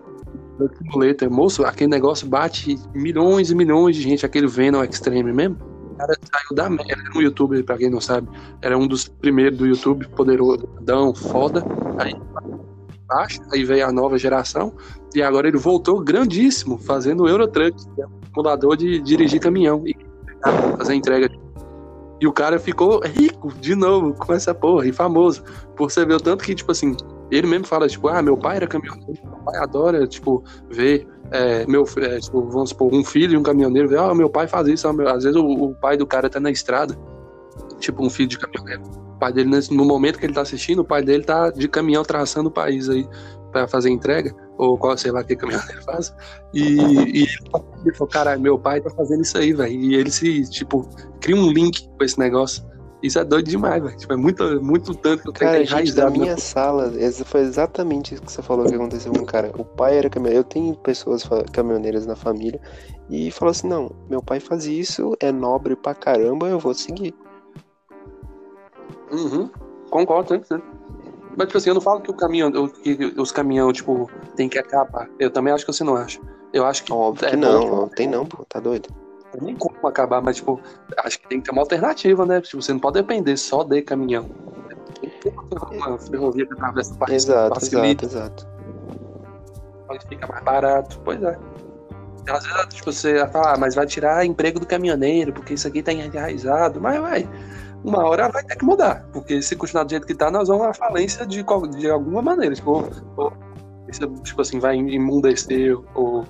[0.78, 5.58] Simulator, moço, aquele negócio bate milhões e milhões de gente, aquele Venom Extreme mesmo.
[5.94, 8.28] O cara saiu da merda no YouTube, pra quem não sabe.
[8.62, 10.68] Era um dos primeiros do YouTube, poderoso,
[11.16, 11.64] foda.
[11.98, 12.14] Aí
[13.08, 14.74] baixo, aí veio a nova geração,
[15.16, 19.84] e agora ele voltou grandíssimo, fazendo o Eurotruck, que é um simulador de dirigir caminhão
[19.86, 19.96] e
[20.78, 21.30] fazer entrega.
[22.20, 25.44] E o cara ficou rico de novo com essa porra, e famoso,
[25.76, 26.96] por você ver o tanto que, tipo assim,
[27.30, 31.66] ele mesmo fala, tipo, ah, meu pai era caminhoneiro, meu pai adora, tipo, ver é,
[31.68, 34.68] meu, é, tipo, vamos supor, um filho e um caminhoneiro, ver, ah, meu pai faz
[34.68, 36.98] isso, às vezes o, o pai do cara tá na estrada,
[37.80, 40.86] tipo um filho de caminhoneiro o pai dele, no momento que ele tá assistindo, o
[40.86, 43.08] pai dele tá de caminhão traçando o país aí
[43.52, 46.14] para fazer entrega, ou qual, sei lá, que caminhão ele faz.
[46.54, 46.78] E,
[47.22, 47.28] e
[47.84, 49.74] ele falou, caralho, meu pai tá fazendo isso aí, velho.
[49.74, 50.88] E ele se, tipo,
[51.20, 52.64] cria um link com esse negócio.
[53.02, 53.98] Isso é doido demais, velho.
[53.98, 56.92] Tipo, é muito, muito tanto que eu cara, gente, da minha sala,
[57.26, 59.52] foi exatamente isso que você falou que aconteceu com o cara.
[59.58, 60.42] O pai era caminhoneiro.
[60.42, 62.60] Eu tenho pessoas caminhoneiras na família.
[63.10, 67.16] E falou assim: não, meu pai faz isso, é nobre pra caramba, eu vou seguir.
[69.12, 69.50] Uhum.
[69.90, 70.62] Concordo, 100%.
[71.38, 74.58] Mas, tipo assim, eu não falo que o caminhão, que os caminhões, tipo, tem que
[74.58, 75.08] acabar.
[75.20, 76.20] Eu também acho que você não acha.
[76.52, 76.92] Eu acho que.
[76.92, 78.90] Óbvio é que não, bom, não tem não, pô, tá doido.
[79.36, 80.60] Não tem como acabar, mas, tipo,
[80.98, 82.42] acho que tem que ter uma alternativa, né?
[82.42, 84.28] Tipo, você não pode depender só de caminhão.
[85.00, 87.24] Tem que ter uma ferrovia que atravessa o país.
[87.24, 88.06] Exato, facilita.
[88.06, 88.48] exato,
[89.90, 90.08] exato.
[90.10, 91.38] Fica mais barato, pois é.
[92.30, 95.68] Às vezes, tipo, você vai falar, ah, mas vai tirar emprego do caminhoneiro, porque isso
[95.68, 96.82] aqui tá enraizado.
[96.82, 97.30] Mas, vai
[97.88, 99.08] uma hora vai ter que mudar.
[99.14, 101.44] Porque se continuar do jeito que tá, nós vamos à falência de,
[101.78, 102.54] de alguma maneira.
[102.54, 102.84] Tipo,
[103.16, 103.34] ou,
[104.24, 106.24] tipo assim, vai imundecer o,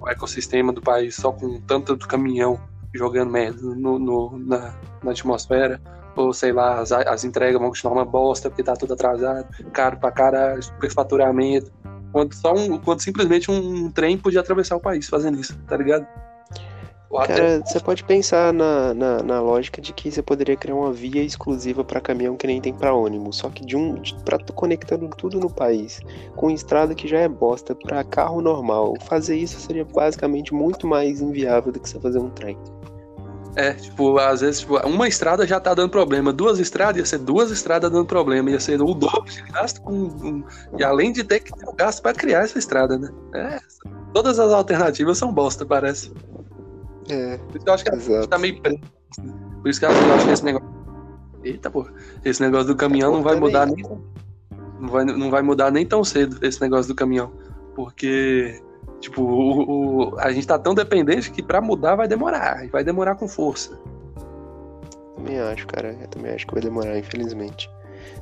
[0.00, 2.58] o ecossistema do país só com tanto caminhão
[2.92, 5.80] jogando merda no, no na, na, atmosfera.
[6.16, 9.98] Ou sei lá, as, as entregas vão continuar uma bosta porque tá tudo atrasado, caro
[9.98, 11.72] pra caralho, superfaturamento.
[12.12, 16.06] Quando, só um, quando simplesmente um trem podia atravessar o país fazendo isso, tá ligado?
[17.22, 21.22] Cara, você pode pensar na, na, na, lógica de que você poderia criar uma via
[21.22, 25.38] exclusiva para caminhão que nem tem para ônibus, só que de um para conectando tudo
[25.38, 26.00] no país,
[26.34, 28.94] com estrada que já é bosta para carro normal.
[29.06, 32.58] Fazer isso seria basicamente muito mais inviável do que você fazer um trem.
[33.56, 37.18] É, tipo, às vezes, tipo, uma estrada já tá dando problema, duas estradas ia ser
[37.18, 40.44] duas estradas dando problema, ia ser o dobro de gasto com, um,
[40.76, 43.08] e além de ter que ter o gasto para criar essa estrada, né?
[43.32, 43.60] É,
[44.12, 46.12] todas as alternativas são bosta, parece.
[47.08, 47.38] É.
[47.38, 48.80] Por isso que eu acho que a gente tá meio preso.
[49.62, 50.68] Por isso que eu acho que esse negócio.
[51.42, 51.86] Eita, pô.
[52.24, 53.84] Esse negócio do caminhão não vai mudar nem.
[54.80, 57.32] Não vai, não vai mudar nem tão cedo esse negócio do caminhão.
[57.74, 58.62] Porque,
[59.00, 62.66] tipo, o, o a gente tá tão dependente que pra mudar vai demorar.
[62.68, 63.78] Vai demorar com força.
[65.16, 65.96] Também acho, cara.
[66.00, 67.70] Eu também acho que vai demorar, infelizmente.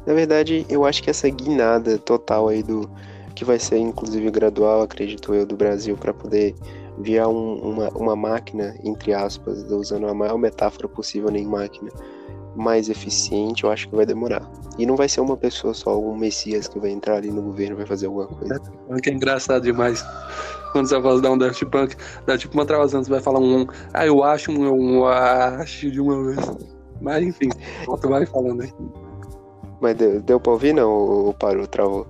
[0.06, 2.90] Na verdade, eu acho que essa guinada total aí do.
[3.34, 6.54] Que vai ser, inclusive, gradual, acredito eu, do Brasil, para poder
[6.98, 11.90] via um, uma, uma máquina, entre aspas, usando a maior metáfora possível nem máquina,
[12.54, 14.42] mais eficiente, eu acho que vai demorar.
[14.78, 17.76] E não vai ser uma pessoa só, um Messias que vai entrar ali no governo
[17.76, 18.60] vai fazer alguma coisa.
[18.90, 20.04] É, é engraçado demais.
[20.72, 21.96] Quando você vai dar um Daft Punk,
[22.26, 26.00] dá tipo uma travação, você vai falar um, ah, eu acho, um, eu acho de
[26.00, 26.38] uma vez.
[27.00, 27.48] Mas enfim,
[28.00, 28.72] tu vai falando aí.
[29.80, 32.06] Mas deu, deu pra ouvir não, ou parou, travou?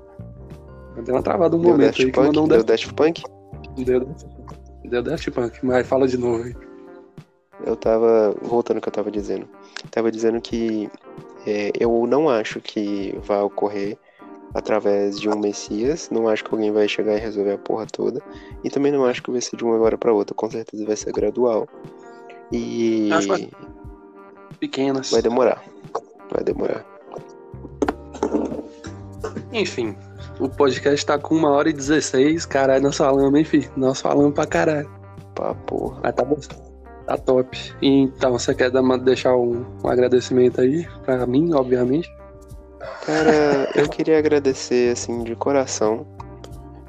[1.05, 2.39] Deu uma travada um deu momento Daft aí Punk?
[2.39, 3.23] um Deu Daft Punk?
[3.79, 4.15] Deu.
[4.85, 6.55] Deu Daft Punk, mas fala de novo aí.
[7.65, 8.35] Eu tava.
[8.43, 9.49] Voltando ao que eu tava dizendo.
[9.91, 10.91] Tava dizendo que
[11.47, 13.97] é, eu não acho que vai ocorrer
[14.55, 16.11] através de um Messias.
[16.11, 18.21] Não acho que alguém vai chegar e resolver a porra toda.
[18.63, 20.35] E também não acho que vai ser de uma hora para outra.
[20.35, 21.69] Com certeza vai ser gradual.
[22.51, 23.11] E.
[23.13, 23.51] Acho que
[24.63, 25.11] pequenas.
[25.11, 25.65] Vai demorar.
[26.31, 26.87] Vai demorar.
[29.53, 29.97] Enfim,
[30.43, 32.45] o podcast tá com uma hora e 16.
[32.47, 33.71] Caralho, nós falamos, hein, filho?
[33.77, 34.91] Nós falamos pra caralho.
[35.35, 36.01] Pra porra.
[36.03, 36.37] Mas tá bom.
[37.07, 37.75] Tá top.
[37.81, 42.11] Então, você quer dar, deixar um, um agradecimento aí pra mim, obviamente?
[43.07, 46.07] Cara, eu queria agradecer, assim, de coração.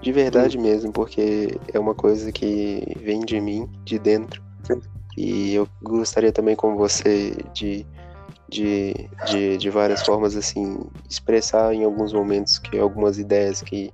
[0.02, 4.44] De verdade mesmo, porque é uma coisa que vem de mim, de dentro.
[5.18, 7.86] E eu gostaria também, como você, de
[8.54, 10.78] de, de, de várias formas, assim,
[11.10, 13.92] expressar em alguns momentos que algumas ideias que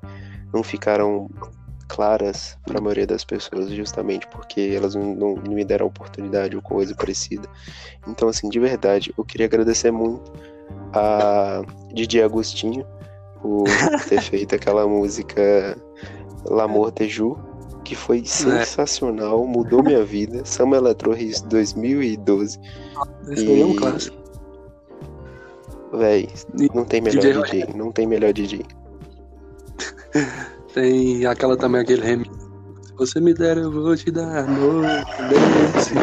[0.54, 1.30] não ficaram
[1.88, 6.56] claras para a maioria das pessoas, justamente porque elas não, não, não, me deram oportunidade
[6.56, 7.48] ou coisa parecida.
[8.08, 10.32] Então, assim, de verdade, eu queria agradecer muito
[10.94, 11.64] a
[11.94, 12.86] Didi Agostinho
[13.42, 13.64] por
[14.08, 15.76] ter feito aquela música
[16.46, 17.38] L'Amour de Ju,
[17.84, 18.26] que foi é.
[18.26, 20.46] sensacional, mudou minha vida.
[20.46, 21.16] Samba Eletro
[21.48, 22.60] 2012.
[23.30, 23.62] Esse e...
[23.62, 24.19] é um clássico.
[25.94, 26.30] Véi,
[26.74, 28.66] não tem melhor DJ, DJ não tem melhor DJ.
[30.74, 32.36] tem aquela também, aquele remix.
[32.86, 34.84] Se você me der, eu vou te dar amor.
[35.30, 35.94] Desse.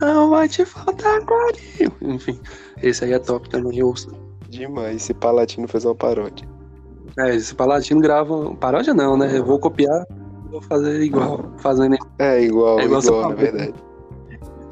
[0.00, 1.92] Não vai te faltar carinho.
[2.02, 2.38] Enfim,
[2.82, 4.10] esse aí é top também, eu ouço.
[4.48, 6.46] Demais, esse Palatino fez uma paródia.
[7.18, 8.54] É, esse Palatino grava.
[8.56, 9.38] Paródia não, né?
[9.38, 10.06] Eu vou copiar,
[10.50, 11.50] vou fazer igual.
[11.58, 11.96] Fazendo.
[12.18, 13.85] É, igual, é igual, igual na verdade.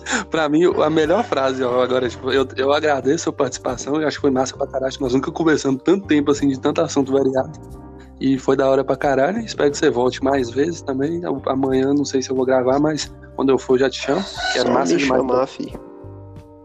[0.31, 4.17] pra mim, a melhor frase, ó, agora, tipo, eu, eu agradeço a participação, eu acho
[4.19, 4.95] que foi massa pra caralho.
[5.01, 7.85] Nós nunca conversamos tanto tempo, assim, de tanto assunto variado.
[8.21, 9.39] E foi da hora pra caralho.
[9.41, 11.23] Espero que você volte mais vezes também.
[11.47, 14.25] Amanhã, não sei se eu vou gravar, mas quando eu for, já te chamo.
[14.53, 15.21] Quero Só massa me demais.
[15.21, 15.81] chamar, filho.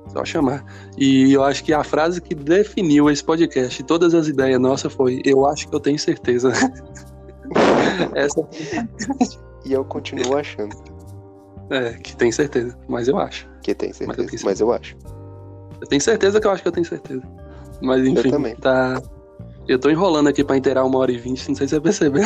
[0.08, 0.64] Só chamar.
[0.98, 4.94] E eu acho que a frase que definiu esse podcast e todas as ideias nossas
[4.94, 6.52] foi: Eu acho que eu tenho certeza.
[8.14, 8.48] Essa.
[9.66, 10.76] e eu continuo achando.
[11.70, 13.48] É, que tem certeza, mas eu acho.
[13.62, 14.46] Que tem certeza, mas eu, certeza.
[14.46, 14.98] Mas eu acho.
[15.82, 17.22] Eu tenho certeza que eu acho que eu tenho certeza.
[17.82, 18.56] Mas enfim, eu também.
[18.56, 19.02] tá.
[19.68, 22.24] Eu tô enrolando aqui pra inteirar uma hora e vinte, não sei se você percebeu.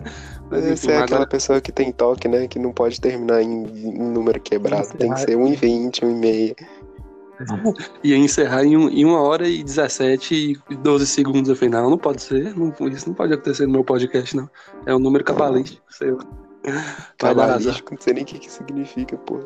[0.50, 1.28] Mas, enfim, você é aquela agora...
[1.28, 2.48] pessoa que tem toque, né?
[2.48, 4.88] Que não pode terminar em, em número quebrado.
[4.96, 6.56] Tem que ser 1,20, 1,5.
[8.02, 11.50] Ia encerrar em, um, em uma hora e 17 e 12 segundos.
[11.50, 12.56] Eu falei, não, não pode ser.
[12.56, 14.48] Não, isso não pode acontecer no meu podcast, não.
[14.86, 16.16] É um número cabalístico, sei
[17.18, 19.40] Cabalístico, não sei nem o que, que significa, pô.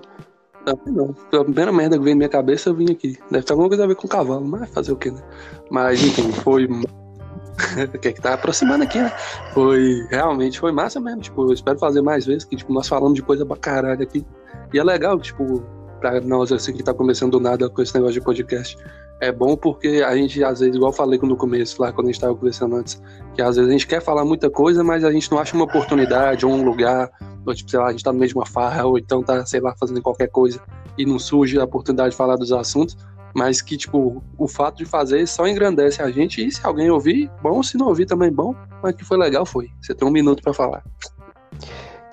[0.67, 1.41] Não, não.
[1.41, 3.19] A primeira merda que veio na minha cabeça, eu vim aqui.
[3.31, 5.23] Deve ter alguma coisa a ver com cavalo, mas fazer o quê, né?
[5.71, 6.67] Mas, enfim, foi.
[7.95, 9.13] o que é que tá aproximando aqui, né?
[9.55, 10.07] Foi.
[10.11, 11.23] Realmente foi massa mesmo.
[11.23, 14.27] Tipo, eu espero fazer mais vezes, que, tipo, nós falamos de coisa pra caralho aqui.
[14.73, 15.63] E é legal, tipo,
[16.01, 18.77] para nós assim que tá começando do nada com esse negócio de podcast.
[19.21, 22.17] É bom porque a gente, às vezes, igual falei no começo, lá quando a gente
[22.17, 23.01] estava conversando antes,
[23.35, 25.65] que às vezes a gente quer falar muita coisa, mas a gente não acha uma
[25.65, 27.11] oportunidade ou um lugar,
[27.45, 29.75] ou tipo, sei lá, a gente tá no uma farra, ou então tá, sei lá,
[29.79, 30.59] fazendo qualquer coisa
[30.97, 32.97] e não surge a oportunidade de falar dos assuntos,
[33.35, 37.31] mas que, tipo, o fato de fazer só engrandece a gente e se alguém ouvir,
[37.43, 39.69] bom, se não ouvir também bom, mas que foi legal foi.
[39.83, 40.83] Você tem um minuto para falar.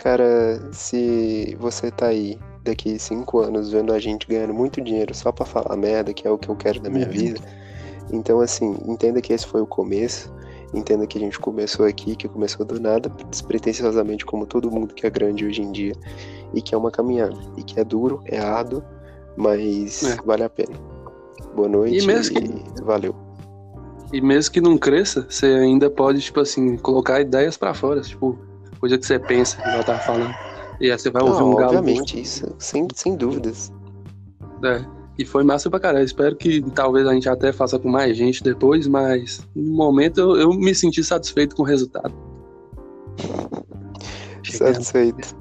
[0.03, 2.37] Cara, se você tá aí
[2.69, 6.31] daqui cinco anos vendo a gente ganhando muito dinheiro só para falar merda, que é
[6.31, 7.11] o que eu quero da minha uhum.
[7.11, 7.39] vida,
[8.11, 10.35] então assim, entenda que esse foi o começo.
[10.73, 15.07] Entenda que a gente começou aqui, que começou do nada, despretensiosamente, como todo mundo que
[15.07, 15.93] é grande hoje em dia,
[16.53, 18.83] e que é uma caminhada, e que é duro, é árduo,
[19.37, 20.17] mas é.
[20.25, 20.75] vale a pena.
[21.55, 22.83] Boa noite e, mesmo que...
[22.83, 23.15] valeu.
[24.11, 28.37] E mesmo que não cresça, você ainda pode, tipo assim, colocar ideias para fora, tipo,
[28.77, 30.35] coisa que você pensa, que eu tava falando.
[30.79, 31.77] E aí você vai ouvir Não, um galo.
[31.77, 33.71] Obviamente, isso, sem, sem dúvidas.
[34.63, 34.85] É.
[35.17, 36.05] E foi massa pra caralho.
[36.05, 40.35] Espero que talvez a gente até faça com mais gente depois, mas no momento eu,
[40.37, 42.13] eu me senti satisfeito com o resultado.
[44.43, 45.35] Satisfeito.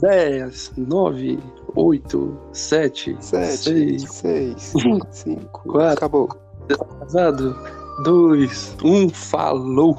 [0.00, 1.38] 10, 9,
[1.74, 4.72] 8, 7, 7, 6, 6
[5.10, 6.28] 5, 4, acabou.
[6.70, 7.56] Atrasado.
[8.04, 9.96] 2, 1, falou.